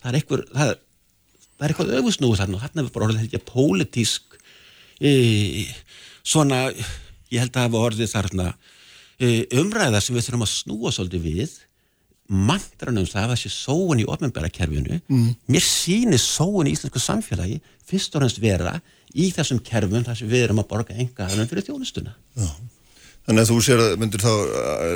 [0.04, 0.74] það er eitthvað það,
[1.48, 4.38] það er eitthvað öfusnúð þarna og þarna er bara orðið þetta pólitísk
[5.02, 5.14] e,
[6.22, 8.50] svona ég held að hafa orðið þarna
[9.18, 9.30] e,
[9.62, 11.56] umræða sem við þurfum að snúa svolítið við
[12.34, 15.32] mandranum það að það sé sóun í ofnbærakerfinu mm.
[15.52, 17.58] mér sýnir sóun í íslensku samfélagi
[17.90, 18.78] fyrst og næst vera
[19.14, 22.48] í þessum kerfum þar sem við erum að borga enga fyrir þjónustuna Já.
[23.24, 24.34] Þannig að þú sér að myndir þá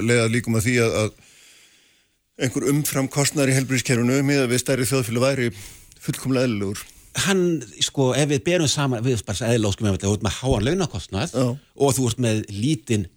[0.03, 4.87] lega líkum að því að, að einhver umfram kostnar í helbriðskerfinu með að við stærri
[4.89, 5.49] þjóðfélag væri
[6.03, 6.83] fullkomlega eðlugur
[7.25, 7.43] hann,
[7.81, 11.33] sko, ef við berum saman við bara eðlóskum með þetta, þú ert með háan launakostnað
[11.33, 11.47] Já.
[11.55, 13.07] og þú ert með lítinn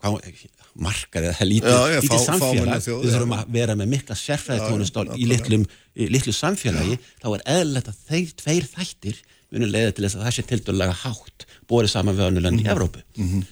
[0.81, 5.29] markað eða lítið, Já, lítið samfélag, þjóð, við þurfum að vera með mikla sérfræðitónustól í
[5.29, 5.67] litlum,
[6.15, 10.37] litlu samfélagi, þá er eðlert að þeir tveir þættir munum leiða til þess að það
[10.37, 12.47] sé til dærulega hátt borið saman við -hmm.
[12.47, 12.71] í mhm.
[12.71, 13.45] Evrópu mm -hmm.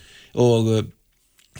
[0.47, 0.85] og uh,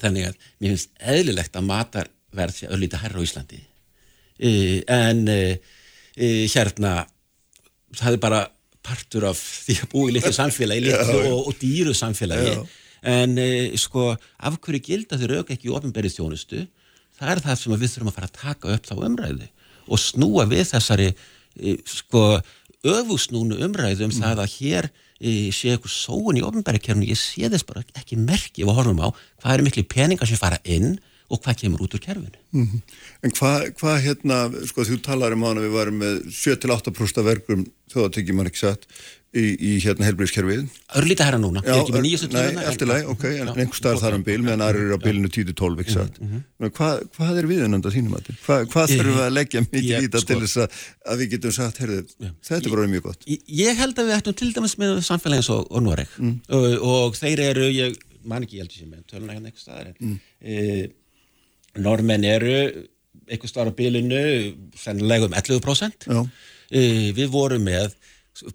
[0.03, 5.75] þannig að mér finnst eðlilegt að matarverð sé öllítið herra á Íslandi uh, en uh,
[6.55, 6.95] hérna
[7.97, 8.43] það er bara
[8.85, 12.63] partur af því að búi í litlu samfélagi litlu og, og dýru samfélagi Já.
[13.15, 13.49] en e,
[13.81, 16.65] sko af hverju gilda þau rauk ekki í ofinberið þjónustu
[17.19, 19.51] það er það sem við þurfum að fara að taka upp þá umræðu
[19.89, 22.25] og snúa við þessari e, sko
[22.87, 24.19] öfusnúnu umræðu um mm.
[24.23, 28.65] það að hér e, sé eitthvað sóun í ofinberið ég sé þess bara ekki merki
[28.65, 29.09] og horfum á
[29.43, 32.39] hvað eru miklu peningar sem fara inn og hvað kemur út úr kerfinu.
[32.53, 32.81] Mm -hmm.
[33.23, 38.37] En hvað hva, hérna, sko þú talar um hana við varum með 7-8% verkum þjóðatökjum
[38.37, 38.87] mann ekki satt
[39.37, 40.65] í, í hérna helbriðskerfið.
[40.99, 42.55] Örlítið herra núna, Já, ég er ekki með nýjastu töluna.
[42.57, 45.31] Nei, eftir leið, ok, en einhver starf þar um bíl meðan aðrir eru á bílinu
[45.35, 46.21] 10-12 ekki satt.
[46.79, 48.39] Hvað, hvað er viðunanda þínum að þetta?
[48.47, 50.83] Hvað, hvað þurfum við að leggja mikið í þetta sko, til þess að,
[51.13, 52.03] að við getum sagt, heyrðu,
[52.49, 53.29] þetta bara mjög gott.
[53.29, 56.37] Ég, ég held að við ættum til dæmis með samfélagins og, og Noreg mm.
[56.59, 57.99] og, og þeir eru, ég
[58.29, 60.17] man ekki, ég held sem með töluna hérna eitthvað staðar, mm.
[60.41, 62.59] e, normenn eru
[63.29, 64.23] eitthvað starf á bílinu
[64.79, 66.21] sennilega um 11% Já.
[67.17, 67.93] við vorum með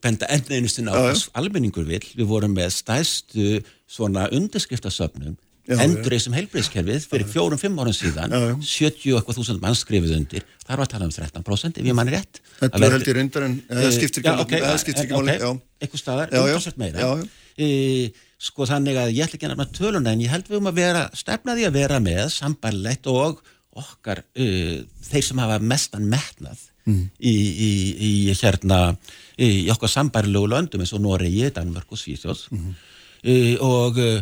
[0.04, 0.96] benda enniðinustinn á
[1.38, 5.36] almenningur vil, við vorum með stæstu svona undirskriftasöfnum
[5.72, 8.34] endur þessum heilbreyðskerfið fyrir fjórum-fimm árum síðan.
[8.34, 8.56] Já, já.
[8.68, 10.44] 70 eitthvað þúsund mann skrifið undir.
[10.66, 12.42] Þar var að tala um 13% ef ég mann rétt.
[12.60, 14.26] Þetta er held í reyndar en það skiptir
[15.06, 17.14] ekki máli eitthvað staðar, umtalsvægt meira.
[18.44, 20.80] Sko þannig að ég ætla ekki að nefna töluna en ég held við um að
[20.82, 23.40] vera stefnaði að vera með sambarlegt og
[23.80, 27.04] okkar þeir sem hafa mestan metnað mm.
[27.20, 27.72] í, í,
[28.10, 28.80] í hérna
[29.38, 32.72] í okkar sambarlegu löndum eins og Noregi, Danmörk og Svíþjóð mm
[33.64, 34.18] og uh,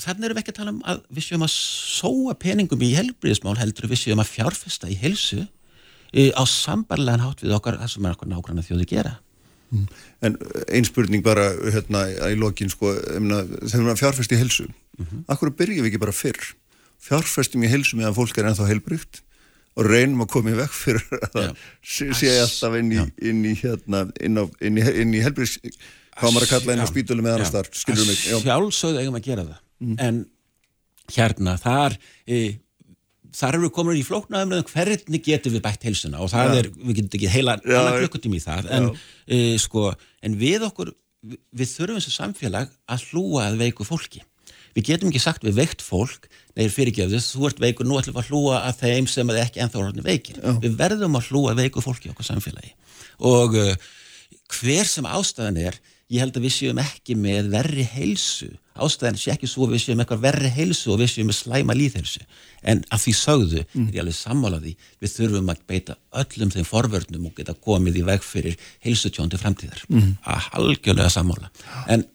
[0.00, 3.58] þannig erum við ekki að tala um að við séum að sóa peningum í helbriðismál
[3.60, 5.44] heldur við séum að fjárfesta í helsu
[6.10, 9.18] á sambarlegan hátt við okkar það sem er okkur nákvæmlega þjóði gera
[9.70, 9.86] Mm.
[10.26, 15.20] En einn spurning bara hérna í lokin sko, þegar maður fjárfæst í helsu mm -hmm.
[15.30, 16.40] akkur byrjum við ekki bara fyrr
[16.98, 19.22] fjárfæstum í helsu meðan fólk er ennþá heilbrygt
[19.78, 21.04] og reynum að koma í vekk fyrir
[21.40, 21.50] að
[21.86, 26.34] sé alltaf inn í, inn í hérna inn, á, inn í, inn í helbrygs hvað
[26.34, 29.62] maður að kalla inn á spítölu með annar starf Sjálfsögðu eigum að gera það.
[29.80, 29.94] Mm.
[30.04, 30.16] en
[31.14, 31.94] hérna þar
[32.28, 32.40] e,
[33.36, 36.62] þar eru komin í flóknaðum hvernig getum við bætt heilsuna og það ja.
[36.62, 38.70] er, við getum ekki heila klukkutum í það.
[38.76, 39.90] En, uh, sko,
[40.26, 40.92] en við okkur
[41.22, 44.22] við þurfum þessu samfélag að hlúa að veiku fólki
[44.76, 48.22] við getum ekki sagt við veikt fólk neyður fyrirgjöfðis, þú ert veikur, nú ætlum við
[48.24, 50.50] að hlúa að þeim sem er ekki ennþá orðin veikir Já.
[50.62, 52.74] við verðum að hlúa veiku fólki í okkur samfélagi
[53.30, 53.72] og uh,
[54.60, 55.80] hver sem ástæðan er
[56.10, 60.02] ég held að við séum ekki með verri heilsu ástæðan sé ekki svo við séum
[60.02, 62.22] eitthvað verri heilsu og við séum með slæma líðhelsu
[62.70, 63.86] en að því sögðu mm.
[63.86, 68.06] er ég alveg sammálaði við þurfum að beita öllum þeim forvörnum og geta komið í
[68.08, 70.12] veg fyrir heilsutjón til framtíðar mm.
[70.24, 71.52] að halgjörlega sammála
[71.92, 72.06] en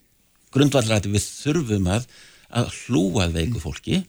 [0.55, 2.07] grundvallar að við þurfum að,
[2.55, 4.01] að hlúa veiku fólki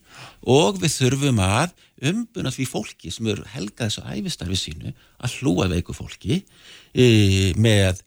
[0.47, 1.75] og við þurfum að
[2.11, 6.43] umbuna því fólki sem eru helgað þessu æfistarfi sínu að hlúa veiku fólki
[6.95, 7.07] e,
[7.59, 8.03] með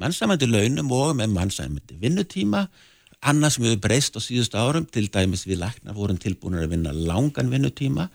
[0.00, 2.66] mannsæmandi launum og með mannsæmandi vinnutíma.
[3.28, 6.94] Annað sem hefur breyst á síðust árum til dæmis við lakna vorum tilbúinir að vinna
[6.94, 8.08] langan vinnutíma.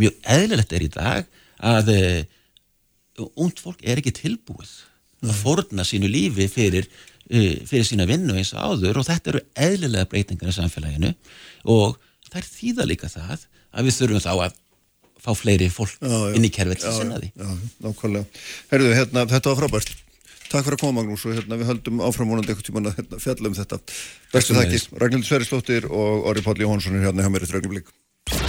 [0.00, 1.30] Mjög eðlilegt er í dag
[1.60, 4.72] að uh, ungd fólk er ekki tilbúið
[5.20, 6.86] að forna sínu lífi fyrir,
[7.30, 11.12] fyrir sína vinnu eins og áður og þetta eru eðlilega breytingar í samfélaginu
[11.70, 11.96] og
[12.30, 14.58] það er þýða líka það að við þurfum þá að
[15.20, 17.32] fá fleiri fólk já, já, inn í kerfið til að sinna því.
[17.36, 17.50] Já,
[17.84, 18.44] nákvæmlega.
[18.72, 19.92] Herðu, hérna, þetta var frábært.
[20.50, 23.50] Takk fyrir að koma Magnús og hérna, við höldum áframvonandi eitthvað tíman að hérna, fjalla
[23.50, 23.80] um þetta.
[24.32, 27.94] Bestu þakki, Ragnhildur Sveristóttir og Orri Páll Jóhansson er hérna hjá mér eftir ögnum lík.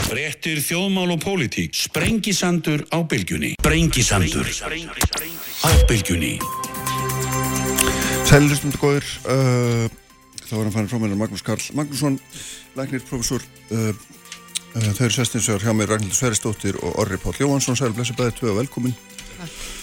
[0.08, 1.78] Frettir þjóðmál og pólitík.
[1.78, 3.53] Sprengisandur á bylgjunni.
[3.62, 4.49] Sprengisandur
[5.62, 6.36] á bylgjunni.
[8.32, 9.90] Sælilustundu góður, uh,
[10.40, 12.16] þá er hann fannir frá mér Magnús Karl Magnússon,
[12.80, 13.44] læknir, professor.
[13.68, 13.91] Uh,
[14.72, 17.76] uh, þau eru sestinsvegar hjá mér Ragnhildur Sveristóttir og Orri Páll Jóhansson.
[17.76, 18.95] Sæl, blessu bæði, tvö og velkomin.
[19.36, 19.81] Takk.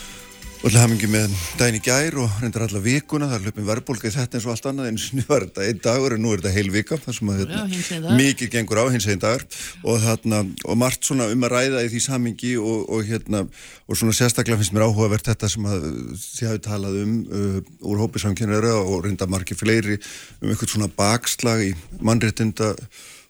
[0.59, 4.09] Og það hafingi með daginn í gær og reyndar alla vikuna, það er löpum verðbólka
[4.09, 6.33] í þetta eins og allt annað, eins og nú er þetta einn dagur en nú
[6.35, 9.45] er þetta heil vika, það sem að þetta mikið gengur á hins einn dagar
[9.85, 14.01] og þarna, og margt svona um að ræða í því samingi og, og hérna og
[14.01, 15.87] svona sérstaklega finnst mér áhugavert þetta sem að
[16.25, 17.61] þið hafi talað um uh,
[17.93, 20.01] úr hópisamkynara og reyndar margir fleiri
[20.43, 21.71] um eitthvað svona bakslag í
[22.03, 22.75] mannréttinda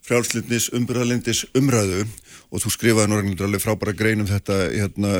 [0.09, 2.07] frjálslindis, umbyrðalindis umræðu
[2.49, 5.13] og þú skrifaði náttúrulega alveg frábæra grein um þetta hérna,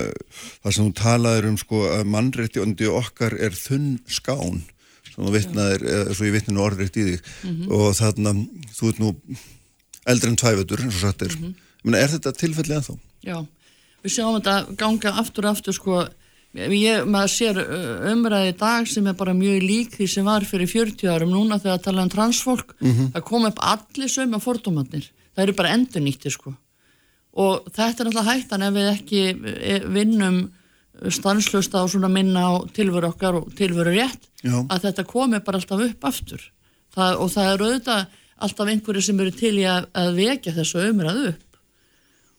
[0.63, 4.63] þar sem þú talaður um sko að mannrétti ondi okkar er þunn skán
[5.09, 7.71] sem þú vittnaðir, eða svo ég vittninu orðrétt í þig mm -hmm.
[7.75, 8.33] og þarna
[8.73, 9.13] þú ert nú
[10.09, 11.35] eldri en tvæfötur eins og satt er.
[11.37, 11.95] Mm -hmm.
[11.95, 12.95] Er þetta tilfellið að þá?
[13.23, 13.47] Já,
[14.03, 16.09] við sjáum þetta ganga aftur og aftur sko
[16.55, 17.57] ég, maður sér
[18.11, 21.77] umræði dag sem er bara mjög lík því sem var fyrir 40 árum núna þegar
[21.77, 23.11] að tala um transfólk mm -hmm.
[23.13, 26.55] það kom upp allir sögum af fordómannir það eru bara endur nýttir sko
[27.39, 30.39] og þetta er náttúrulega hættan ef við ekki e, vinnum
[31.07, 34.57] stanslust á svona minna á tilveru okkar og tilveru rétt Já.
[34.67, 36.43] að þetta komi bara alltaf upp aftur
[36.95, 40.83] það, og það er auðvitað alltaf einhverju sem eru til í að, að vekja þessu
[40.89, 41.59] umræðu upp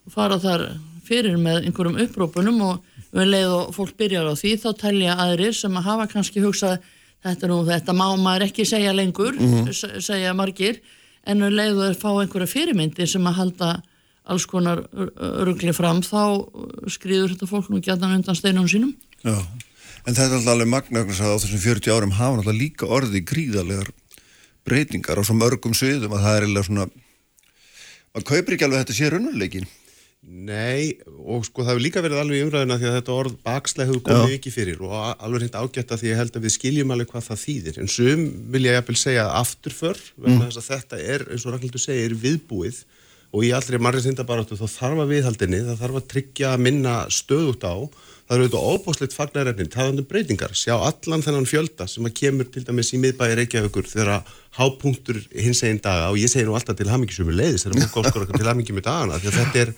[0.06, 0.66] og fara þar
[1.06, 5.56] fyrir með einhverjum upprópunum og við leið og fólk byrjar á því þá telja aðrir
[5.56, 6.78] sem að hafa kannski hugsað
[7.24, 10.00] þetta nú, þetta má maður ekki segja lengur, mm -hmm.
[10.00, 10.80] segja margir
[11.26, 13.70] en við leið og fá einhverja fyrirmyndi sem að halda
[14.24, 14.84] alls konar
[15.46, 16.46] ruggli fram þá
[16.92, 18.94] skrýður þetta fólk nú gætan undan steinunum sínum.
[19.24, 19.36] Já,
[20.04, 23.90] en þetta er alltaf alveg að á þessum 40 árum hafa alltaf líka orði gríðarlegar
[24.68, 26.88] breytingar á svo mörgum sviðum að það er eða svona
[28.10, 29.70] maður kaupir ekki alveg þetta sé raunveruleikin
[30.20, 33.88] Nei, og sko það hefur líka verið alveg í umræðina því að þetta orð bakslega
[33.88, 36.92] hefur komið ekki fyrir og alveg hreint ágætt að því ég held að við skiljum
[36.92, 37.78] alveg hvað það þýðir.
[37.80, 40.50] En sum vil ég jæfnvel segja afturför vegna mm.
[40.50, 42.82] þess að þetta er, eins og Ragnhildur segir, viðbúið
[43.30, 47.62] og í allri marginsindabaráttu þá þarf að viðhaldinni, það þarf að tryggja að minna stöðut
[47.62, 47.74] á,
[48.26, 52.64] það eru auðvitað óbúsleitt fagnarefnin, taðandum breytingar, sjá allan þennan fjölda sem að kemur til
[52.66, 54.10] dæmis í miðbæri Reykjavíkur þegar
[54.58, 57.90] hápunktur hins einn daga og ég segir nú alltaf til hamingisum með leiðis, þegar mjög
[57.96, 59.70] góðskor okkur til hamingi með dagana, því að þetta er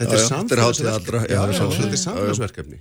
[0.00, 2.78] þetta er samfélagsverkefni.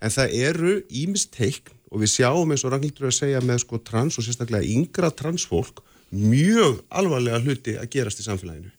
[0.00, 0.72] en það eru
[1.02, 4.66] ímist teikn og við sjáum eins og Ragnhildur að segja með sko trans og sérstaklega
[4.66, 5.76] yngra transfólk
[6.10, 8.72] mjög alvarlega hluti að gerast í samfélaginu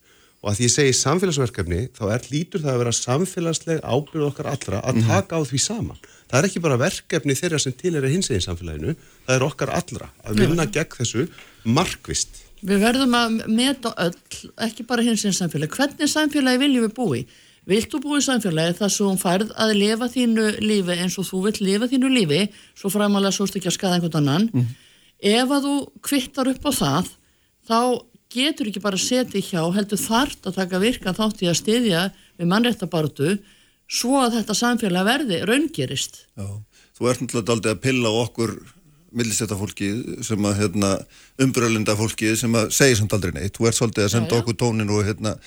[0.44, 4.52] og að því ég segi samfélagsverkefni þá er lítur það að vera samfélagsleg ábyrð okkar
[4.54, 5.08] allra að mhm.
[5.12, 6.02] taka á því saman.
[6.28, 9.48] Það er ekki bara verkefni þeirra sem til er að hins eginn samfélaginu, það er
[9.48, 11.28] okkar allra að vinna gegn þessu
[11.64, 14.16] markvist Við verðum að meta öll
[14.66, 17.22] ekki bara hins eginn samfélagi hvernig samfélagi viljum við búi
[17.68, 21.42] Viltu búi í samfélagi þar svo hún færð að lifa þínu lífi eins og þú
[21.46, 22.46] vilt lifa þínu lífi
[22.80, 24.46] svo framalega svo ekki að skada einhvern annan?
[24.54, 24.70] Mm.
[25.34, 25.74] ef að þú
[26.08, 27.10] kvittar upp á það
[27.68, 27.80] þá
[28.34, 32.02] getur ekki bara setið hjá, heldur þart að taka virka þátt í að styðja
[32.38, 33.38] við mannréttabartu
[33.88, 36.26] svo að þetta samfélag verði raungerist.
[36.36, 36.48] Já,
[36.98, 38.58] þú ert náttúrulega aldrei að pilla okkur
[39.18, 40.91] millistetta fólkið sem að hérna,
[41.41, 43.56] umbröðlinda fólkið sem að segja samt aldrei neitt.
[43.56, 44.44] Þú ert svolítið að senda já, já.
[44.44, 45.38] okkur tónin og hérna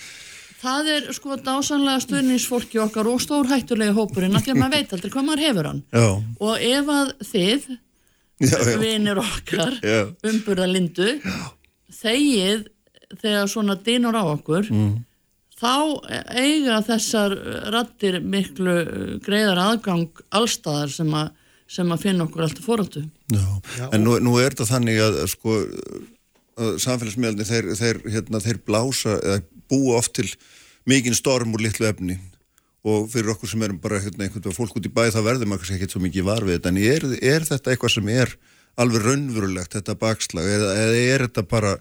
[0.61, 4.90] Það er sko dásanlega stuðningsfólki okkar og stór hættulega hópurinn af því að maður veit
[4.93, 6.09] aldrei hvað maður hefur hann já.
[6.20, 7.70] og ef að þið
[8.82, 9.78] vinir okkar
[10.28, 11.09] umburðalindu
[11.95, 12.67] þegið
[13.21, 14.93] þegar svona dýnur á okkur mm.
[15.59, 15.75] þá
[16.39, 17.37] eiga þessar
[17.75, 18.77] rattir miklu
[19.25, 21.35] greiðar aðgang allstaðar sem að,
[21.71, 23.05] sem að finna okkur alltaf fórhaldu.
[23.35, 23.47] Já,
[23.91, 25.61] en nú, nú er þetta þannig að sko
[26.61, 29.41] samfélagsmiðalni þeir, þeir, hérna, þeir blása eða
[29.71, 30.29] búa oft til
[30.89, 32.19] mikinn storm úr litlu efni
[32.87, 35.51] og fyrir okkur sem erum bara hérna, einhvern veginn fólk út í bæ þá verður
[35.51, 38.35] maður ekki svo mikið var við þetta en er, er þetta eitthvað sem er
[38.80, 41.72] alveg raunverulegt þetta bakslag eða, eða er þetta bara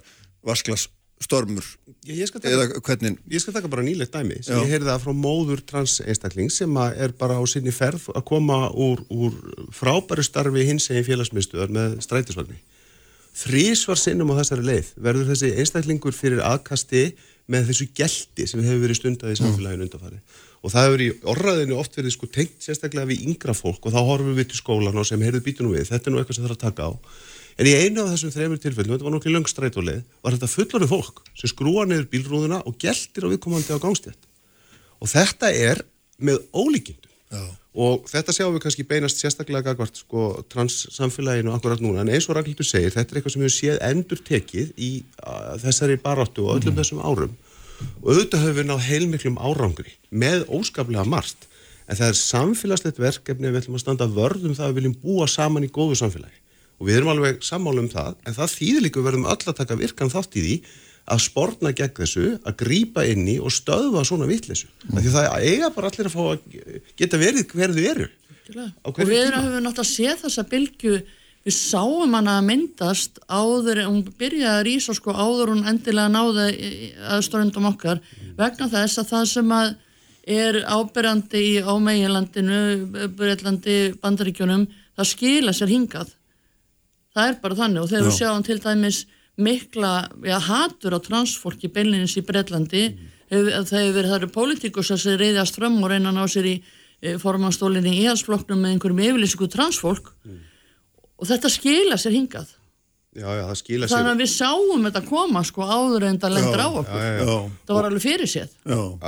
[0.45, 0.87] vasklas
[1.19, 1.65] stormur?
[2.07, 4.39] Ég, ég taka, eða hvernig ég skal taka bara nýlegt dæmi.
[4.45, 4.63] Sem Já.
[4.63, 8.59] ég heyrði það frá móður trans einstakling sem er bara á sinni ferð að koma
[8.71, 9.35] úr, úr
[9.75, 12.59] frábæru starfi hins eginn félagsmyndstöðar með strætisvagni.
[13.39, 17.11] Þrís var sinnum á þessari leið verður þessi einstaklingur fyrir aðkasti
[17.49, 21.77] með þessu gelti sem hefur verið stundað í samfélaginu undanfarið og það hefur í orraðinu
[21.79, 25.07] oft verið sko tengt sérstaklega við yngra fólk og þá horfum við til skólan og
[25.07, 26.91] sem heyrðu býtunum við, þetta er nú eitthvað sem það er að taka á.
[27.59, 31.17] En í einu af þessum þremur tilfellum, þetta var nokkið löngstrætuleið, var þetta fullarið fólk
[31.35, 34.29] sem skrúa niður bílrúðuna og geltir á viðkomandi á gangstjætt
[34.99, 35.83] og þetta er
[36.19, 37.11] með ólíkindum.
[37.79, 42.01] Og þetta sjáum við kannski beinast sérstaklega gagvart sko transsamfélaginu akkurat núna.
[42.01, 43.35] En eins og Ragnhildur segir, þetta er eitthvað
[48.01, 51.47] og auðvitað höfum við náð heilmiklum árangri með óskaplega margt.
[51.89, 55.25] En það er samfélagslegt verkefni við ætlum að standa vörðum það að við viljum búa
[55.29, 56.37] saman í góðu samfélagi.
[56.79, 59.79] Og við erum alveg sammálu um það en það þýðir líka verðum öll að taka
[59.79, 60.55] virkan þátt í því
[61.09, 64.99] að spórna gegn þessu, að grýpa inn í og stöðva svona vittlesu mm.
[64.99, 68.09] því það eiga bara allir að fá að geta verið hverðu eru.
[68.85, 70.93] Og við erum að hafa náttúrulega séð þessa bylgu
[71.47, 76.89] við sáum hana að myndast áður, hún byrjaði að rýsa sko áður hún endilega náði
[77.15, 78.01] aðstórundum okkar
[78.37, 79.69] vegna þess að það sem að
[80.29, 82.57] er ábyrjandi í ámeiginlandinu,
[83.17, 84.67] Breitlandi, Bandaríkjunum,
[84.99, 86.11] það skila sér hingað.
[87.15, 88.07] Það er bara þannig og þegar Já.
[88.09, 88.99] við sjáum til dæmis
[89.39, 89.93] mikla
[90.27, 93.63] ja, hatur á transfólki beilinins í Breitlandi, mm.
[93.71, 97.15] þegar það eru pólitíkus að sér reyðast fram og reyna að ná sér í e,
[97.21, 100.48] formanstólinni í íhalsflokknum með einhverjum yfirlýsingu transfólk mm
[101.19, 102.55] og þetta skila sér hingað.
[103.19, 106.69] Já, já, sér þannig að við sáum þetta koma sko áður en það lendur á
[106.69, 106.99] okkur.
[107.01, 107.31] já,
[107.65, 108.51] það var alveg fyrir sér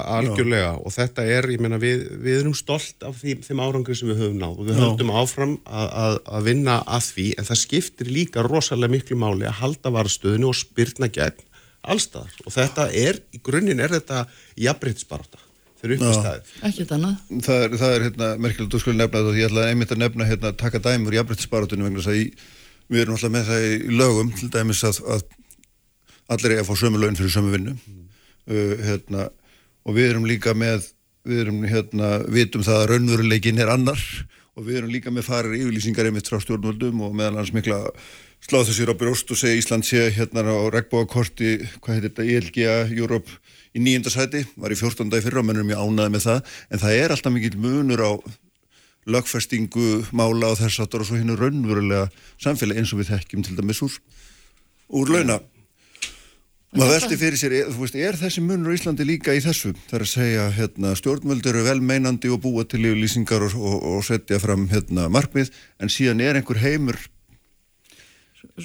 [0.01, 0.71] algjörlega.
[0.81, 4.23] Og þetta er, ég meina við, við erum stolt af því, þeim árangri sem við
[4.23, 4.57] höfum náð.
[4.57, 8.95] Og við höfum áfram að, að, að vinna að því en það skiptir líka rosalega
[8.97, 11.45] miklu máli að halda varstöðinu og spyrna gegn
[11.81, 14.25] allstaðar og þetta er, í grunninn er þetta
[14.59, 15.41] jafnbreytisbaráta
[15.81, 16.53] þeir eru upp í staðið.
[16.69, 17.19] Ekki þannig.
[17.47, 20.01] Það er, það er hérna, merkilegt, þú skulle nefna þetta og ég ætla einmitt að
[20.03, 22.25] nefna hérna, taka dæmur í afbryttisbaratunum vegna þess að í,
[22.91, 25.25] við erum alltaf með það í lögum til dæmis að, að
[26.35, 28.01] allir er að fá sömu laun fyrir sömu vinnu mm.
[28.53, 29.29] uh, hérna,
[29.85, 30.91] og við erum líka með,
[31.27, 34.01] við erum hérna, vitum það að raunveruleikin er annar
[34.57, 37.85] og við erum líka með farir yfirlýsingar einmitt frá stjórnvöldum og meðal hans mikla
[38.41, 42.76] sláðu sér á brjóst og segja Ísland sé hérna á regnbóakorti, hvað heitir þetta, ILGA,
[42.97, 43.30] Europe
[43.77, 45.11] í nýjundasæti, var í 14.
[45.11, 48.11] dag fyrra og mennum ég ánaði með það, en það er alltaf mikil munur á
[49.11, 52.09] lögfestingu, mála og þess aftur og svo er raunverulega
[52.41, 53.95] samfélag eins og við þekkjum til dæmis úr,
[54.89, 55.39] úr launa.
[56.72, 59.73] Maður veldi fyrir sér, er, veist, er þessi munur á Íslandi líka í þessu?
[59.89, 64.05] Það er að segja, hérna, stjórnvöldur eru velmeinandi og búa til líflýsingar og, og, og
[64.07, 65.51] setja fram hérna, markmið,
[65.84, 67.01] en síðan er einhver heimur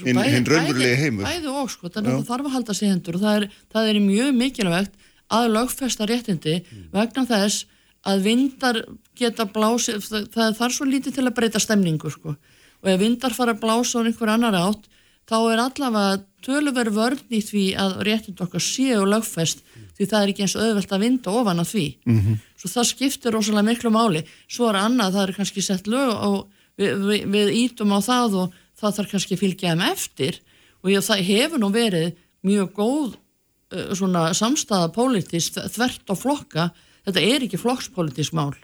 [0.03, 3.19] hinn hin raunverulegi heimur Æðu og sko, þannig að það þarf að halda sig hendur
[3.19, 6.85] og það er, það er mjög mikilvægt að lögfesta réttindi mm.
[6.94, 7.66] vegna þess
[8.07, 8.82] að vindar
[9.19, 13.35] geta blási, það, það þarf svo lítið til að breyta stemningu sko og ef vindar
[13.35, 14.86] fara að blása á einhver annar átt
[15.27, 19.89] þá er allavega tölver vörn í því að réttind okkar séu lögfest mm.
[19.98, 22.36] því það er ekki eins auðvelt að vinda ofan að því mm -hmm.
[22.61, 26.39] svo það skiptir rosalega miklu máli svo er annað, það er kannski sett lög og
[26.78, 30.40] við, við, við ítum á það og það þarf kannski að fylgja þeim eftir.
[30.85, 32.12] Og ég, það hefur nú verið
[32.47, 36.69] mjög góð uh, svona samstæða pólitist þvert á flokka.
[37.07, 38.55] Þetta er ekki flokkspolítisk mál.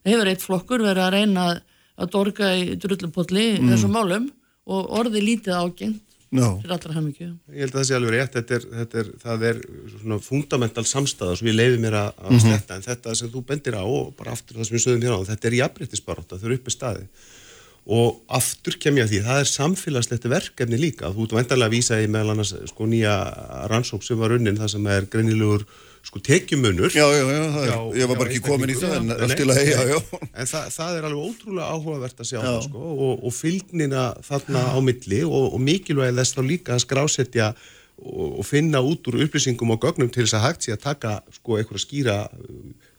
[0.00, 1.48] Það hefur eitt flokkur verið að reyna
[2.00, 3.74] að dorga í drullupolli mm.
[3.74, 4.30] þessum málum
[4.70, 6.52] og orði lítið ágengt no.
[6.60, 8.36] fyrir allra hemmingju Ég held að það sé alveg rétt.
[8.38, 9.60] Þetta er, þetta er, það er
[9.94, 12.46] svona fundamental samstæða sem ég leiði mér að, að mm -hmm.
[12.46, 15.16] sletta en þetta sem þú bendir á og bara aftur það sem við sögum hér
[15.16, 17.06] á þetta er jafnbryttisbaróta, þau eru uppi staði
[17.90, 21.74] og aftur kem ég að því, það er samfélagslegt verkefni líka, þú ert vantarlega að
[21.74, 23.14] vísa í meðal annars sko nýja
[23.72, 25.64] rannsók sem var unnin, það sem er greinilegur
[26.06, 26.94] sko tekjumunur.
[26.94, 29.48] Já, já, já, er, já ég var bara ekki komin í það en allt til
[29.50, 29.98] að heia, já.
[30.30, 34.64] En það, það er alveg ótrúlega áhugavert að sjá það sko og, og fylgnina þarna
[34.70, 37.50] á milli og, og mikilvæg þess þá líka að skrásetja
[38.00, 41.18] og, og finna út úr upplýsingum og gögnum til þess að hægt sé að taka
[41.36, 42.18] sko eitthvað skýra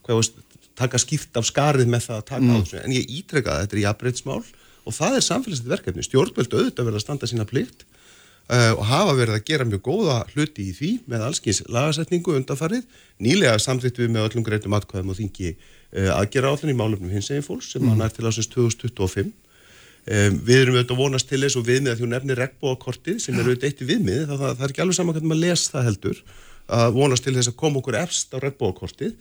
[0.06, 0.42] hvað veist,
[0.78, 2.54] taka skýrt af skarið með það að taka mm.
[2.54, 2.82] á þessu.
[2.86, 4.42] En ég ítreka að þetta er jafnbreytsmál
[4.86, 9.18] og það er samfélagslega verkefni, stjórnvöld auðvitað verða að standa sína plikt uh, og hafa
[9.20, 12.88] verið að gera mjög góða hluti í því með allskins lagasetningu undanfarið,
[13.22, 17.32] nýlega samþýtt við með öllum greitum atkvæðum og þingi uh, aðgera állin í málefnum hins
[17.32, 17.94] eginn fólks sem mm.
[17.94, 19.32] hann er til ásins 2025
[20.02, 23.18] Um, við erum auðvitað að vonast til þess og viðmið að því hún nefnir regnbóakortið
[23.22, 25.42] sem er auðvitað eitt í viðmið það, það, það er ekki alveg saman hvernig maður
[25.44, 26.22] les það heldur
[26.78, 29.12] að vonast til þess að koma okkur erst á regnbóakortið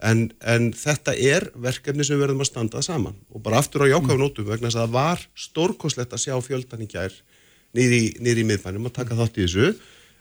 [0.00, 3.16] En, en þetta er verkefni sem við verðum að standa saman.
[3.34, 6.88] Og bara aftur á jákáðunótum vegna þess að það var stórkoslegt að sjá fjöldan í
[6.88, 7.16] gær
[7.76, 9.72] nýri, í miðbænum að taka þátt í þessu.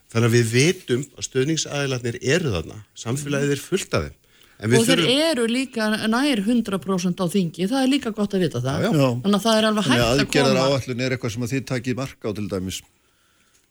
[0.09, 4.15] Þannig að við veitum að stöðningsæðilatnir eru þarna, samfélagið er fullt af þeim.
[4.59, 5.19] Og þeir þurfum...
[5.29, 8.81] eru líka nær 100% á þingi, það er líka gott að vita það.
[8.83, 9.09] Já, já.
[9.23, 11.67] þannig að það er alveg hægt að koma aðgerðar áallin er eitthvað sem að þið
[11.69, 12.81] takið marka á til dæmis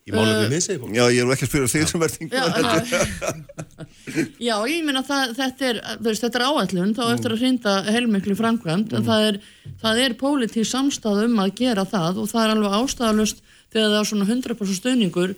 [0.09, 0.95] Í málum við miðsegið fólk.
[0.97, 3.49] Já, ég er ekki að spyrja þig sem er þingum.
[4.49, 7.75] Já, ég meina það, þetta er, þú veist, þetta er áætlun þá eftir að hrinda
[7.93, 9.41] heilmiklu framkvæmt en það er,
[9.83, 13.99] það er pólitíð samstað um að gera það og það er alveg ástæðalust þegar það
[14.01, 15.35] er svona 100% stöðningur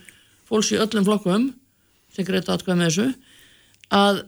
[0.51, 1.49] fólks í öllum flokkum
[2.15, 3.09] sem greita atkvæð með þessu
[3.91, 4.23] að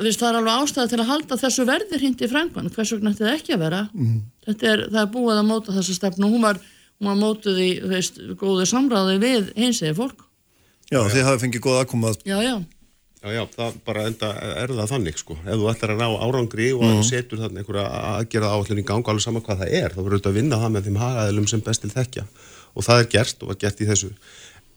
[0.00, 3.14] þú veist, það er alveg ástæða til að halda þessu verði hindi framkvæmt, hvers vegna
[3.14, 3.80] þetta ekki að vera?
[4.48, 6.30] Þetta er, það er búið að móta þessa stefnu
[7.00, 10.26] og hún var, hún var mótuð í, þú veist, góðu samráði við hinsegi fólk
[10.90, 12.22] Já, þið hafið fengið góð aðkomað.
[12.26, 12.54] Já, já,
[13.20, 14.28] Já, já, það bara enda
[14.62, 15.34] er það þannig sko.
[15.44, 17.02] Ef þú ætlar að ná árangri og mm.
[17.04, 17.82] setur þarna einhverja
[18.14, 20.72] aðgerða áallin í gang alveg sama hvað það er, þá verður þetta að vinna það
[20.72, 22.24] með þeim hagaðilum sem best til þekkja
[22.72, 24.10] og það er gert og var gert í þessu.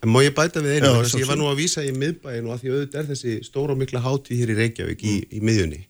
[0.04, 1.94] En má ég bæta við einu, Já, þess að ég var nú að vísa í
[1.96, 5.14] miðbæinu og að því auðvitað er þessi stóra og mikla hátíð hér í Reykjavík í,
[5.24, 5.80] í miðjunni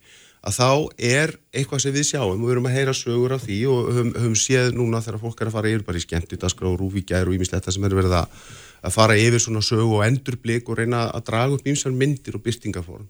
[0.44, 0.70] að þá
[1.10, 4.12] er eitthvað sem við sjáum og við erum að heyra sögur af því og höfum,
[4.18, 7.30] höfum séð núna þegar fólk er að fara yfir bara í skemmti, daskra og rúvíkjær
[7.30, 8.38] og ímisletta sem er verið að
[8.84, 12.44] að fara yfir svona sögu og endurblik og reyna að draga upp ímsan myndir og
[12.44, 13.06] byrstingaform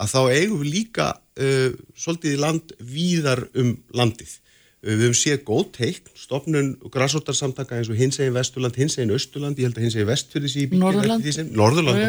[0.00, 4.32] að þá eigum við líka uh, svolítið í land víðar um landið.
[4.80, 9.12] Uh, við höfum séð góð teikn, stopnun græsóttarsamtaka eins og hins eginn Vesturland, hins eginn
[9.12, 11.28] Östurland, ég held að hins eginn Vestfjörðis í Norðurland.
[11.52, 12.00] Norðurland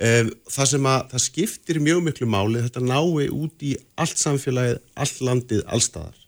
[0.00, 5.22] Það sem að það skiptir mjög miklu máli þetta nái út í allt samfélagið, allt
[5.26, 6.18] landið, allstaðar.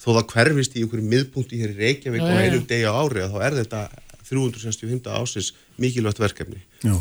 [0.00, 3.22] Þó það hverfist í einhverju miðpunkti hér í Reykjavík Já, og einum degi á ári
[3.22, 3.80] að þá er þetta
[4.30, 5.10] 365.
[5.12, 5.50] ásins
[5.80, 6.62] mikilvægt verkefni.
[6.82, 6.96] Já,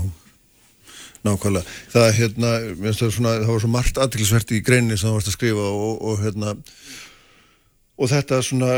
[1.26, 1.78] nákvæmlega.
[1.94, 2.54] Það, hérna,
[2.92, 6.56] það var svo margt aðtilsvert í greinni sem það varst að skrifa og, og, hérna,
[8.00, 8.70] og þetta svona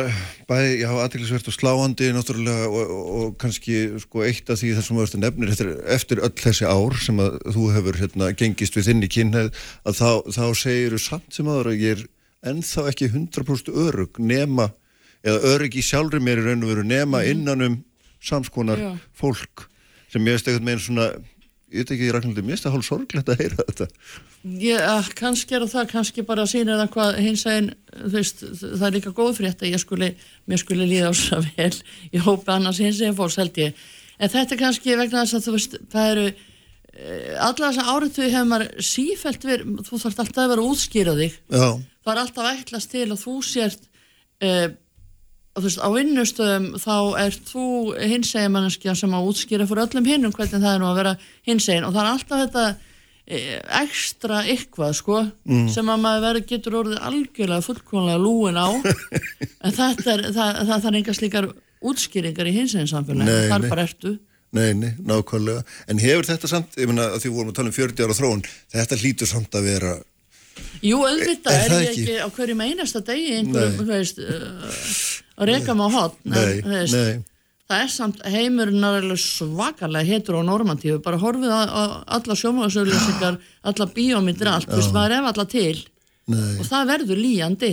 [0.49, 5.01] bæði, já, aðtilsvert og sláandi náttúrulega og, og, og kannski sko eitt af því þessum
[5.03, 9.11] að nefnir eftir, eftir öll þessi ár sem að þú hefur hérna, gengist við þinni
[9.13, 9.51] kynneð
[9.85, 12.03] að þá, þá segir þú samt sem aður að ég er
[12.51, 14.71] ennþá ekki 100% örug nema,
[15.21, 17.77] eða örug í sjálfri mér í raun og veru nema innan um
[18.25, 18.81] samskonar
[19.17, 19.67] fólk
[20.09, 21.11] sem ég veist eitthvað með svona
[21.71, 23.87] ég veit ekki, Ragnhildur, mér finnst það hálf sorglegt að heyra þetta.
[24.59, 28.85] Ég, að, kannski er það, kannski bara sýnir það hvað hins einn, þú veist, það
[28.87, 30.11] er líka góð frétt að ég skuli,
[30.51, 31.71] mér skuli líða á svo vel,
[32.11, 33.85] ég hópi annars hins einn fólks held ég,
[34.19, 37.93] en þetta er kannski vegna þess að þú veist, það eru eh, alla þess að
[37.95, 41.67] árið hefur maður sífælt verið, þú þarft alltaf að vera að útskýra þig, Já,
[42.01, 43.87] það er alltaf ætlast til að þú sért
[44.43, 44.67] uh,
[45.57, 47.65] þú veist, á vinnustöðum þá er þú
[47.99, 51.13] hinsegin manneskja sem að útskýra fyrir öllum hinnum hvernig það er nú að vera
[51.49, 51.87] hinsegin.
[51.87, 52.65] Og það er alltaf þetta
[53.27, 55.19] eh, ekstra eitthvað sko
[55.73, 58.69] sem að maður verður getur orðið algjörlega fullkomlega lúin á.
[59.65, 61.47] En þetta er, það, það þarf enga slíkar
[61.91, 63.49] útskýringar í hinsegin samfélagi.
[63.51, 64.15] Þar bara ertu.
[64.51, 65.61] Nei, nei, nákvæmlega.
[65.87, 68.41] En hefur þetta samt, ég meina að því vorum að tala um 40 ára þróun,
[68.73, 69.93] þetta hlýtur samt að vera
[70.81, 72.05] Jú, auðvitað Er er, ég ekki?
[72.05, 74.71] ekki á hverjum einasta degi einhverjum, þú veist, uh,
[75.41, 77.21] að reka mig á hotn þú veist, nei,
[77.71, 81.83] það er samt heimurinn alveg svakalega hetur og normatífu, bara horfið á, á
[82.17, 83.39] alla sjómaðsauðlýsingar,
[83.71, 85.77] alla bíómyndir allt, þú veist, maður er alla til.
[86.31, 87.71] Nei, og það verður líjandi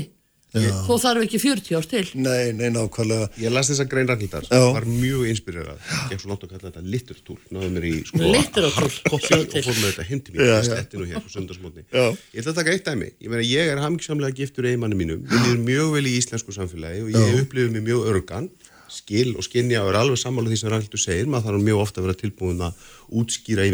[0.55, 2.03] þó þarf ekki 40 árs til.
[2.17, 3.27] Nei, nei, nákvæmlega.
[3.43, 7.41] Ég las þessa grein Ragnhildar, var mjög inspirerað, gekk svo langt að kalla þetta littertúr,
[7.53, 8.97] náðu mér í sko Litterátúr.
[9.11, 10.63] koppi og fór með þetta hindi mér, í já.
[10.71, 11.85] stettinu hér á sundarsmótni.
[11.93, 12.07] Já.
[12.33, 15.45] Ég ætla að taka eitt dæmi, ég meina ég er hamingsamlega giftur eiginmanni mínum, ég
[15.45, 18.49] líður mjög vel í íslensku samfélagi og ég upplifið mig mjög örgan,
[18.89, 22.01] skil og skinja og er alveg sammála því sem Ragnhildur segir, maður þarf mjög ofta
[22.01, 22.73] að vera tilbúin að
[23.21, 23.69] útskýra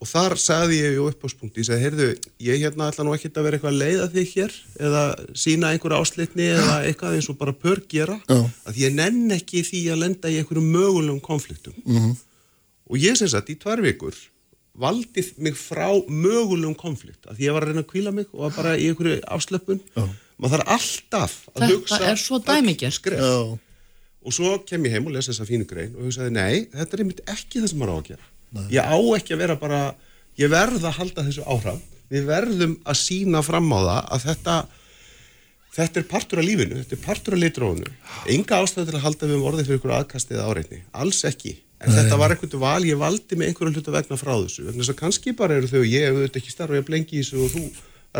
[0.00, 0.06] Mm.
[0.06, 2.06] og þar sagði ég í uppáspunkti, ég sagði, heyrðu,
[2.40, 5.02] ég hérna ætla nú ekkert að vera eitthvað að leiða þig hér eða
[5.36, 8.38] sína einhverja áslitni eða eitthvað eins og bara pör gera, Já.
[8.64, 11.76] að ég nenn ekki því að lenda í einhverjum mögulegum konfliktum.
[11.84, 12.16] Mhm.
[12.90, 14.16] Og ég sem sagt í tvær vikur
[14.80, 18.46] valdi mig frá mögulegum konflikt, að því ég var að reyna að kvíla mig og
[18.46, 19.82] var bara í einhverju afslöpun.
[20.40, 22.40] Maður þarf alltaf að Þetta hugsa er svo
[22.96, 23.20] skref.
[23.20, 23.58] Já,
[24.20, 27.02] Og svo kem ég heim og lesa þessa fínu grein og hugsaði, nei, þetta er
[27.04, 28.26] einmitt ekki það sem maður á að gera.
[28.72, 29.80] Ég á ekki að vera bara,
[30.40, 31.80] ég verð að halda þessu áhraf.
[32.10, 34.54] Við verðum að sína fram á það að þetta,
[35.76, 37.92] þetta er partur af lífinu, þetta er partur af litrófunu.
[38.34, 40.80] Enga ástæðu til að halda við um orðið fyrir ykkur aðkasti eða áreitni.
[40.90, 41.54] Alls ekki.
[41.80, 44.66] En þetta var einhvern val, ég valdi með einhverjum hluta vegna frá þessu.
[44.66, 47.22] Vegna þess að kannski bara eru þau, ég auðvitað ekki starfa, ég hef lengi í
[47.22, 47.62] þessu og þú,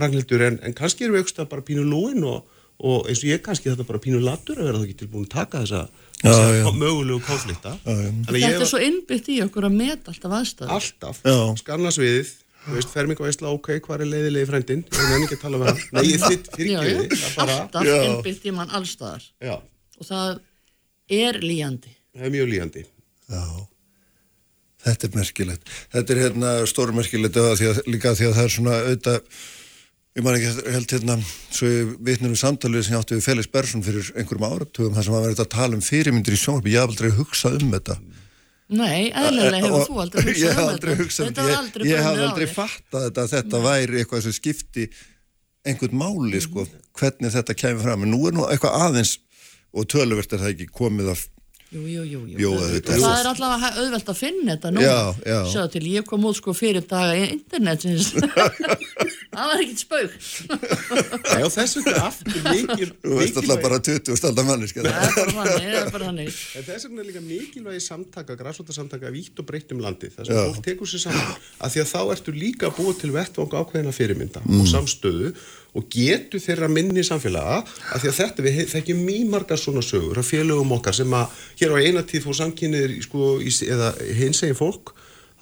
[0.01, 2.47] Ragnhildur, en, en kannski eru við aukstað bara pínu lúin og,
[2.81, 5.35] og eins og ég kannski þetta bara pínu latur að vera þá ekki tilbúin að
[5.35, 5.83] taka þessa,
[6.21, 6.71] Já.
[6.77, 7.73] mögulegu konflikta.
[7.85, 11.37] Þetta er svo innbyggt í okkur að meta alltaf aðstæður alltaf, Já.
[11.63, 12.33] skanna sviðið,
[12.67, 14.85] þú veist, ferming og veistla, ok, hvað er leiðilegi frændin?
[14.91, 15.83] Ég nenni ekki að tala með hann.
[15.97, 19.57] Nei, ég þitt er bara, alltaf innbyggt í mann allstaðar já,
[19.97, 20.41] og það
[21.21, 22.87] er líjandi það er mjög líjandi.
[23.31, 23.45] já
[24.81, 28.55] Þetta er merkilegt Þetta er hérna stórmerkilegt að því að, líka því að það er
[28.55, 29.41] svona auðvitað
[30.19, 31.15] Ég man ekki held hérna,
[31.55, 35.07] svo ég vitnur um samtalið sem ég átti við Felix Bersson fyrir einhverjum áratugum þar
[35.07, 37.97] sem að verið að tala um fyrirmyndir í sjónvarpi, ég haf aldrei hugsað um þetta.
[38.71, 40.43] Nei, eðlilega hefur þú aldrei hugsað um þetta.
[40.43, 41.85] Ég haf aldrei hugsað um þetta.
[41.85, 43.67] Ég, ég haf aldrei fattað þetta að þetta Nei.
[43.69, 44.89] væri eitthvað sem skipti
[45.71, 46.67] einhvern máli, sko,
[46.99, 48.07] hvernig þetta kemur fram.
[48.07, 49.15] En nú er nú eitthvað aðeins
[49.71, 51.27] og töluvert er það ekki komið af
[51.71, 52.35] Jú, jú, jú, jú.
[52.35, 54.87] Bjóða, það, það er allavega auðvelt að finna þetta nú
[55.53, 58.09] Sjá til, ég kom út sko fyrir daga í internetins
[59.31, 60.17] það var ekkert spauk
[61.31, 66.11] Já, þessu er aftur mikil Þú veist alltaf bara 20 staldar manniska Það er bara
[66.11, 70.43] hannig Þess vegna er líka mikilvægi samtaka græsvöldarsamtaka vítt og breytt um landi þess að
[70.51, 71.39] fólk tekur sér saman.
[71.63, 74.59] Að því að þá ertu líka búið til vettvang ákveðina fyrirmynda mm.
[74.59, 75.33] og samstöðu
[75.77, 77.61] og getur þeirra minni samfélaga
[77.95, 81.45] að því að þetta við þekkjum mjög margar svona sögur af félögum okkar sem að
[81.61, 83.37] hér á eina tíð fór samkynniðir sko,
[83.69, 84.95] eða hins eginn fólk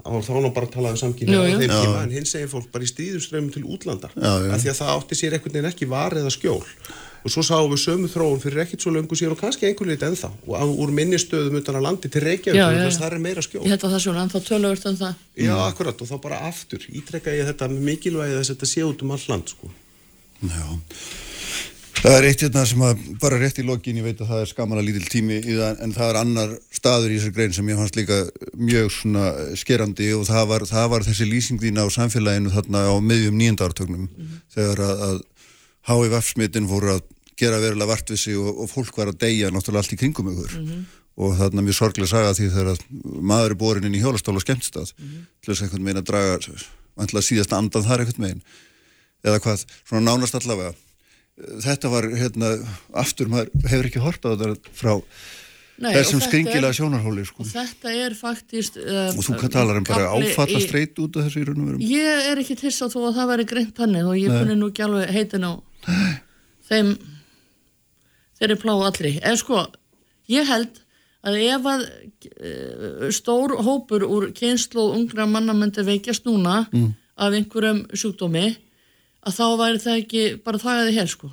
[0.04, 2.70] og þá ná bara að tala um samkynniðir á þeim tíma en hins eginn fólk
[2.74, 4.52] bara í stríðuströmmum til útlanda já, já.
[4.54, 6.62] að því að það átti sér einhvern veginn ekki var eða skjól.
[7.26, 10.04] Og svo sáum við sömu þróun fyrir ekkert svo löngu síðan og kannski einhvern veit
[10.06, 13.64] ennþá og úr minnistöðum utan að landi til Reykjavík þess að það er meira skjól.
[13.64, 15.24] Ég held að það sé ennþá tölvört en það.
[15.42, 19.02] Já, akkurat og þá bara aftur ítrekka ég þetta mikilvægi þess að þetta sé út
[19.02, 19.72] um all land sko.
[20.38, 20.66] Já,
[21.98, 24.50] það er eitt hérna sem að bara rétt í lokin, ég veit að það er
[24.52, 27.72] skaman að lítil tími í það, en það er annar staður í þessar grein sem
[27.72, 28.18] ég fannst líka
[28.54, 29.24] mjög svona
[29.58, 34.04] skerandi og það var, það var þessi lýsing þín á samfélaginu þarna á miðjum nýjendartögnum
[34.06, 34.38] mm -hmm.
[34.54, 35.18] þegar að, að
[35.88, 37.02] HIV-smittin voru að
[37.38, 40.30] gera verulega vart við sig og, og fólk var að deyja náttúrulega allt í kringum
[40.32, 40.86] ykkur mm -hmm.
[41.24, 44.94] og þarna mjög sorglega saga því þegar maður er borin inn í hjólastól og skemmtstað
[44.94, 45.26] mm -hmm.
[45.42, 48.42] til þess að einhvern veginn að draga síðast andan þar einhvern veginn
[49.26, 50.74] eða hvað, svona nánast allavega
[51.62, 52.54] þetta var, hérna,
[52.98, 54.94] aftur maður hefur ekki hort á þetta frá
[55.78, 57.44] Nei, þessum skringilega sjónarhóli sko.
[57.44, 61.44] og þetta er faktist uh, og þú talar um bara áfalla streyt út af þessu
[61.44, 63.94] í raun og verum ég er ekki til að þú að það væri greint hann
[64.02, 65.52] og ég kunni nú ekki alveg heitin á
[66.66, 66.92] þeim
[68.40, 69.62] þeir eru plá allri, en sko
[70.34, 70.82] ég held
[71.28, 76.90] að ef að uh, stór hópur úr kynslu og ungra manna myndi veikjast núna mm.
[77.22, 78.48] af einhverjum sjúkdómi
[79.26, 81.30] að þá væri það ekki bara þagaði hér sko.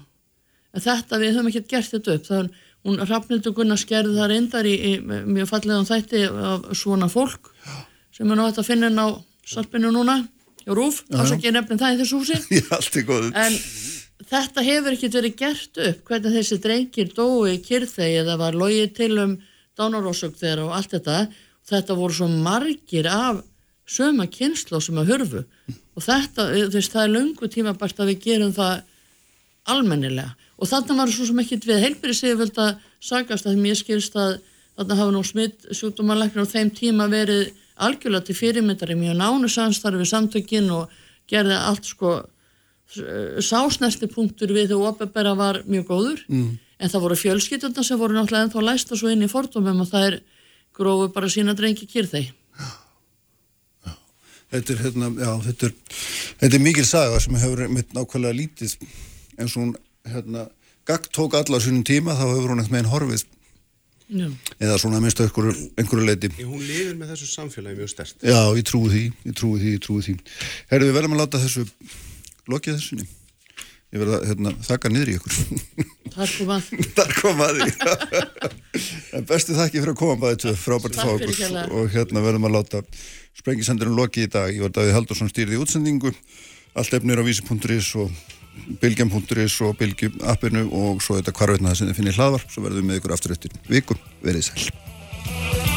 [0.76, 2.30] En þetta við höfum ekki gert þetta upp.
[2.30, 7.50] Þannig hún Rafnildur Gunnar skerði það reyndar í, í mjög fallega þætti af svona fólk
[8.16, 9.08] sem er náttúrulega að finna inn á
[9.46, 10.20] sarpinu núna
[10.66, 12.38] í Rúf, ásaki ég nefnum það í þessu húsi.
[12.58, 12.78] Já,
[13.42, 13.58] en
[14.30, 19.12] þetta hefur ekki verið gert upp hvernig þessi drengir dói kyrþegi eða var logið til
[19.22, 19.36] um
[19.78, 21.20] dánarósök þeirra og allt þetta.
[21.66, 23.42] Þetta voru svo margir af
[23.86, 25.44] söma kynslu sem að hörfu
[25.96, 28.82] og þetta, þess, það er lungu tímabært að við gerum það
[29.72, 30.34] almennilega.
[30.60, 34.16] Og þarna var svo sem ekkit við heilbyrði séu völd að sagast að mér skilst
[34.20, 34.38] að
[34.76, 39.50] þarna hafa nú smitt sjúkdómanleiknir á þeim tíma verið algjörlega til fyrirmyndar í mjög nánu
[39.52, 40.94] samstarfi samtökin og
[41.30, 42.16] gerði allt sko
[43.42, 46.22] sásnæsti punktur við þegar óbebera var mjög góður.
[46.30, 46.60] Mm.
[46.76, 50.08] en það voru fjölskytjuna sem voru náttúrulega ennþá læsta svo inn í fordómum og það
[50.10, 50.16] er
[50.76, 52.34] grófu bara sína drengi kýrþeg
[54.54, 55.74] Þetta er, hérna, já, þetta er,
[56.42, 58.76] þetta er mikil saga sem hefur mitt nákvæmlega lítið
[59.40, 59.72] eins og hún,
[60.08, 60.46] hérna,
[60.88, 63.26] gagd tók alla á sínum tíma, þá hefur hún eitthvað einn horfið
[64.06, 64.28] Já.
[64.62, 66.30] eða svona minnst einhverju, einhverju leiti.
[66.46, 68.18] Hún lifir með þessu samfélagi mjög stert.
[68.22, 70.18] Já, ég trúi því, ég trúi því, ég trúi því.
[70.70, 71.66] Herðu við veljum að láta þessu
[72.54, 73.08] lokið þessunni.
[73.96, 75.36] Ég verða að hérna, þakka niður í ykkur.
[76.16, 76.66] Þar kom að.
[76.98, 77.62] Þar kom að
[79.16, 82.82] en bestu þakki fyrir að koma bæðið til frábært fákur og hérna verðum að láta
[83.40, 86.12] Sprengisendurinn loki í dag, ég var Davíð Haldursson stýrið í útsendingu,
[86.76, 88.12] allt efnir á vísi.is og
[88.84, 92.92] bilgjum.is og bilgjum appinu og svo þetta hvarveitnaða sem þið finnir hlaðvar, svo verðum við
[92.92, 95.75] með ykkur aftur eftir viku, verið sæl.